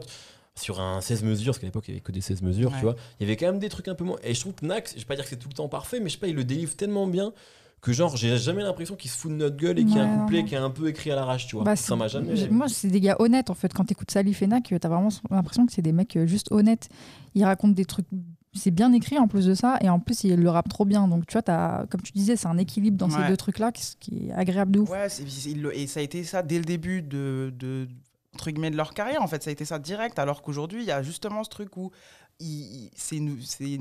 [0.58, 2.78] sur un 16 mesures, parce qu'à l'époque, il n'y avait que des 16 mesures, Ouais.
[2.78, 4.18] tu vois, il y avait quand même des trucs un peu moins.
[4.24, 6.00] Et je trouve que Nak, je vais pas dire que c'est tout le temps parfait,
[6.00, 7.34] mais je sais pas, il le délivre tellement bien
[7.82, 10.04] que, genre, j'ai jamais l'impression qu'il se fout de notre gueule et qu'il y a
[10.06, 11.66] un couplet qui est un peu écrit à l'arrache, tu vois.
[11.66, 12.36] Bah, ça m'a jamais.
[12.36, 13.72] j'ai- Moi, c'est des gars honnêtes, en fait.
[13.74, 16.90] Quand t'écoutes Salif et Nak, t'as vraiment l'impression que c'est des mecs euh, juste honnêtes.
[17.36, 18.08] Ils racontent des trucs.
[18.54, 21.08] C'est bien écrit en plus de ça, et en plus, ils le rappent trop bien.
[21.10, 23.22] Donc, tu vois, as, comme tu disais, c'est un équilibre dans Ouais.
[23.22, 24.90] ces deux trucs-là qui, qui est agréable de ouf.
[24.90, 25.08] ouais
[25.46, 27.88] il et ça a été ça dès le début de, de
[28.36, 30.86] entre guillemets de leur carrière en fait ça a été ça direct alors qu'aujourd'hui il
[30.88, 31.92] y a justement ce truc où
[32.96, 33.20] c'est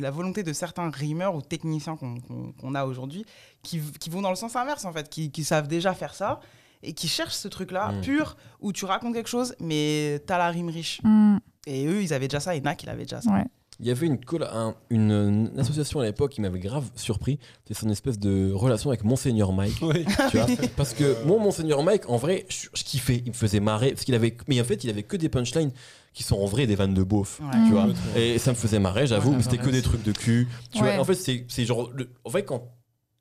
[0.00, 3.24] la volonté de certains rimeurs ou techniciens qu'on a aujourd'hui
[3.62, 6.40] qui, qui vont dans le sens inverse en fait qui, qui savent déjà faire ça
[6.82, 8.00] et qui cherchent ce truc là Mm.
[8.02, 12.12] pur où tu racontes quelque chose mais t'as la rime riche Hmm, et eux ils
[12.14, 13.44] avaient déjà ça et Nak il avait déjà ça ouais.
[13.80, 15.10] Il y avait une, colla- un- une,
[15.52, 17.38] une association à l'époque qui m'avait grave surpris.
[17.66, 19.78] C'est son espèce de relation avec Monseigneur Mike.
[19.82, 20.04] Oui.
[20.30, 20.46] tu vois
[20.76, 23.22] Parce que mon Monseigneur Mike, en vrai, je, je kiffais.
[23.26, 23.90] Il me faisait marrer.
[23.90, 25.72] Parce qu'il avait, mais en fait, il avait que des punchlines
[26.12, 27.40] qui sont en vrai des vannes de beauf.
[27.40, 27.64] Ouais.
[27.66, 27.88] Tu vois.
[28.16, 29.30] Et ça me faisait marrer, j'avoue.
[29.30, 30.46] Ouais, mais c'était que des trucs de cul.
[30.70, 30.92] Tu Ouais.
[30.94, 31.90] vois En fait, c'est c'est genre.
[31.92, 32.68] le- en fait, quand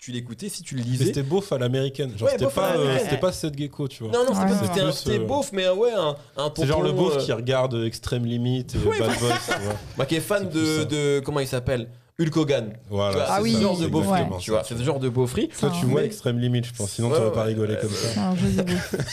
[0.04, 1.06] tu l'écoutais, si tu le lisais.
[1.06, 2.12] c'était beauf à l'américaine.
[2.18, 4.12] Genre, Ouais, c'était pas, euh, c'était pas Seth Gecko, tu vois.
[4.12, 4.48] Non, non, Ouais.
[4.62, 7.20] c'était Plus, c'était euh, beauf, mais euh, ouais, un, un C'est genre le beauf euh,
[7.20, 9.74] qui regarde Extreme Limit et Oui, Bad Boys, tu vois.
[9.98, 11.20] bah, qui est fan de, de.
[11.22, 11.88] Comment il s'appelle?
[12.20, 12.70] Hulk Hogan.
[12.74, 13.26] Tu Voilà.
[13.28, 14.22] Ah c'est oui, ce genre de c'est beaufry.
[14.40, 15.48] Tu vois, c'est ce genre de beaufry.
[15.48, 16.92] Toi, tu vois Extreme Limit, je pense.
[16.92, 17.98] Sinon, Ouais, t'aurais ouais, pas rigolé ouais, comme ouais.
[17.98, 18.34] ça.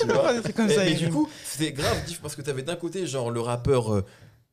[0.01, 0.07] Tu
[0.84, 4.05] mais du coup, c'était grave diff parce que t'avais d'un côté genre le rappeur, euh,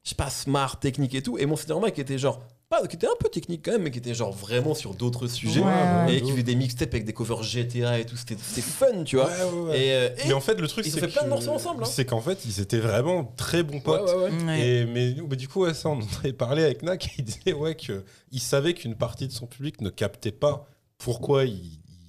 [0.04, 2.96] je sais pas, smart, technique et tout, et mon Mike qui était genre, pas, qui
[2.98, 5.62] était un peu technique quand même, mais qui était genre vraiment sur d'autres sujets.
[5.62, 5.66] Ouais,
[6.06, 6.16] ouais.
[6.18, 9.16] Et qui faisait des mixtapes avec des covers GTA et tout, c'était c'était fun, tu
[9.16, 9.28] vois.
[9.28, 9.80] Ouais, ouais, ouais.
[9.80, 11.84] Et, euh, et- Mais en fait, le truc, c'est fait plein de que- morceaux ensemble,
[11.84, 11.88] hein.
[11.90, 14.10] C'est qu'en fait, ils étaient vraiment très bons potes.
[14.10, 14.44] ouais, ouais.
[14.46, 14.68] Ouais.
[14.68, 17.24] Et, mais, mais du coup, ouais, ça, on en avait parlé avec Nak et il
[17.24, 18.04] disait ouais, qu'il
[18.40, 20.66] savait qu'une partie de son public ne captait pas
[20.98, 21.62] pourquoi il,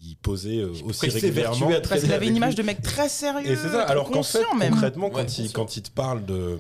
[0.03, 1.71] il posait euh, aussi il régulièrement.
[1.89, 2.63] parce qu'il avait une image lui.
[2.63, 5.23] de mec très sérieux Et c'est ça, alors qu'en fait, conscient même concrètement, Ouais, quand,
[5.23, 5.45] conscient.
[5.45, 6.59] il, quand il te parle de,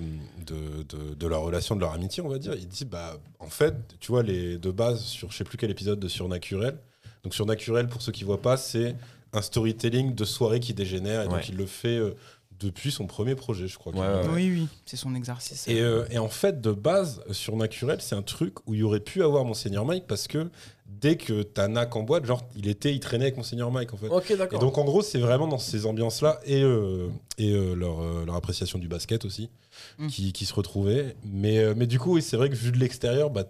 [0.52, 3.48] de, de, de leur relation, de leur amitié, on va dire, il dit bah, en
[3.48, 6.78] fait, tu vois, les de base, sur je sais plus quel épisode de Surnaturel.
[7.24, 8.94] Donc, Surnaturel, pour ceux qui voient pas, c'est
[9.32, 11.22] un storytelling de soirée qui dégénère.
[11.22, 11.34] Et Ouais.
[11.34, 12.14] donc, il le fait euh,
[12.60, 13.92] depuis son premier projet, je crois.
[13.92, 14.28] Ouais, ouais.
[14.34, 15.66] Oui, oui, c'est son exercice.
[15.68, 18.82] Et, euh, et en fait, de base, sur Naturel, c'est un truc où il y
[18.82, 20.48] aurait pu avoir Monseigneur Mike parce que
[20.86, 23.96] dès que t'as Nac en boîte, genre, il était, il traînait avec Monseigneur Mike en
[23.98, 24.08] fait.
[24.08, 28.00] Ok, Et donc, en gros, c'est vraiment dans ces ambiances-là et, euh, et euh, leur,
[28.00, 29.50] euh, leur appréciation du basket aussi
[29.98, 30.06] Mm.
[30.08, 31.16] qui, qui se retrouvaient.
[31.24, 33.44] Mais, euh, mais du coup, oui, c'est vrai que vu de l'extérieur, bah,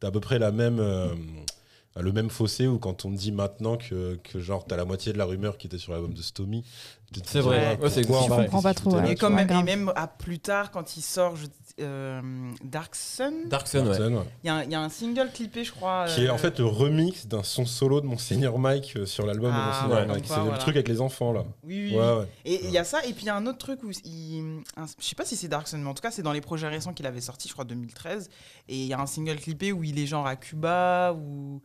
[0.00, 1.08] t'as à peu près la même, euh,
[2.00, 5.12] le même fossé où quand on te dit maintenant que, que genre, t'as la moitié
[5.12, 6.64] de la rumeur qui était sur l'album de Stomy.
[7.12, 7.76] tu te C'est dis, vrai.
[7.78, 11.02] ah, Ouais, c'est- comprends pas trop, Et, comme et même à plus tard, quand il
[11.02, 11.46] sort je-
[11.80, 12.20] euh,
[12.62, 13.96] Dark Sun, Dark Sun, ouais.
[14.42, 16.06] Il y, a un- il y a un single clippé, je crois.
[16.08, 19.26] Qui est en euh, fait le remix d'un son solo de Monseigneur Mike euh, sur
[19.26, 20.24] l'album Ah, de Monseigneur ouais, Mike.
[20.28, 21.44] C'est le truc avec les enfants là.
[21.62, 22.18] Oui, oui, Ouais, oui.
[22.20, 22.28] ouais.
[22.44, 24.62] Et il y a ça, et puis il y a un autre truc où il.
[24.76, 26.40] un- je sais pas si c'est Dark Sun, mais en tout cas, c'est dans les
[26.40, 28.28] projets récents qu'il avait sorti, je crois 2013.
[28.68, 31.60] Et il y a un single clippé où il est genre à Cuba, ou.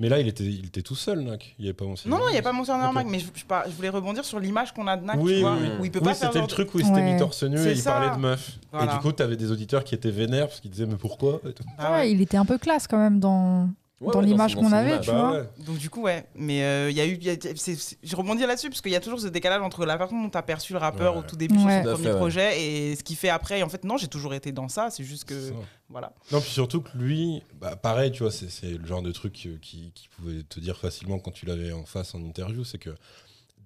[0.00, 1.54] Mais là, il était, il était tout seul, Nac.
[1.58, 2.94] Il n'y avait pas Monseigneur Non, non, il n'y a pas mon Ok.
[2.94, 5.56] Mike, mais je, je, voulais rebondir sur l'image qu'on a de Nac, Oui, tu vois,
[5.60, 7.12] oui, où il peut Oui, pas c'était le truc où il s'était Ouais.
[7.12, 7.92] mis torse nu et il ça.
[7.92, 8.58] parlait de meufs.
[8.72, 8.90] Voilà.
[8.90, 11.52] Et du coup, t'avais des auditeurs qui étaient vénères parce qu'ils disaient Mais pourquoi et
[11.52, 11.64] tout.
[11.76, 12.10] Ah ouais.
[12.10, 13.68] il était un peu classe quand même dans.
[14.00, 15.04] Ouais, dans ouais, l'image qu'on avait, image.
[15.04, 15.32] tu Bah vois.
[15.40, 15.48] ouais.
[15.66, 16.24] Donc du coup, ouais.
[16.34, 17.16] Mais euh, il y a eu...
[17.20, 19.84] il y a- c'est- je rebondis là-dessus, parce qu'il y a toujours ce décalage entre
[19.84, 21.20] la façon dont tu as perçu le rappeur Ouais.
[21.20, 21.60] au tout début Ouais.
[21.60, 22.16] sur son fait, premier ouais.
[22.16, 23.58] projet, et ce qu'il fait après.
[23.58, 25.52] Et en fait, non, j'ai toujours été dans ça, c'est juste que...
[25.90, 26.14] Voilà.
[26.32, 29.58] Non, puis surtout que lui, bah, pareil, tu vois, c'est le genre de truc euh,
[29.60, 32.90] qui, qui pouvait te dire facilement quand tu l'avais en face en interview, c'est que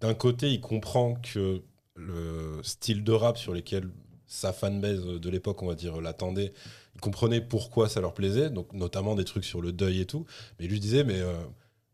[0.01, 1.62] d'un côté, il comprend que
[1.97, 3.89] le style de rap sur lesquels
[4.26, 6.53] sa fanbase de l'époque, on va dire, l'attendait,
[7.05, 10.25] comprenait pourquoi ça leur plaisait, donc notamment des trucs sur le deuil et tout,
[10.59, 11.35] mais lui disait, mais euh,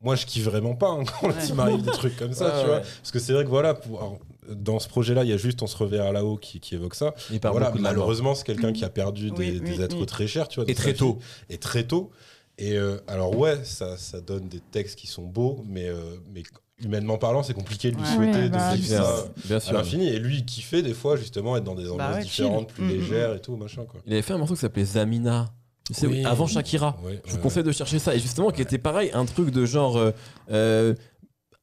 [0.00, 1.34] moi, je kiffe vraiment pas hein, quand Ouais.
[1.48, 3.74] il m'arrive des trucs comme ça, Ouais, tu vois, parce que c'est vrai que voilà,
[3.74, 6.74] pour- alors, dans ce projet-là, il y a juste On se reverra là-haut qui, qui
[6.74, 7.14] évoque ça.
[7.30, 10.06] Il Voilà, malheureusement, c'est quelqu'un qui a perdu des, Oui, des oui, êtres oui.
[10.06, 10.68] très chers, tu vois.
[10.70, 11.18] Et très tôt.
[11.50, 12.10] Et très tôt.
[12.58, 16.42] Et euh, alors, ouais, ça, ça donne des textes qui sont beaux, mais, euh, mais
[16.82, 18.14] humainement parlant, c'est compliqué de lui Ouais.
[18.14, 19.72] souhaiter de bah, vivre à sûr.
[19.74, 20.08] l'infini.
[20.08, 22.74] Et lui, il kiffait des fois, justement, être dans des ambiances Bah ouais, différentes, chill.
[22.74, 24.00] plus Mm, mm, légères et tout, machin, quoi.
[24.06, 25.50] Il avait fait un morceau qui s'appelait Zamina.
[25.86, 26.24] Tu sais, Oui.
[26.24, 26.96] avant Shakira.
[27.02, 27.42] Je vous ouais.
[27.42, 28.14] conseille de chercher ça.
[28.14, 29.96] Et justement, qui était pareil, un truc de genre.
[29.96, 30.12] euh,
[30.52, 30.94] euh,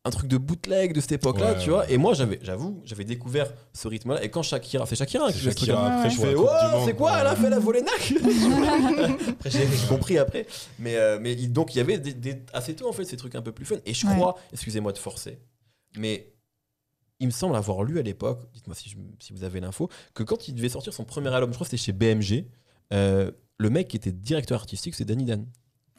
[0.08, 1.90] un truc de bootleg de cette époque-là, Ouais, tu vois.
[1.92, 4.24] Et moi, j'avais, j'avoue, j'avais découvert ce rythme-là.
[4.24, 6.16] Et quand Shakira, c'est Shakira qui C'est fait ce truc Shakira, Ouais, après, ouais.
[6.16, 8.14] Je fais, oh, c'est quoi Elle a fait la volée nac
[9.30, 10.48] Après, j'ai compris après.
[10.80, 13.36] Mais, euh, mais donc, il y avait des, des- assez tôt, en fait, ces trucs
[13.36, 13.76] un peu plus fun.
[13.86, 14.16] Et je Ouais.
[14.16, 15.40] crois, excusez-moi de forcer,
[15.98, 16.34] mais
[17.20, 20.24] il me semble avoir lu à l'époque, dites-moi si, je- si vous avez l'info, que
[20.24, 22.46] quand il devait sortir son premier album, je crois que c'était chez BMG,
[22.94, 25.46] euh, le mec qui était directeur artistique, c'est Danny Dan.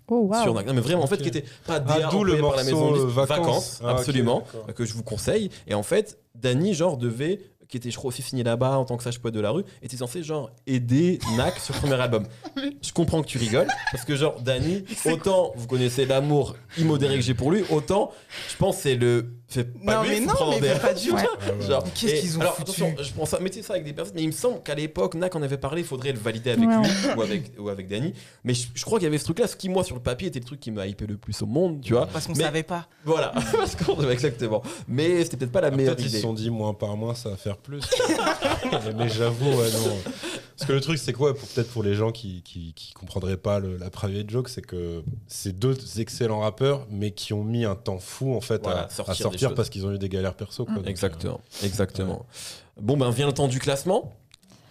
[0.08, 0.42] Oh, waouh.
[0.42, 0.66] Sur Nac.
[0.66, 3.00] Non, mais vraiment, en fait, qui était pas Ah, d'où le par la maison de
[3.00, 3.06] euh.
[3.06, 3.80] Vacances.
[3.84, 4.44] Ah, absolument,
[4.74, 5.50] que je vous conseille.
[5.66, 8.96] Et en fait, Danny, genre, devait, qui était, je crois, aussi signé là-bas en tant
[8.96, 12.24] que sage poète de la rue, était censé, genre, aider Nac sur le premier album.
[12.82, 17.20] Je comprends que tu rigoles, parce que, genre, Danny, autant vous connaissez l'amour immodéré que
[17.20, 18.10] j'ai pour lui, autant,
[18.50, 19.34] je pense, c'est le.
[19.50, 21.16] Fait pas non, lui, mais non, mais des- pas du tout.
[21.66, 23.94] Genre, qu'est-ce et- qu'ils ont alors, foutu attention, je pense à mettez ça avec des
[23.94, 26.50] personnes, mais il me semble qu'à l'époque, Nac en avait parlé, il faudrait le valider
[26.50, 28.12] avec Ouais, lui ou avec, ou avec Danny.
[28.44, 30.28] Mais je, je crois qu'il y avait ce truc-là, ce qui, moi, sur le papier,
[30.28, 32.04] était le truc qui m'a hypé le plus au monde, tu vois.
[32.06, 32.88] Parce qu'on Mais- savait pas.
[33.06, 34.62] Voilà, parce qu'on exactement.
[34.86, 36.22] Mais c'était peut-être pas la meilleure Peut-être ils se idée.
[36.26, 37.80] sont dit moins par moins ça va faire plus.
[38.98, 39.96] mais j'avoue, ouais, non.
[40.58, 43.36] Parce que le truc, c'est quoi, pour- peut-être pour les gens qui, qui, qui comprendraient
[43.36, 47.64] pas le- la private joke, c'est que c'est deux excellents rappeurs, mais qui ont mis
[47.64, 50.34] un temps fou en fait Voilà, à, à sortir parce qu'ils ont eu des galères
[50.34, 50.64] perso.
[50.64, 50.76] Quoi, Mm.
[50.78, 52.26] Donc, euh, Exactement, exactement.
[52.80, 54.16] Bon, ben vient le temps du classement.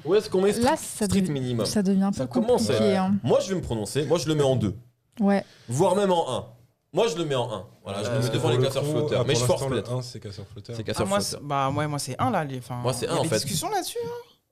[0.05, 2.33] Où est-ce qu'on met Street, Là, ça, Street dev- Minimum ça devient un Ça peu
[2.33, 2.95] commence, compliqué.
[2.97, 3.15] hein.
[3.23, 4.05] Moi, je vais me prononcer.
[4.05, 4.75] Moi, je le mets en deux,
[5.19, 5.43] Ouais.
[5.69, 6.45] voire même en un.
[6.93, 7.65] Moi, je le mets en un.
[7.83, 9.21] Voilà, je Euh, le mets devant les le casseurs coup, flotteurs.
[9.21, 9.91] ah, mais je force peut-être.
[9.93, 10.75] un, c'est casseur flotteur.
[10.75, 11.39] C'est Ah, casseurs moi, flotteurs.
[11.41, 12.43] c'est- bah, ouais, moi, c'est un là.
[12.45, 13.35] Les, enfin, Moi, c'est il y un, a en des fait.
[13.35, 13.97] discussions là-dessus.
[14.05, 14.09] hein.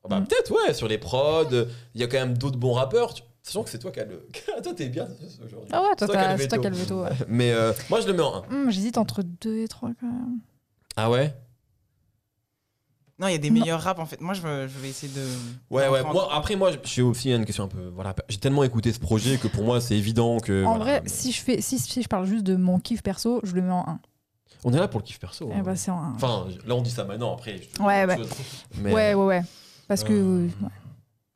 [0.09, 1.49] Bah, peut-être, ouais, sur les prods.
[1.93, 3.13] Il y a quand même d'autres bons rappeurs.
[3.13, 4.27] Tu- Sachant que c'est toi qui as le.
[4.63, 5.07] toi, t'es bien
[5.45, 5.69] aujourd'hui.
[5.71, 6.59] Ah ouais, toi, C'est toi qui as le veto.
[6.61, 7.03] qui as le veto.
[7.03, 7.09] ouais.
[7.27, 8.43] Mais euh, moi, je le mets en un.
[8.51, 10.39] Hum, J'hésite entre 2 et 3 quand même.
[10.95, 11.31] Ah ouais?
[13.17, 13.61] Non, il y a des Non.
[13.61, 14.19] meilleurs rap en fait.
[14.19, 15.21] Moi, je veux- je vais essayer de.
[15.69, 16.03] Ouais, ouais.
[16.03, 17.87] Moi, après, moi, j'ai aussi une question un peu.
[17.93, 20.65] Voilà, j'ai tellement écouté ce projet que pour moi, c'est évident que.
[20.65, 23.39] En voilà, vrai, si je, fais, si, si je parle juste de mon kiff perso,
[23.43, 23.99] je le mets en 1.
[24.65, 25.49] On est là pour le kiff perso.
[25.53, 25.61] Eh hein.
[25.63, 26.13] bah, c'est en 1.
[26.15, 27.33] Enfin, là, on dit ça maintenant.
[27.33, 28.17] Après, je Ouais, ouais.
[28.17, 28.29] chose.
[28.79, 29.41] Mais, Ouais, ouais, ouais.
[29.87, 30.69] Parce que Euh, ouais,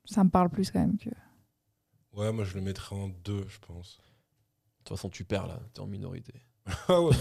[0.06, 1.10] ça me parle plus quand même que.
[2.14, 3.98] Ouais, moi je le mettrais en deux, je pense.
[4.00, 5.60] De toute façon, tu perds là.
[5.74, 6.34] T'es en minorité.
[6.88, 7.16] Ah ouais.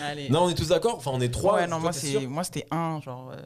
[0.00, 0.28] Allez.
[0.30, 0.96] Non, on est tous d'accord?
[0.96, 1.54] Enfin, on est trois.
[1.54, 3.00] ouais, toi, non, moi, c'est, moi, c'était un.
[3.00, 3.36] Genre, euh,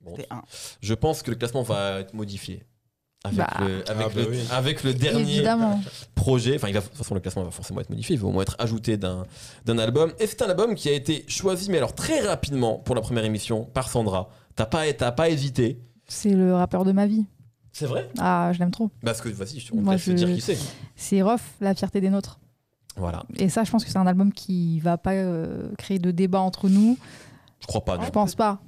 [0.00, 0.42] Bon, c'était un.
[0.80, 2.64] Je pense que le classement va être modifié.
[3.24, 3.48] Avec, Bah.
[3.60, 4.44] le, avec, Ah bah le, oui.
[4.52, 5.80] avec le dernier Évidemment.
[6.14, 6.54] projet.
[6.56, 8.14] Enfin, il va, de toute façon, le classement va forcément être modifié.
[8.14, 9.26] Il va au moins être ajouté d'un,
[9.64, 10.12] d'un album.
[10.20, 13.24] Et c'est un album qui a été choisi, mais alors très rapidement pour la première
[13.24, 14.30] émission par Sandra.
[14.58, 15.78] T'as pas, t'as pas hésité.
[16.08, 17.24] C'est le rappeur de ma vie.
[17.72, 18.10] C'est vrai?
[18.18, 18.90] Ah, je l'aime trop.
[19.04, 20.58] Parce que, vas-y, je- on laisse je- dire qui c'est.
[20.96, 22.40] C'est Rof, la fierté des nôtres.
[22.96, 23.22] Voilà.
[23.38, 26.40] Et ça, je pense que c'est un album qui va pas euh, créer de débat
[26.40, 26.98] entre nous.
[27.60, 28.02] Je crois pas, non.
[28.02, 28.60] je pense pas.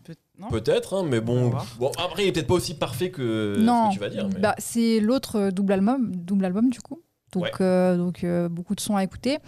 [0.50, 1.90] Peut-être, hein, mais On bon, va bon.
[1.98, 4.28] Après, il est peut-être pas aussi parfait que non, ce que tu vas dire.
[4.32, 7.02] mais- Bah, c'est l'autre euh, double album, double album du coup.
[7.32, 7.50] Donc, Ouais.
[7.62, 9.38] euh, donc euh, beaucoup de sons à écouter.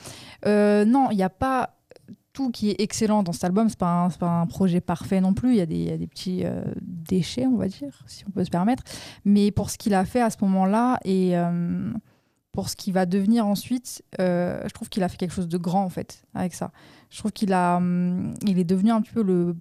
[0.47, 1.77] Euh, non, il n'y a pas
[2.33, 3.69] tout qui est excellent dans cet album.
[3.69, 5.51] C'est pas pas un projet parfait non plus.
[5.51, 8.25] Il y a des, il y a des petits euh, déchets, on va dire, si
[8.27, 8.83] on peut se permettre.
[9.25, 11.93] Mais pour ce qu'il a fait à ce moment-là et euh,
[12.53, 15.59] pour ce qu'il va devenir ensuite, euh, je trouve qu'il a fait quelque chose de
[15.59, 16.73] grand en fait avec ça.
[17.11, 19.57] Je trouve qu'il hum, il est devenu un petit peu le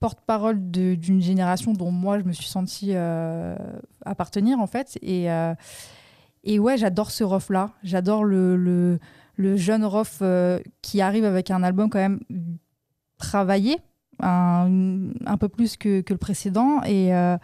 [0.00, 2.92] porte-parole d'une génération dont moi je me suis sentie
[4.04, 4.98] appartenir en fait.
[5.00, 5.28] Et,
[6.44, 7.70] et ouais, j'adore ce rof là.
[7.84, 8.98] J'adore le,
[9.36, 12.20] le jeune rof euh, qui arrive avec un album quand même
[13.18, 13.76] travaillé,
[14.20, 16.82] un, un peu plus que, que le précédent.
[16.84, 17.36] Et, euh,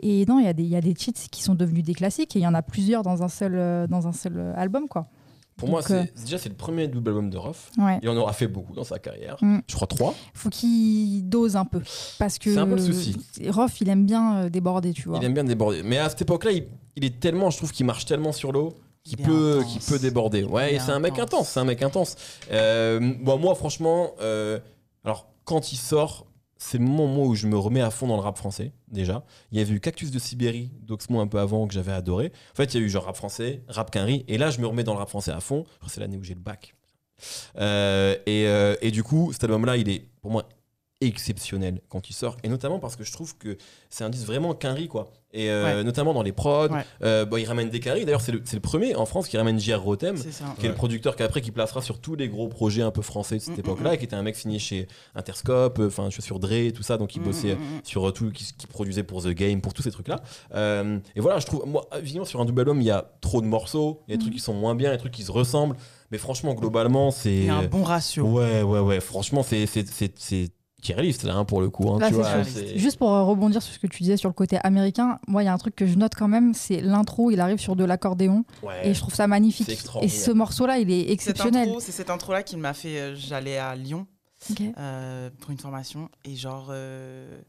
[0.00, 1.94] et non, il y, a des- il y a des titres qui sont devenus des
[1.94, 4.88] classiques et il y en a plusieurs dans un seul, euh, dans un seul album
[4.88, 5.08] quoi.
[5.56, 7.38] Pour moi, Donc, déjà c'est le premier double album de.
[7.38, 7.98] Ouais.
[8.02, 9.38] Il en aura fait beaucoup dans sa carrière.
[9.40, 9.60] Mm.
[9.66, 10.14] Je crois trois.
[10.34, 11.80] Faut qu'il dose un peu
[12.18, 13.16] parce que C'est un peu le souci.
[13.48, 15.16] Rof, il aime bien déborder, tu vois.
[15.18, 15.82] Il aime bien déborder.
[15.82, 16.66] Mais à cette époque-là, il,
[16.96, 18.74] il est tellement, je trouve qu'il marche tellement sur l'eau
[19.14, 19.72] est peut, intense.
[19.72, 20.44] qu'il peut déborder.
[20.44, 21.48] Ouais, c'est un mec intense.
[21.50, 22.16] C'est un mec intense.
[22.50, 24.58] Euh, bon, moi, franchement, euh,
[25.04, 26.26] alors quand il sort,
[26.58, 28.72] c'est le moment où je me remets à fond dans le rap français.
[28.88, 32.32] Déjà, il y avait eu Cactus de Sibérie, d'Oxmo un peu avant que j'avais adoré.
[32.52, 34.66] En fait, il y a eu genre rap français, rap quinri, et là, je me
[34.66, 35.64] remets dans le rap français à fond.
[35.86, 36.74] C'est l'année où j'ai le bac.
[37.58, 38.44] Euh, et,
[38.86, 40.48] et du coup, cet album-là, il est pour moi
[41.00, 43.58] exceptionnel quand il sort et notamment parce que je trouve que
[43.90, 45.84] c'est un disque vraiment quinri quoi et euh, Ouais.
[45.84, 46.84] notamment dans les prods Ouais.
[47.02, 49.36] euh, bon, il ramène des quinri d'ailleurs c'est le, c'est le premier en France qui
[49.36, 49.82] ramène J.R.
[49.82, 50.16] Rotem
[50.58, 53.36] qui est le producteur qu'après qui placera sur tous les gros projets un peu français
[53.36, 56.06] de cette Mm, époque-là mm, et qui était un mec signé chez Interscope euh, enfin
[56.06, 57.80] je suis sur Dre tout ça donc il Mm, bossait mm, mm, mm.
[57.84, 60.20] sur euh, tout qui, qui produisait pour The Game pour tous ces trucs là
[60.54, 63.42] Euh, et voilà je trouve moi évidemment sur un double album il y a trop
[63.42, 65.32] de morceaux il y a des trucs qui sont moins bien des trucs qui se
[65.32, 65.76] ressemblent
[66.10, 68.24] mais franchement globalement c'est Il y a un bon ratio.
[68.26, 69.00] Ouais, ouais, ouais.
[69.00, 69.66] Franchement, c'est
[70.94, 71.90] là hein, pour le coup.
[71.92, 72.52] hein, Là, tu c'est vois, sûr.
[72.52, 75.42] c'est- Juste pour euh, rebondir sur ce que tu disais sur le côté américain, moi,
[75.42, 77.76] il y a un truc que je note quand même, c'est l'intro, il arrive sur
[77.76, 78.88] de l'accordéon, Ouais.
[78.88, 79.68] et je trouve ça magnifique.
[80.02, 81.68] Et ce morceau-là, il est exceptionnel.
[81.68, 82.98] intro, c'est cette intro-là qui m'a fait.
[83.00, 84.06] euh, J'allais à Lyon
[84.78, 87.40] euh, pour une formation et genre, euh,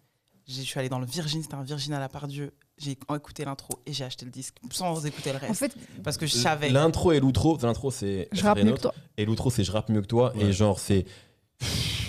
[0.47, 2.51] je suis allée dans le Virgin, c'était un Virgin à la part Dieu.
[2.79, 6.15] J'ai écouté l'intro et j'ai acheté le disque sans écouter le reste En fait, parce
[6.15, 6.69] que je savais.
[6.69, 8.93] L'intro et l'outro, l'intro c'est je rappe mieux que toi.
[9.17, 10.43] et l'outro c'est je rappe mieux que toi Ouais.
[10.45, 11.05] et genre c'est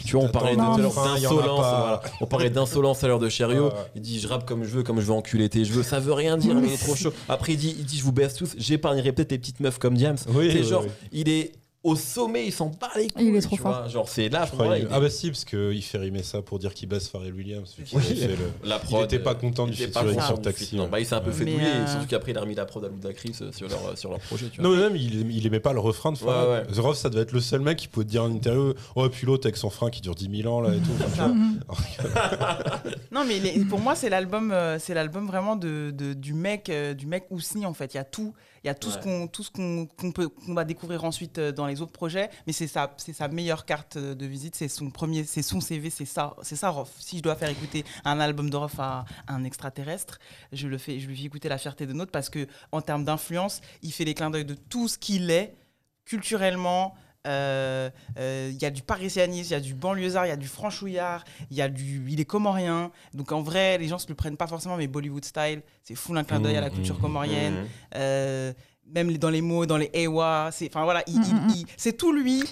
[0.09, 2.01] tu vois on parlait de- d'insolence voilà.
[2.21, 3.71] on parlait d'insolence à l'heure de Ouais.
[3.95, 6.13] il dit je rappe comme je veux comme je veux enculer tes cheveux ça veut
[6.13, 8.35] rien dire mais il est trop chaud après il dit il dit je vous baisse
[8.35, 10.91] tous j'épargnerai peut-être les petites meufs comme Diams Oui, c'est oui, genre oui.
[11.13, 11.53] il est
[11.85, 13.73] au sommet il s'en bat les couilles Il est trop tu fort.
[13.83, 13.89] vois.
[13.89, 16.43] genre c'est là Je crois il est- Ah bah si, parce qu'il fait rimer ça
[16.43, 17.73] pour dire qu'il baisse Pharrell Williams.
[17.79, 18.05] vu qu'il Oui.
[18.05, 20.17] avait fait le- la Il prod, était pas euh, content du il était pas featuring
[20.17, 20.85] content sur du Taxi, feat, non.
[20.85, 20.91] ouais.
[20.91, 22.65] Bah, il s'est un peu fait Mais, douiller, euh, surtout qu'après il a remis la
[22.67, 24.49] prod à Ludacris euh, sur leur, sur leur projet.
[24.53, 24.69] Tu vois.
[24.71, 26.49] Non, mais même, il, il aimait pas le refrain de Pharrell.
[26.65, 26.75] Ouais, ouais.
[26.75, 29.09] The Rof, ça devait être le seul mec qui pouvait te dire en interview Oh,
[29.09, 30.91] puis l'autre avec son frein qui dure 10 000 ans là et tout.
[31.07, 31.79] Enfin, tu vois.
[33.13, 36.69] Non, mais les- pour moi, c'est l'album, euh, c'est l'album vraiment de, de- du mec,
[36.71, 37.95] euh, du mec Ousni en fait.
[37.95, 38.35] Il y a tout,
[38.69, 41.39] il y a tout ce qu'on, tout ce qu'on, qu'on peut, qu'on va découvrir ensuite
[41.39, 42.29] euh, dans les autres projets.
[42.47, 44.55] Mais c'est sa, c'est sa meilleure carte euh, de visite.
[44.55, 46.91] C'est son premier, c'est son CV, c'est ça, c'est ça Rof.
[46.99, 50.19] Si je dois faire écouter un album de Rof à, à un extraterrestre,
[50.53, 53.05] je le fais, je lui fais écouter La fierté de notre parce que en termes
[53.05, 55.57] d'influence, il fait les clins d'œil de tout ce qu'il est
[56.05, 56.95] culturellement.
[57.27, 60.37] Euh, euh, Il y a du parisianisme, il y a du banlieusard, il y a
[60.37, 62.91] du franchouillard, il y a du, il est comorien.
[63.15, 66.17] Donc en vrai, les gens se le prennent pas forcément, mais Bollywood style, c'est full
[66.19, 67.55] un clin d'œil à la Mmh, culture mmh, comorienne.
[67.55, 67.67] Mhm.
[67.97, 68.53] Euh,
[68.87, 72.13] même dans les mots, dans les ewa, c'est, enfin voilà, il- il- il- c'est tout
[72.13, 72.43] lui.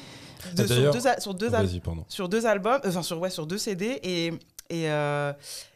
[0.54, 2.04] de- Ah, sur, deux, sur deux al- Vas-y, pardon.
[2.08, 4.32] sur deux albums, enfin sur, ouais, sur deux CD et
[4.68, 5.32] et, euh,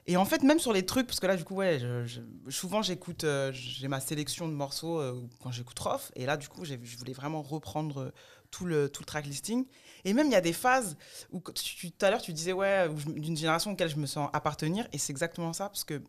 [0.08, 2.50] et en fait même sur les trucs parce que là du coup ouais je- je-
[2.50, 6.48] souvent j'écoute euh, j'ai ma sélection de morceaux euh, quand j'écoute Rof et là du
[6.48, 8.10] coup j'ai- je voulais vraiment reprendre euh,
[8.50, 9.64] tout le tout le track listing
[10.04, 10.96] et même il y a des phases
[11.32, 14.28] où tu- tout à l'heure tu disais ouais je- d'une génération auquel je me sens
[14.32, 16.02] appartenir et c'est exactement ça parce que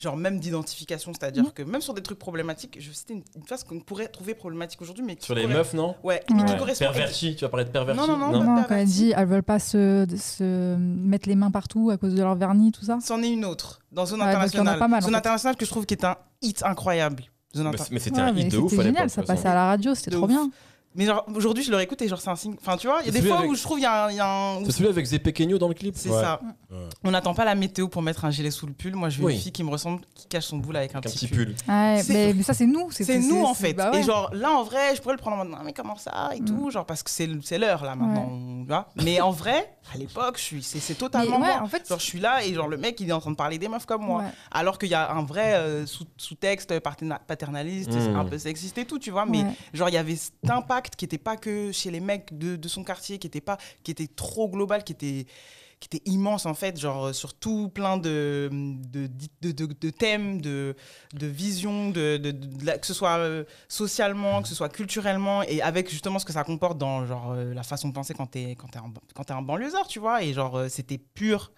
[0.00, 1.52] genre même d'identification c'est-à-dire Mhm.
[1.52, 4.82] que même sur des trucs problématiques je c'était une, une phase qu'on pourrait trouver problématique
[4.82, 6.58] aujourd'hui mais qui Sur les meufs, non ouais, mais qui Ouais.
[6.58, 9.14] correspond Perverti, tu vas parler de perverti Non, non, non, Non, pas quand elle dit
[9.16, 12.84] elles veulent pas se, se mettre les mains partout à cause de leur vernis, tout
[12.84, 12.98] ça.
[13.00, 14.78] C'en est une autre, dans Zone Ouais, donc il y en a Internationale.
[14.80, 15.18] pas mal, en Zone fait.
[15.18, 17.24] Internationale que je trouve qui est un hit incroyable.
[17.56, 19.94] Zone Mais, c'était Ouais, un hit de ouf à génial, ça passait à la radio,
[19.94, 20.28] c'était trop ouf.
[20.28, 20.50] bien.
[20.96, 22.54] Mais genre, aujourd'hui, je le réécoute et genre, c'est un signe.
[22.60, 24.04] Enfin, tu vois, il y a des fois avec- où je trouve il y a
[24.06, 24.10] un.
[24.10, 26.20] il y a un- C'est celui avec Zé Pequeño dans le clip C'est Ouais.
[26.20, 26.40] ça.
[26.42, 26.78] Ouais.
[27.04, 28.94] On n'attend pas la météo pour mettre un gilet sous le pull.
[28.94, 29.34] Moi, je veux Oui.
[29.34, 31.46] une fille qui me ressemble, qui cache son boule avec un Avec un petit, pull.
[31.46, 31.54] pull.
[31.68, 32.90] Ouais, C'est- mais, mais ça, c'est nous.
[32.90, 33.74] C'est nous en fait.
[33.74, 34.00] bah ouais.
[34.00, 36.30] Et genre là en vrai, je pourrais le prendre en mode non mais comment ça
[36.34, 36.44] et Mm.
[36.44, 38.28] tout, genre parce que c'est c'est l'heure là maintenant.
[38.62, 38.88] tu vois.
[39.02, 41.62] Mais en vrai, à l'époque, je suis, c'est, c'est totalement Mais ouais, moi.
[41.64, 43.36] en fait, Genre, je suis là et genre le mec, il est en train de
[43.36, 44.20] parler des meufs comme moi.
[44.20, 44.28] Ouais.
[44.52, 48.00] Alors qu'il y a un vrai euh, sous- sous-texte paterna- paternaliste, Mm.
[48.00, 49.26] c'est un peu sexiste et tout, tu vois.
[49.26, 49.52] Mais Ouais.
[49.74, 52.68] genre, il y avait cet impact qui était pas que chez les mecs de, de
[52.68, 55.26] son quartier, qui était pas, qui était trop global, qui était
[55.80, 59.06] qui était immense en fait, genre euh, sur tout plein de, de,
[59.42, 60.74] de, de- thèmes, de,
[61.12, 62.16] de visions, de,
[62.80, 66.42] que ce soit euh, socialement, que ce soit culturellement, et avec justement ce que ça
[66.44, 69.42] comporte dans genre, euh, la façon de penser quand t'es quand t'es un, quand un
[69.42, 71.52] banlieusard, tu vois, et genre euh, c'était pur.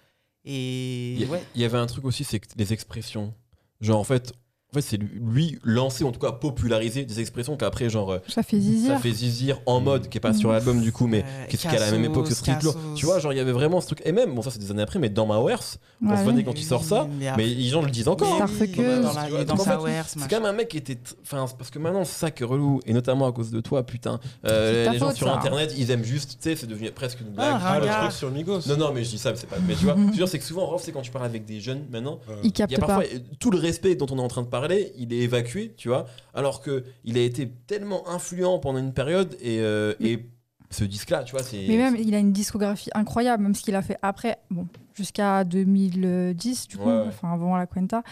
[0.44, 1.44] Et Il y, ouais.
[1.54, 3.34] y avait un truc aussi, c'est que les expressions.
[3.80, 4.32] Genre, en fait,
[4.76, 8.56] fait c'est lui, lancer, en tout cas populariser des expressions qu'après, genre, euh, Ça fait
[8.56, 9.00] ça zizir.
[9.00, 10.52] fait zizir en mode, qui est pas sur Mm.
[10.52, 12.74] l'album du coup, mais Euh, qu'est-ce qu'à la même époque, Cassos, street law.
[12.94, 14.02] Tu vois, genre, il y avait vraiment ce truc.
[14.04, 16.44] Et même, bon, ça c'est des années après, mais dans ma Wers, on se venait
[16.44, 18.40] quand il sort ça, Mais mais les gens le disent encore.
[18.42, 18.46] Hein.
[18.46, 19.04] Fuckeuse.
[19.46, 19.66] dans,
[20.06, 20.98] C'est quand même un mec qui était.
[21.22, 22.80] Enfin, parce que maintenant, c'est ça qui est relou.
[22.86, 24.20] Et notamment à cause de toi, putain.
[24.46, 25.34] Euh, les gens faute, sur ça.
[25.36, 26.38] internet, ils aiment juste.
[26.40, 27.46] Tu sais, c'est devenu presque une blague.
[27.60, 28.60] Ah, Ah, le truc sur Migos.
[28.68, 29.56] non, non, mais je dis ça, mais c'est pas.
[29.66, 32.18] Mais tu vois, que c'est que souvent, c'est quand tu parles avec des jeunes maintenant,
[32.42, 33.04] Il il y a parfois
[33.38, 34.65] tout le respect dont on est en train de parler,
[34.96, 39.36] il est évacué, tu vois, alors que il a été tellement influent pendant une période
[39.40, 40.26] et, euh, et
[40.70, 41.64] ce disque-là, tu vois, c'est.
[41.68, 45.44] Mais même, il a une discographie incroyable, même ce qu'il a fait après, bon, jusqu'à
[45.44, 48.02] 2010, du coup, Ouais, enfin avant la Cuenta.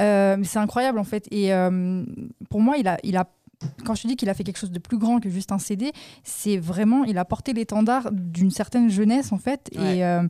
[0.00, 1.26] Euh, mais c'est incroyable, en fait.
[1.30, 2.04] Et euh,
[2.48, 3.30] pour moi, il a, il a,
[3.84, 5.58] quand je te dis qu'il a fait quelque chose de plus grand que juste un
[5.58, 5.92] CD,
[6.24, 9.70] c'est vraiment, il a porté l'étendard d'une certaine jeunesse, en fait.
[9.76, 9.98] Ouais.
[9.98, 10.22] Et euh,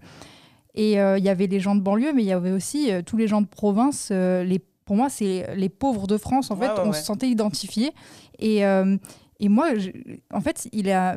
[0.76, 3.02] et euh, il y avait les gens de banlieue, mais il y avait aussi euh,
[3.02, 4.10] tous les gens de province.
[4.12, 6.72] euh, les, pour moi, c'est les pauvres de France, en Ouais, fait.
[6.72, 6.96] ouais, on ouais.
[6.98, 7.92] se sentait identifiés.
[8.40, 8.96] Et, euh,
[9.38, 9.90] et moi, je-
[10.34, 11.16] en fait, il a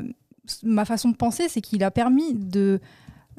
[0.62, 2.80] ma façon de penser, c'est qu'il a permis de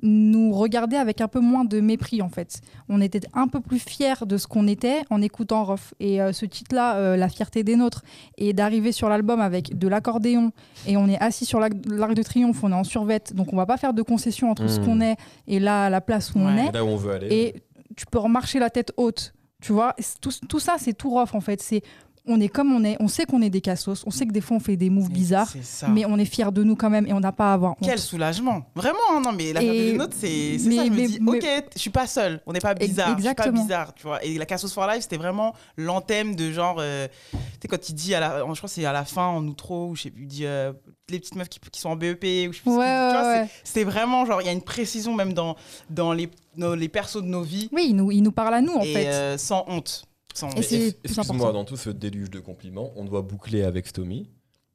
[0.02, 2.60] nous regarder avec un peu moins de mépris en fait.
[2.88, 5.94] On était un peu plus fiers de ce qu'on était en écoutant Rof.
[6.00, 8.02] Et euh, ce titre-là, euh, La fierté des nôtres,
[8.36, 10.50] et d'arriver sur l'album avec de l'accordéon,
[10.88, 13.66] et on est assis sur l'arc de triomphe, on est en survette, donc on va
[13.66, 14.84] pas faire de concession entre ce Mm.
[14.84, 15.16] qu'on est
[15.46, 16.66] et là, la place où on est.
[16.70, 17.28] Et là où on veut aller.
[17.30, 17.62] Et
[17.96, 19.33] tu peux remarcher la tête haute.
[19.64, 21.62] Tu vois, tout, tout ça, c'est tout rough en fait.
[21.62, 21.82] C'est
[22.26, 22.96] on est comme on est.
[23.00, 24.02] On sait qu'on est des cassos.
[24.06, 25.52] On sait que des fois on fait des moves bizarres,
[25.90, 27.78] mais on est fiers de nous quand même et on n'a pas à avoir honte.
[27.82, 28.62] Quel soulagement.
[28.74, 30.64] Vraiment, hein, non, mais la Et- des nôtres, c'est ça.
[30.70, 32.40] Je me mais- dis, mais- ok, je suis pas seul.
[32.46, 33.08] On n'est pas bizarre.
[33.08, 33.62] Je suis pas exactement.
[33.62, 34.24] bizarre, tu vois.
[34.24, 36.76] Et la Cassos for Life, c'était vraiment l'anthème de genre.
[36.78, 39.26] euh, tu sais, quand il dit, à la, je crois que c'est à la fin,
[39.26, 40.72] en outro, ou je sais plus, il dit euh,
[41.10, 44.24] les petites meufs qui, qui sont en BEP, ou je sais Ouais, ouais, C'était vraiment
[44.24, 45.56] genre, il y a une précision même dans,
[45.90, 47.68] dans les, nos- les persos de nos vies.
[47.72, 49.06] Oui, il nous, il nous parle à nous en et fait.
[49.08, 50.04] euh, sans honte.
[50.34, 54.30] Sans Excuse-moi, dans tout ce déluge de compliments, on doit boucler avec Stomy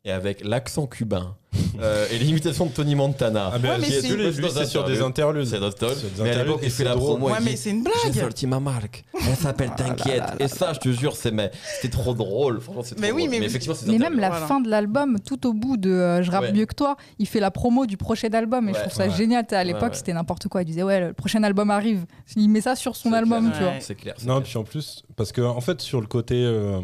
[0.05, 1.37] et avec l'accent cubain
[1.81, 3.51] euh, et l'imitation de Tony Montana.
[3.53, 5.45] Ah, mais Ouais, mais c'est- tous les- lui, dans c'est un sur des interludes.
[5.45, 7.27] C'est notre des Mais à l'époque, il fait la promo.
[7.29, 8.23] Ouais, mais c'est une J'ai blague.
[8.23, 9.03] sorti ma marque.
[9.27, 10.23] Elle s'appelle T'inquiète.
[10.39, 12.61] Et ça, je te jure, c'est mais c'était trop drôle.
[12.61, 13.39] Franchement, c'est trop Mais oui, drôle.
[13.39, 14.45] mais- effectivement, c'est Mais même la Voilà.
[14.45, 16.51] fin de l'album, tout au bout de euh, Je rappe Ouais.
[16.51, 19.11] mieux que toi, il fait la promo du prochain album et je trouve ça Ouais.
[19.15, 19.45] génial.
[19.51, 20.61] À l'époque, c'était n'importe quoi.
[20.61, 22.05] Il disait Ouais, le prochain album arrive.
[22.35, 23.57] Il met ça sur son album, clair.
[23.57, 23.73] tu vois.
[23.79, 24.15] C'est clair.
[24.25, 24.43] Non, clair.
[24.43, 26.79] puis en plus, parce que en fait, sur le côté euh,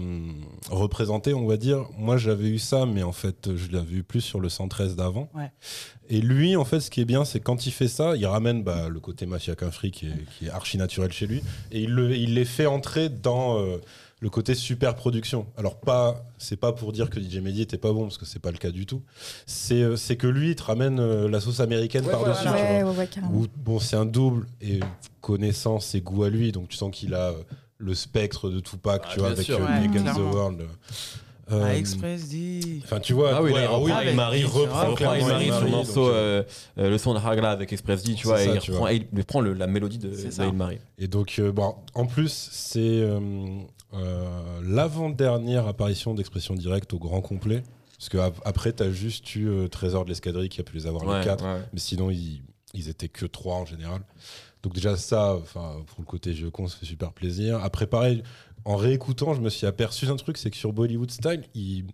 [0.70, 4.22] représenté, on va dire, moi j'avais eu ça, mais en fait, je l'avais eu plus
[4.22, 5.30] sur le 113 d'avant.
[5.36, 5.52] Ouais.
[6.10, 8.64] Et lui, en fait, ce qui est bien, c'est quand il fait ça, il ramène
[8.64, 11.42] bah, le côté mafia qu'un fric qui est, qui est archi naturel chez lui,
[11.72, 13.78] et il, le, il les fait entrer dans euh,
[14.22, 15.48] le côté super production.
[15.58, 18.40] Alors pas, c'est pas pour dire que DJ Mehdi était pas bon, parce que c'est
[18.40, 19.02] pas le cas du tout.
[19.46, 22.48] C'est euh, c'est que lui, il te ramène euh, la sauce américaine Ouais, par-dessus.
[22.48, 22.58] voilà.
[22.58, 22.92] tu vois.
[22.94, 23.28] Ouais, ouais.
[23.34, 24.80] Où, bon, c'est un double et
[25.22, 27.34] connaissance et goût à lui, donc tu sens qu'il a euh,
[27.78, 29.60] le spectre de Tupac, Ah, tu vois, avec sûr.
[29.60, 30.62] euh, Against the World.
[31.48, 32.82] Ah, Euh, Express D.
[32.84, 34.80] Enfin, tu vois, Ah oui, ouais, là, il ah reprend oui, il Marie, il reprend
[34.80, 36.44] reprend clairement il Marie son Marie, morceau, euh,
[36.80, 38.72] euh, le son de Hagla avec Express D, tu vois, C'est et ça, il tu
[38.72, 38.94] reprend, vois.
[38.94, 40.46] et il prend le- la mélodie de ça.
[40.48, 40.80] Il Marie.
[40.98, 43.20] Et donc, euh, bon, en plus, c'est euh,
[43.94, 47.64] euh, l'avant-dernière apparition d'expression directe au grand complet.
[47.98, 51.06] Parce qu'après, tu as juste eu euh, Trésor de l'escadrille qui a pu les avoir
[51.06, 51.44] Ouais, les quatre.
[51.46, 51.62] ouais.
[51.74, 52.42] Mais sinon, ils,
[52.74, 54.02] ils étaient que trois en général.
[54.64, 57.60] Donc déjà ça, enfin pour le côté jeu con, ça fait super plaisir.
[57.64, 58.24] Après pareil,
[58.66, 61.86] en réécoutant, je me suis aperçu d'un truc, c'est que sur Bollywood Style, il...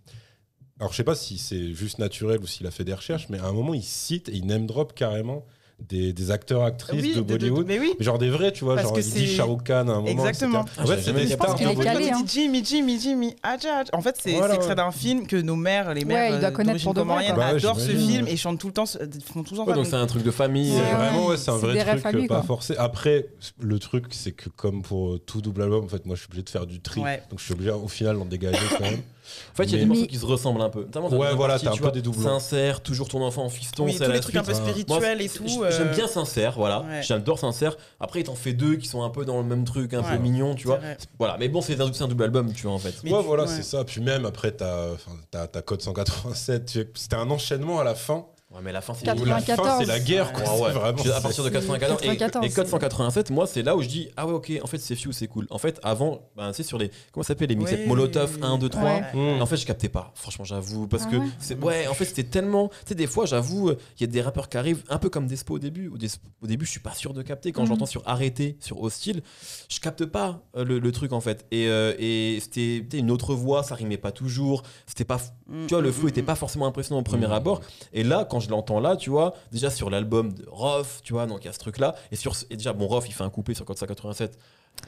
[0.80, 3.38] Alors je sais pas si c'est juste naturel ou s'il a fait des recherches, mais
[3.38, 5.46] à un moment il cite et il name drop carrément
[5.88, 7.66] des, des acteurs, actrices Oui, de de- de- Bollywood.
[7.66, 7.94] mais oui.
[8.00, 9.80] Genre des vrais, tu vois, Parce genre que il dit c'est- Shah Rukh Khan à
[9.80, 10.06] un moment.
[10.06, 10.62] Exactement.
[10.62, 10.80] etc.
[10.82, 11.26] En fait, c'est des capté.
[11.28, 12.24] Je pense stars qu'il de est Bollywood.
[12.26, 13.84] dit Jimmy, Jimmy, Jimmy, Adja.
[13.92, 14.76] En fait, c'est Voilà, extrait ouais.
[14.76, 17.36] d'un film que nos mères, les Ouais, mères doit euh, d'origine de comorienne.
[17.36, 19.66] Bah ouais, adorent ce film et chantent tout le temps, euh, font tout le temps
[19.66, 20.70] Ouais, donc c'est un truc de famille.
[20.72, 22.74] C'est Ouais, euh, vraiment, ouais, c'est un vrai truc pas forcé.
[22.78, 23.26] Après,
[23.60, 26.42] le truc, c'est que comme pour tout double album, en fait, moi, je suis obligé
[26.42, 27.00] de faire du tri.
[27.00, 27.22] Ouais.
[27.30, 29.00] Donc, je suis obligé, au final, d'en dégager quand même.
[29.52, 30.86] En fait, il y a des morceaux qui se ressemblent un peu.
[31.12, 32.22] Ouais, voilà, t'as un peu des doublons.
[32.22, 35.20] Sincère, toujours ton enfant en fiston, Oui, c'est tous la les trucs un peu spirituels
[35.20, 35.46] et tout.
[35.46, 36.84] J'aime euh, bien sincère, voilà.
[37.02, 37.76] J'adore sincère.
[38.00, 40.16] Après, il t'en fait deux qui sont un peu dans le même truc, un peu
[40.18, 40.80] mignon, tu vois.
[41.18, 42.94] Voilà, mais bon, c'est un, double album, tu vois, en fait.
[43.04, 43.84] Ouais, voilà, c'est ça.
[43.84, 46.66] Puis même après, t'as enfin, t'as- t'as Code 187.
[46.66, 49.78] tu- C'était un enchaînement à la fin Ouais, mais la fin, c'est la fin, 94.
[49.80, 50.42] c'est la guerre, quoi.
[50.42, 50.70] Ouais, C'est ouais.
[50.72, 51.02] vraiment.
[51.16, 53.82] À partir de c'est 94, et- 94, et, code c'est- 187 moi c'est là où
[53.82, 56.52] je dis ah ouais ok en fait c'est few c'est cool en fait avant ben,
[56.52, 57.86] sais sur les comment ça s'appelle les mixtapes.
[57.86, 59.02] Molotov 1 2 3 Ouais.
[59.14, 59.40] Mmh.
[59.42, 62.04] en fait je captais pas franchement j'avoue parce Ah que ouais c'est ouais en fait
[62.04, 64.82] c'était tellement tu sais des fois j'avoue euh, il y a des rappeurs qui arrivent
[64.88, 67.62] un peu comme Despo au début au, début je suis pas sûr de capter quand
[67.62, 67.68] Mhm.
[67.68, 69.22] j'entends sur arrêté sur hostile
[69.70, 73.34] je capte pas euh, le, le truc en fait et, euh, et c'était une autre
[73.34, 75.18] voix ça rimait pas toujours c'était pas
[75.48, 77.32] Mm, tu vois, le flow mm, était pas forcément impressionnant au premier Mmh.
[77.32, 77.60] abord.
[77.92, 81.26] Et là, quand je l'entends là, tu vois, déjà sur l'album de Rof, tu vois,
[81.26, 81.94] donc il y a ce truc-là.
[82.10, 84.38] Et, sur, et déjà, bon, Rof, il fait un coupé sur Code 187.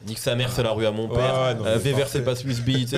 [0.06, 1.56] Nique sa mère, c'est la rue à mon père.
[1.62, 2.94] ouais, Euh, c'est pas Swiss Beat.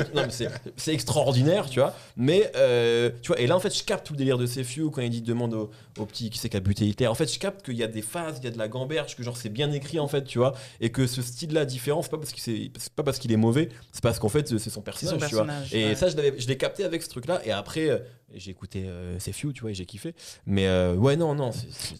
[0.76, 1.94] c'est- extraordinaire, tu vois.
[2.16, 4.90] Mais, euh, tu vois, et là, en fait, je capte tout le délire de Sefiu
[4.90, 7.06] quand il dit demande au, au petit qui c'est qui a buté Hitler.
[7.06, 9.14] En fait, je capte qu'il y a des phases, il y a de la gamberge,
[9.14, 10.54] que genre c'est bien écrit, en fait, tu vois.
[10.80, 14.02] Et que ce style-là différent, c'est pas parce qu'il pas parce qu'il est mauvais, c'est
[14.02, 15.44] parce qu'en fait, c'est son personnage, son tu vois.
[15.44, 15.74] personnage.
[15.74, 15.94] Et ouais.
[15.94, 17.40] ça, je l'avais- je l'ai capté avec ce truc-là.
[17.44, 17.98] Et après, euh,
[18.34, 20.14] j'ai écouté euh, Few, tu vois, et j'ai kiffé.
[20.46, 21.50] Mais euh, ouais, non, non.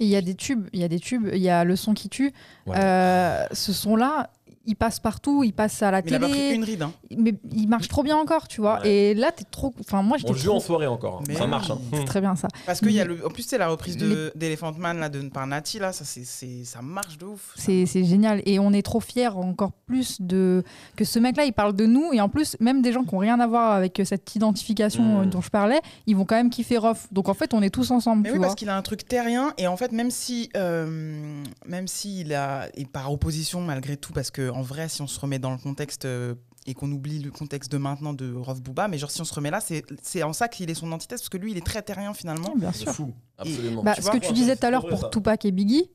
[0.01, 1.95] il y a des tubes, il y a des tubes, il y a le son
[1.95, 2.33] qui tue.
[2.67, 2.77] Ouais.
[2.77, 4.31] Euh, ce son-là,
[4.67, 6.83] il passe partout, il passe à la Mais il a pas pris télé, une ride.
[6.83, 6.93] hein.
[7.17, 8.81] mais il marche trop bien encore, tu vois.
[8.81, 8.91] Ouais.
[9.11, 9.73] Et là, t'es trop.
[9.81, 11.19] Enfin, moi, j'étais On le joue trop- en soirée encore.
[11.21, 11.25] hein.
[11.29, 11.51] Mais ça oui.
[11.51, 11.71] marche.
[11.71, 11.79] hein.
[11.93, 12.49] C'est très bien ça.
[12.67, 13.25] Parce qu'il y a le.
[13.27, 15.93] En plus, c'est la reprise de d'Elephant Man là, de, par Nati, là.
[15.93, 17.53] Ça, c'est, c'est- ça marche de ouf.
[17.57, 18.43] C'est c'est génial.
[18.47, 20.63] Et on est trop fiers encore plus de
[20.97, 22.13] que ce mec-là, il parle de nous.
[22.13, 25.21] Et en plus, même des gens qui n'ont rien à voir avec cette identification Mm.
[25.23, 27.07] euh, dont je parlais, ils vont quand même kiffer Rof.
[27.13, 28.47] Donc en fait, on est tous ensemble, Mais tu oui, vois.
[28.49, 32.35] parce qu'il a un truc terrien et en fait, même si, euh, même si il
[32.35, 35.53] a, et par opposition malgré tout, parce que en vrai, si on se remet dans
[35.53, 36.35] le contexte euh,
[36.67, 39.35] et qu'on oublie le contexte de maintenant de Rof Booba, mais genre si on se
[39.35, 41.83] remet là, c'est en ça qu'il est son antithèse, parce que lui, il est très
[41.83, 42.55] terrien finalement.
[42.57, 42.93] Bien C'est sûr.
[42.95, 43.15] fou.
[43.39, 43.83] Absolument.
[43.83, 45.09] Bah, tu ce vois, que tu disais tout à l'heure pour ça.
[45.11, 45.91] Tupac et Biggie,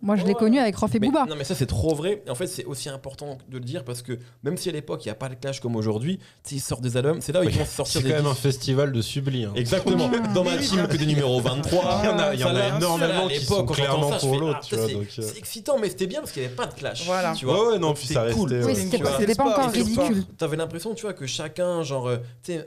[0.00, 1.26] moi je l'ai connu avec Rof et Mais- Booba.
[1.28, 2.22] non, mais ça, c'est trop vrai.
[2.28, 5.08] En fait, c'est aussi important de le dire parce que même si à l'époque, il
[5.08, 7.20] n'y a pas le clash comme aujourd'hui, tu sais, ils sortent des albums.
[7.20, 9.44] C'est là où ils commencent à sortir C'est des quand même un festival de subli.
[9.44, 9.52] hein.
[9.56, 10.10] Exactement.
[10.34, 12.00] Dans ma team, que des numéros 23.
[12.02, 14.66] Il y en a, il y en a énormément qui sont clairement pour l'autre, ah,
[14.70, 15.04] c'est- euh.
[15.08, 17.04] C'est excitant, mais c'était bien parce qu'il n'y avait pas de clash.
[17.04, 17.34] Voilà.
[17.34, 17.60] Tu vois.
[17.68, 18.52] Ouais, ouais, non, puis c'était ça cool.
[18.52, 18.74] ouais.
[18.74, 20.24] c'était pas, c'est encore c'est ridicule.
[20.38, 22.62] T'avais l'impression, tu vois, que chacun, genre, euh, tu sais, euh,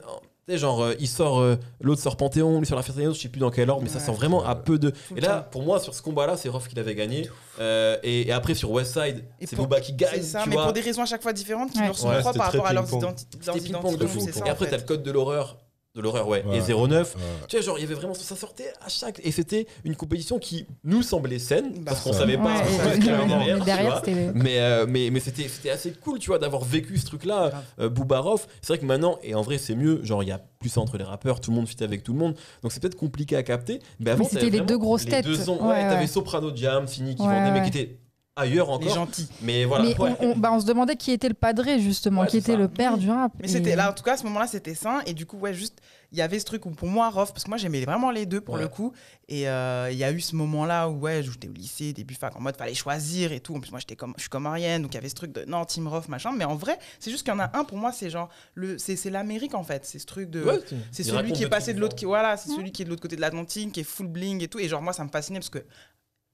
[0.48, 3.12] tu sais, genre, euh, il sort, euh, l'autre sort Panthéon, lui sur la fête je
[3.20, 4.94] sais plus dans quel ordre, mais ça sort vraiment à peu de.
[5.16, 7.30] Et là, pour moi, sur ce combat-là, c'est Rof qui l'avait gagné.
[7.60, 10.12] Euh, et, et après, sur Westside, c'est Booba qui gagne.
[10.14, 10.64] C'est ça, tu mais vois.
[10.64, 11.88] pour des raisons à chaque fois différentes qui Ouais.
[11.88, 13.38] leur sont Ouais, propres par rapport à leurs identités.
[14.08, 14.20] fou.
[14.22, 14.72] c'est ça, Et en après, fait.
[14.72, 15.58] t'as le code de l'horreur.
[15.98, 16.44] De l'horreur, ouais.
[16.46, 16.60] Ouais.
[16.60, 17.16] Et 09.
[17.16, 17.22] Ouais.
[17.48, 19.20] Tu vois, genre, il y avait vraiment ça sortait à chaque.
[19.24, 22.44] Et c'était une compétition qui nous semblait saine, Bah, parce qu'on savait pas.
[22.60, 24.02] Ouais, ce allait mais faire derrière, tu vois.
[24.06, 24.32] c'était.
[24.36, 27.64] Mais, euh, mais, mais c'était c'était assez cool, tu vois, d'avoir vécu ce truc-là.
[27.80, 30.40] Euh, Boubarov, c'est vrai que maintenant, et en vrai, c'est mieux, genre, il y a
[30.60, 32.36] plus ça entre les rappeurs, tout le monde fit avec tout le monde.
[32.62, 33.80] Donc c'est peut-être compliqué à capter.
[34.00, 35.26] Mais avant, c'était les deux grosses les têtes.
[35.26, 35.58] deux sons.
[35.62, 36.08] Ouais, Ouais, t'avais.
[36.08, 37.98] Soprano Jam, Fini qui Ouais, vendait, mais qui était
[38.38, 38.94] ailleurs Les encore.
[38.96, 39.28] gentils.
[39.42, 39.84] Mais voilà.
[39.86, 40.16] mais ouais.
[40.22, 42.58] on, on- bah, on se demandait qui était le padré, justement, Ouais, qui était ça.
[42.58, 43.32] le père du rap.
[43.40, 45.02] Mais Et- c'était là, en tout cas, à ce moment-là, c'était sain.
[45.06, 45.80] Et du coup, ouais, juste,
[46.14, 48.26] il y avait ce truc où pour moi, Rof, parce que moi, j'aimais vraiment les
[48.26, 48.62] deux pour Ouais.
[48.62, 48.94] le coup.
[49.28, 52.36] Et euh, il y a eu ce moment-là où, ouais, j'étais au lycée, début fac,
[52.36, 53.56] en mode, fallait choisir et tout.
[53.56, 55.34] En plus, moi, j'étais comme, je suis comme Ariane, donc il y avait ce truc
[55.34, 56.32] de non, Team Rof, machin.
[56.36, 58.78] Mais en vrai, c'est juste qu'il y en a un, pour moi, c'est genre, le,
[58.78, 59.86] c'est, c'est l'Amérique, en fait.
[59.86, 60.44] C'est ce truc de.
[60.44, 60.60] Ouais,
[60.92, 63.02] C'est celui qui est passé de l'autre, qui, voilà, c'est celui qui est de l'autre
[63.02, 64.60] côté de l'Atlantique, qui est full bling et tout.
[64.60, 65.64] Et genre, moi, ça me fascinait parce que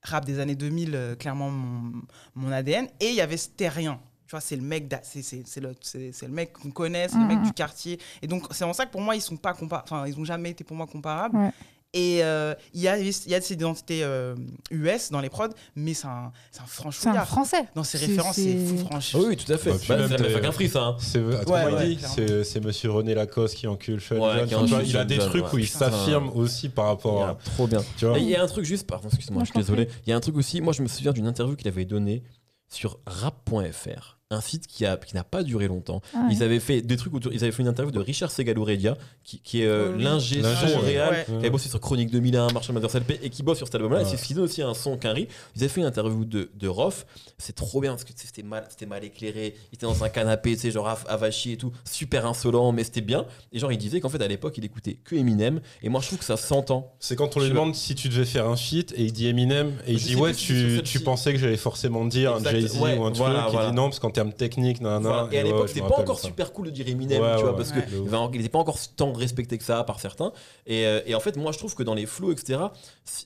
[0.04, 2.02] rap des années 2000, euh, clairement mon,
[2.36, 2.88] mon ADN.
[3.00, 4.00] Et il y avait ce terrien.
[4.28, 7.26] Tu vois, c'est le mec, c'est c'est- c'est le, le mec qu'on connaît, c'est le
[7.26, 7.44] mec Mhm.
[7.46, 8.00] du quartier.
[8.22, 10.26] Et donc, c'est en ça que pour moi, ils sont pas compa- Enfin, ils ont
[10.26, 11.38] jamais été pour moi comparables.
[11.38, 11.52] Ouais.
[11.96, 14.34] Et euh, il y, a, il y a de ces identités euh,
[14.72, 17.66] US dans les prods, mais c'est un, c'est un C'est un français.
[17.76, 19.20] Dans ses références, c'est fou, Ah franchement.
[19.28, 19.70] oui, tout à fait.
[19.88, 20.84] Bah, Bah, c'est fac un free, ça.
[20.86, 20.98] hein.
[21.00, 25.30] C'est Ouais, Monsieur René Lacoste qui encule Sean Ouais, qui encule il a des John,
[25.30, 25.54] trucs ouais.
[25.54, 27.36] où il s'affirme aussi par rapport à.
[27.36, 27.84] Trop bien.
[27.98, 29.88] Tu vois Et il y a un truc juste, pardon, excuse-moi, je suis désolé.
[30.08, 32.24] Il y a un truc aussi, moi je me souviens d'une interview qu'il avait donnée
[32.70, 36.02] sur rap.fr, un site qui a qui n'a pas duré longtemps.
[36.16, 38.98] Ah, Ils avaient fait des trucs autour, ils avaient fait une interview de Richard Segalouredia,
[39.24, 40.04] qui, qui est euh, oui.
[40.04, 40.76] l'ingé son ouais.
[40.78, 41.26] réel, Ouais.
[41.26, 44.02] qui avait bossé sur Chronique 2001, Marshall Mathers LP, et qui bosse sur cet album-là.
[44.02, 45.28] Et c'est ce qui donne aussi un son qu'Henry.
[45.56, 47.06] Ils avaient fait une interview de, de Roth.
[47.38, 49.56] C'est trop bien parce que c'était mal, c'était mal éclairé.
[49.72, 52.84] Il était dans un canapé, tu sais, genre av- avachi et tout, super insolent, mais
[52.84, 53.26] c'était bien.
[53.52, 55.62] Et genre, il disait qu'en fait, à l'époque, il écoutait que Eminem.
[55.82, 56.94] Et moi, je trouve que ça s'entend.
[57.00, 59.74] C'est quand on lui demande si tu devais faire un feat et il dit Eminem
[59.86, 63.04] et il Je dit ouais tu, tu pensais que j'allais forcément dire Jay-Z ouais, ou
[63.04, 63.70] un truc voilà, il voilà.
[63.70, 65.28] dit non parce qu'en termes techniques nan, nan, Voilà.
[65.32, 66.28] Et à l'époque, c'était pas encore ça.
[66.28, 67.82] super cool de dire Eminem, Ouais, tu vois, ouais, parce ouais.
[67.84, 70.32] que il va- il n'était pas encore tant respecté que ça par certains.
[70.66, 72.60] Et, euh, et en fait, moi, je trouve que dans les flows, etc.,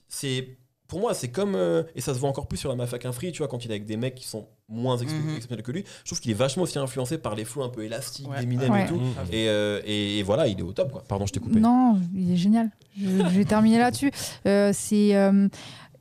[0.08, 0.56] c'est.
[0.88, 1.54] Pour moi, c'est comme.
[1.54, 3.70] euh, et ça se voit encore plus sur la Mafak Free, tu vois, quand il
[3.70, 5.02] est avec des mecs qui sont moins Mhm.
[5.34, 5.84] exceptionnels que lui.
[6.02, 8.40] Je trouve qu'il est vachement aussi influencé par les flows un peu élastiques Ouais.
[8.40, 8.84] d'Eminem Ouais.
[8.84, 8.98] et tout.
[9.30, 11.04] Et, euh, et, et voilà, il est au top, quoi.
[11.06, 11.60] Pardon, je t'ai coupé.
[11.60, 12.70] Non, il est génial.
[12.98, 14.10] Je, je vais terminer là-dessus.
[14.46, 15.14] Euh, c'est.
[15.14, 15.48] euh,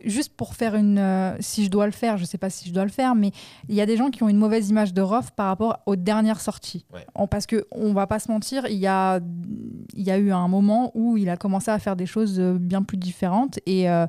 [0.04, 0.98] juste pour faire une.
[1.00, 3.32] euh, si je dois le faire, je sais pas si je dois le faire, mais
[3.70, 5.96] il y a des gens qui ont une mauvaise image de Rof par rapport aux
[5.96, 6.86] dernières sorties.
[6.94, 7.06] Ouais.
[7.16, 9.20] On- parce que on va pas se mentir, il y a,
[9.96, 12.58] il y a eu un moment où il a commencé à faire des choses euh,
[12.60, 14.06] bien plus différentes et, euh,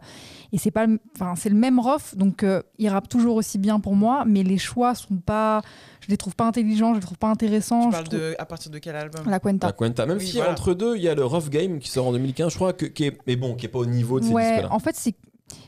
[0.52, 0.86] et c'est pas,
[1.16, 4.43] enfin c'est le même Rof, donc euh, il rappe toujours aussi bien pour moi, mais
[4.43, 5.62] les choix sont pas,
[6.01, 7.85] je les trouve pas intelligents, je les trouve pas intéressants.
[7.86, 9.23] Tu parles trouve- de à partir de quel album?
[9.28, 9.66] La Cuenta.
[9.69, 10.06] La Cuenta.
[10.06, 10.52] Même Oui, si voilà.
[10.52, 12.86] entre deux, il y a le Rough Game qui sort en 2015, je crois, que,
[12.86, 14.73] qui est, mais bon, qui est pas au niveau de ces Ouais, disques-là.
[14.73, 15.15] en fait, c'est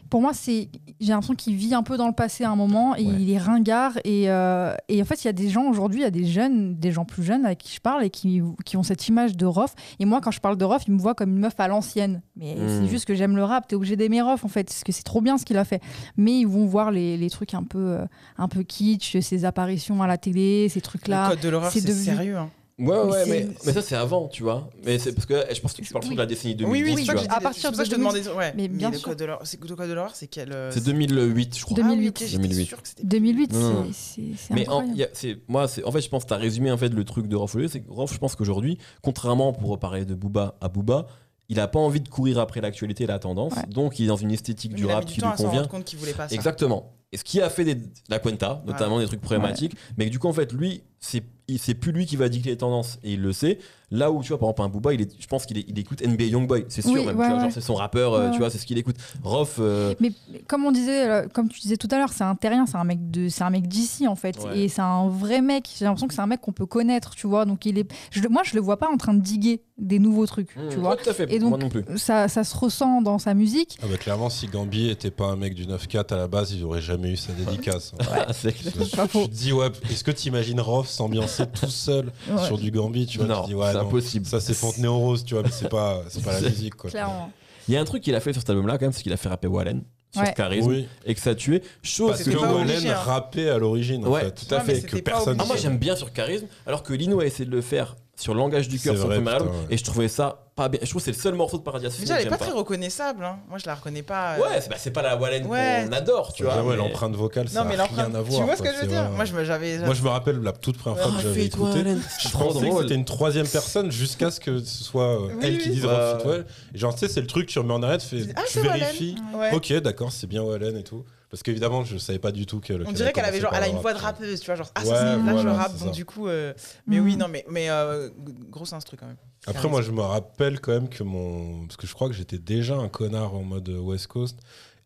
[0.09, 0.69] pour moi, c'est
[1.01, 3.15] j'ai l'impression qu'il vit un peu dans le passé à un moment et Ouais.
[3.21, 6.03] il est ringard et, euh, et en fait, il y a des gens aujourd'hui, il
[6.03, 8.77] y a des jeunes, des gens plus jeunes avec qui je parle et qui, qui
[8.77, 9.75] ont cette image de Rof.
[10.01, 12.23] Et moi, quand je parle de Rof, ils me voient comme une meuf à l'ancienne.
[12.37, 12.69] Mais Mm.
[12.83, 13.67] c'est juste que j'aime le rap.
[13.69, 15.81] T'es obligé d'aimer Rof en fait, parce que c'est trop bien ce qu'il a fait.
[16.17, 18.05] Mais ils vont voir les, les trucs un peu euh,
[18.37, 21.29] un peu kitsch, ses apparitions à la télé, ces trucs Le là.
[21.31, 22.37] code de l'horreur, c'est c'est devenu- sérieux.
[22.37, 22.51] hein.
[22.81, 24.71] Ouais, ouais, Mais mais, c'est- mais ça, c'est avant, tu vois.
[24.85, 26.15] Mais c'est parce que eh, je pense que tu parles Oui.
[26.15, 26.73] de la décennie 2010.
[26.73, 27.33] Oui, oui, oui, c'est tu vois.
[27.37, 28.27] à partir c'est de que je te demandais.
[28.29, 29.15] Ouais, Mais bien sûr.
[29.15, 31.77] de l'horreur, c'est le code de l'horreur, c'est quel euh, C'est 2008, je crois.
[31.77, 31.95] 2008.
[31.95, 32.65] Ah oui, ok, j'étais 2008.
[32.67, 33.87] sûre que c'était 2008, Non, non.
[33.93, 34.99] c'est- c'est c'est Mais en, incroyable.
[34.99, 36.89] y a- c'est, moi, c'est, en fait, je pense que tu as résumé en fait,
[36.89, 40.57] le truc de Olivier, c'est que Rof, je pense qu'aujourd'hui, contrairement pour parler de Booba
[40.61, 41.07] à Booba,
[41.49, 43.67] il a pas envie de courir après l'actualité et la tendance, Ouais.
[43.69, 45.49] donc il est dans une esthétique Mais du rap qui lui convient.
[45.63, 46.35] rendre compte qu'il voulait pas ça.
[46.35, 46.93] Exactement.
[47.13, 47.77] Et ce qui a fait des,
[48.09, 51.23] la Cuenta, notamment des trucs problématiques, mais que du coup, en fait, lui, c'est,
[51.59, 53.59] c'est plus lui qui va dicter les tendances, et il le sait.
[53.93, 55.77] Là où, tu vois, par exemple, un Booba, il est, je pense qu'il est- il
[55.77, 57.41] écoute NBA Youngboy, c'est sûr, Oui, même, ouais, tu vois, ouais.
[57.41, 58.95] genre, c'est son rappeur, euh, Ouais, tu vois, c'est ce qu'il écoute.
[59.25, 62.23] Rof, euh, Mais mais comme on disait, euh, comme tu disais tout à l'heure, c'est
[62.23, 64.61] un terrien, c'est un mec de, c'est un mec d'ici en fait, Ouais.
[64.61, 65.69] et c'est un vrai mec.
[65.77, 67.45] J'ai l'impression que c'est un mec qu'on peut connaître, tu vois.
[67.47, 70.27] Donc il est, je, moi je le vois pas en train de diguer des nouveaux
[70.27, 70.95] trucs, hmm, tu vois.
[70.97, 71.83] tout à fait, Et donc moi non plus.
[71.97, 73.77] ça, ça se ressent dans sa musique.
[73.83, 76.63] Ah bah, clairement, si Gambi était pas un mec du 9-4 à la base, il
[76.65, 77.93] aurait jamais eu sa dédicace.
[78.13, 78.73] Ah, c'est clair.
[78.79, 79.23] Je, Pas faux.
[79.23, 82.71] je te dis, ouais, est-ce que tu imagines Rof s'ambiancer tout seul Ouais, sur du
[82.71, 84.27] Gambi tu vois, Non, ouais, c'est impossible.
[84.27, 86.91] Ça, c'est Fontenay aux Roses, tu vois, mais c'est pas, c'est pas la musique, quoi.
[86.91, 87.33] clairement.
[87.69, 89.13] Il y a un truc qu'il a fait sur cet album-là, quand même, c'est qu'il
[89.13, 90.35] a fait rapper Wallen sur Ouais.
[90.35, 91.63] Charisme, Oui, et que ça a tué.
[91.85, 92.95] Chose parce que Wallen hein.
[92.95, 94.33] rappait à l'origine, en Ouais, fait.
[94.47, 94.81] tout à fait.
[94.83, 97.61] que personne- Ah, moi j'aime bien sur Charisme, alors que Lino a essayé de le
[97.61, 99.75] faire sur Langage du cœur sur le vrai, premier album, putain, ouais.
[99.75, 100.81] et je trouvais ça pas bien.
[100.83, 103.25] Je trouve que c'est le seul morceau de Paradis déjà, elle est pas très reconnaissable.
[103.25, 103.39] hein.
[103.49, 104.35] Moi, je la reconnais pas.
[104.35, 104.41] euh.
[104.41, 105.85] Ouais, c'est bah, c'est pas la Wallen Ouais.
[105.87, 106.63] qu'on adore, tu vois.
[106.63, 108.45] Ouais, mais- l'empreinte vocale, ça Non, mais n'a rien à Tu voir.
[108.47, 109.09] vois ce que je veux dire.
[109.11, 109.79] Moi, je me- j'avais.
[109.79, 111.83] Moi, je me rappelle la toute première fois que j'avais écouté.
[112.23, 115.71] Je pensais que c'était une troisième personne jusqu'à ce que ce soit euh, elle qui
[115.71, 116.41] dise Ouais, Rof ouais.
[116.41, 118.61] It Et Genre, tu sais, c'est le truc, tu remets en arrêt, tu Ah, tu
[118.61, 119.17] vérifies.
[119.53, 121.05] Ok, d'accord, c'est bien Wallen et tout.
[121.31, 122.85] Parce qu'évidemment, je savais pas du tout qu'elle.
[122.87, 124.17] On dirait qu'elle avait genre, elle a une voix de rap.
[124.19, 125.91] rappeuse, tu vois, genre, ah, Ouais, ça, c'est- là, je voilà, rappe, donc ça.
[125.95, 126.53] du coup, euh,
[126.89, 127.05] mais Mm.
[127.05, 128.11] oui, non, mais, mais euh,
[128.51, 129.17] grosse instru quand même.
[129.47, 131.67] Après, moi, je me rappelle quand même que mon.
[131.67, 134.39] Parce que je crois que j'étais déjà un connard en mode West Coast.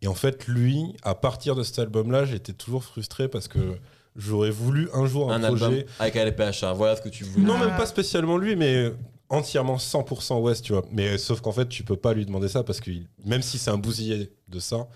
[0.02, 3.78] Et en fait, lui, à partir de cet album-là, j'étais toujours frustré parce que
[4.14, 5.86] j'aurais voulu un jour un, un album projet.
[5.98, 7.44] avec LPHA, voilà ce que tu voulais.
[7.46, 8.92] Non, même pas spécialement lui, mais
[9.30, 10.84] entièrement 100% West, tu vois.
[10.92, 12.90] Mais sauf qu'en fait, tu peux pas lui demander ça parce que
[13.24, 14.86] même si c'est un bousillé de ça,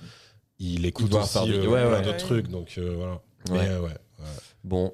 [0.59, 1.97] il écoute doit aussi euh, ouais, plein ouais.
[2.03, 2.17] d'autres Ouais.
[2.19, 2.49] trucs.
[2.49, 3.13] Donc euh, voilà.
[3.51, 3.67] Ouais.
[3.67, 3.91] Mais euh, ouais.
[4.65, 4.93] Bon,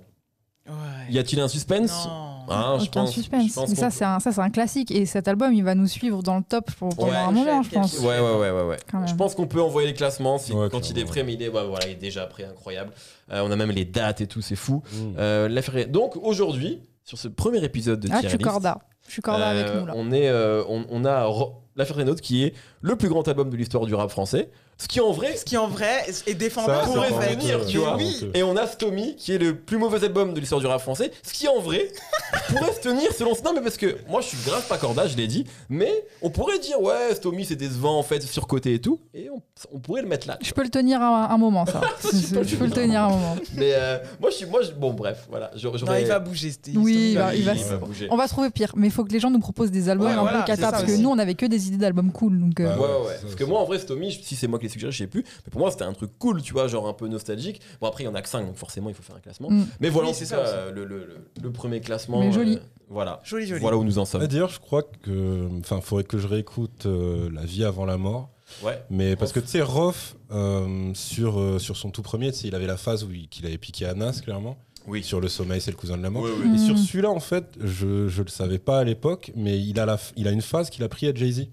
[0.66, 0.72] Ouais.
[1.12, 2.52] y a-t-il un suspense Non.
[2.54, 3.48] Hein, je pense- suspense.
[3.48, 4.90] je pense Mais ça, c'est un, ça, c'est un classique.
[4.90, 7.16] Et cet album, il va nous suivre dans le top pour, pendant Ouais.
[7.16, 7.98] un moment, je pense.
[8.00, 8.76] Ouais, ouais, ouais, ouais.
[9.06, 11.42] Je pense qu'on peut envoyer les classements si- Ouais, quand il est prêt, mais il
[11.42, 12.92] est, ouais, voilà, il est déjà prêt, incroyable.
[13.30, 14.82] Euh, on a même les dates et tout, c'est fou.
[14.92, 14.96] Mmh.
[15.18, 18.78] Euh, l'affaire- Donc aujourd'hui, sur ce premier épisode de Ah, Tier je suis List, corda.
[19.06, 19.92] Je suis corda avec nous, là.
[19.96, 21.28] On, est, euh, on, on a
[21.76, 24.50] l'affaire des notes qui est le plus grand album de l'histoire du rap français.
[24.76, 26.90] Ce qui en vrai Ce qui en vrai est défendable
[27.20, 27.36] fait.
[27.36, 27.96] venir, tu vois.
[27.96, 28.30] Oui.
[28.34, 31.12] Et on a Stomy qui est le plus mauvais album de l'histoire du rap français.
[31.22, 31.88] Ce qui en vrai
[32.48, 33.42] pourrait se tenir selon ce.
[33.42, 35.44] Non, mais parce que moi je suis grave pas corda, je l'ai dit.
[35.68, 35.92] Mais
[36.22, 39.00] on pourrait dire, ouais, Stomy c'est décevant en fait, surcoté et tout.
[39.14, 39.40] Et on,
[39.72, 40.38] on pourrait le mettre là.
[40.42, 41.80] Je peux le tenir un, un moment, ça.
[42.02, 42.72] Peux je peux le tenir.
[42.72, 43.36] tenir un moment.
[43.54, 44.46] Mais euh, moi je suis.
[44.46, 45.50] Moi, je- bon, bref, voilà.
[45.54, 46.50] Non, il va bouger.
[46.50, 48.08] c'était- Oui, il va- il va- il va bouger.
[48.10, 50.12] On va trouver pire, mais il faut que les gens nous proposent des albums Ouais,
[50.12, 52.40] un voilà, peu cata, parce que nous, on avait que des idées d'albums cool.
[52.40, 52.80] Donc, euh, Ouais.
[52.84, 55.06] Ouais, ouais, Parce que moi, en vrai, Stomy, si c'est moi qui suggéré, je sais
[55.06, 55.22] plus.
[55.46, 57.60] Mais pour moi, c'était un truc cool, tu vois, genre un peu nostalgique.
[57.80, 59.50] Bon, après, il y en a que 5, donc forcément, il faut faire un classement.
[59.50, 59.66] Mm.
[59.80, 62.20] Mais voilà, Oui, c'est ça le, le- le- le premier classement.
[62.20, 62.56] Mais joli.
[62.56, 63.20] euh, voilà.
[63.24, 63.60] Joli, joli.
[63.60, 64.26] Voilà où nous en sommes.
[64.26, 65.48] D'ailleurs, je crois que.
[65.60, 68.30] Enfin, faudrait que je réécoute euh, La vie avant la mort.
[68.62, 68.82] Ouais.
[68.90, 72.48] Mais parce que tu sais, Rof, euh, sur, euh, sur son tout premier, tu sais,
[72.48, 74.58] il avait la phase où il, qu'il avait piqué Anas, clairement.
[74.86, 75.02] Oui.
[75.02, 76.24] Sur le sommeil, c'est le cousin de la mort.
[76.24, 76.54] Oui, oui.
[76.54, 76.78] Et sur Mm.
[76.78, 80.28] celui-là, en fait, je je le savais pas à l'époque, mais il a, la, il
[80.28, 81.46] a une phase qu'il a pris à Jay-Z.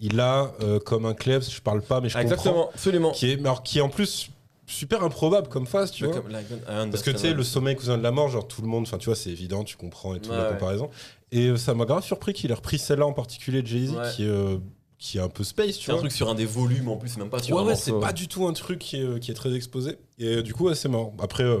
[0.00, 2.34] Il a euh, comme un Klebs, je parle pas, mais je Ah, comprends.
[2.34, 3.10] Exactement, absolument.
[3.12, 4.30] Qui est, alors, qui est en plus
[4.66, 6.22] super improbable comme phase, tu Le vois.
[6.68, 8.84] ah, Parce que tu sais, le sommeil cousin de la mort, genre tout le monde,
[8.86, 10.48] enfin tu vois, c'est évident, tu comprends et tout Ouais, la ouais.
[10.50, 10.90] comparaison.
[11.32, 14.02] Et euh, ça m'a grave surpris qu'il ait repris celle-là en particulier de Jay-Z, Ouais.
[14.14, 14.58] qui, est, euh,
[14.98, 16.02] qui est un peu space, tu C'est un vois.
[16.02, 17.98] truc sur un des volumes en plus, c'est même pas sur Ouais, un ouais, c'est
[17.98, 19.96] pas du tout un truc qui est, qui est très exposé.
[20.18, 21.14] Et du coup, c'est marrant.
[21.18, 21.58] Après, euh,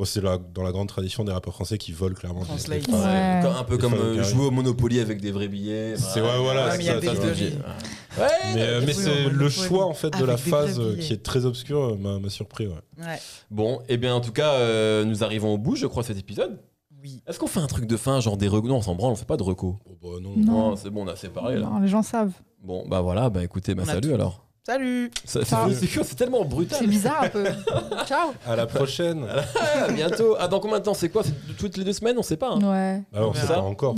[0.00, 2.40] Bon, c'est la- dans la grande tradition des rappeurs français qui volent clairement.
[2.40, 2.86] des- Translate.
[2.86, 3.40] des- Ouais, Ouais.
[3.42, 5.94] comme- un peu Des comme euh, jouer au Monopoly avec des vrais billets.
[5.98, 6.68] C'est ouais, voilà.
[6.68, 7.08] Ouais, mais ça, des.
[7.08, 11.96] Ouais, euh, mais c'est le choix en fait de la phase qui est très obscur
[12.02, 12.66] euh, m'a surpris.
[12.66, 12.72] Ouais.
[12.98, 13.18] Ouais.
[13.50, 16.18] Bon, et bien en tout cas, euh, nous arrivons au bout, je crois, de cet
[16.18, 16.58] épisode.
[17.02, 17.22] Oui.
[17.26, 18.70] Est-ce qu'on fait un truc de fin, genre des recos?
[18.70, 19.74] Non, on s'en branle, on fait pas de recos.
[19.84, 20.32] Oh, bah, non.
[20.34, 20.70] Non.
[20.70, 21.14] Non, c'est bon, on a
[21.58, 21.66] là.
[21.66, 22.32] Non, les gens savent.
[22.62, 24.46] Bon, bah voilà, bah écoutez, bah On salut alors.
[24.70, 26.78] Salut c'est, tellement brutal.
[26.80, 27.44] C'est bizarre un peu.
[28.06, 29.26] Ciao À la prochaine.
[29.94, 30.36] Bientôt.
[30.38, 31.24] Ah, dans combien de temps C'est quoi?
[31.58, 32.16] Toutes les deux semaines?
[32.18, 32.50] On sait pas.
[32.50, 32.60] Hein.
[32.62, 33.02] Ouais.
[33.12, 33.96] Ah, on sait encore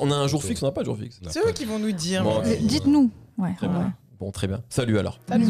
[0.00, 1.20] On a un jour fixe, on n'a pas de jour fixe.
[1.30, 2.26] C'est eux qui vont nous dire.
[2.26, 3.10] Euh, euh, dites-nous.
[4.18, 4.60] Bon, très bien.
[4.68, 5.18] Salut alors.
[5.26, 5.46] Salut.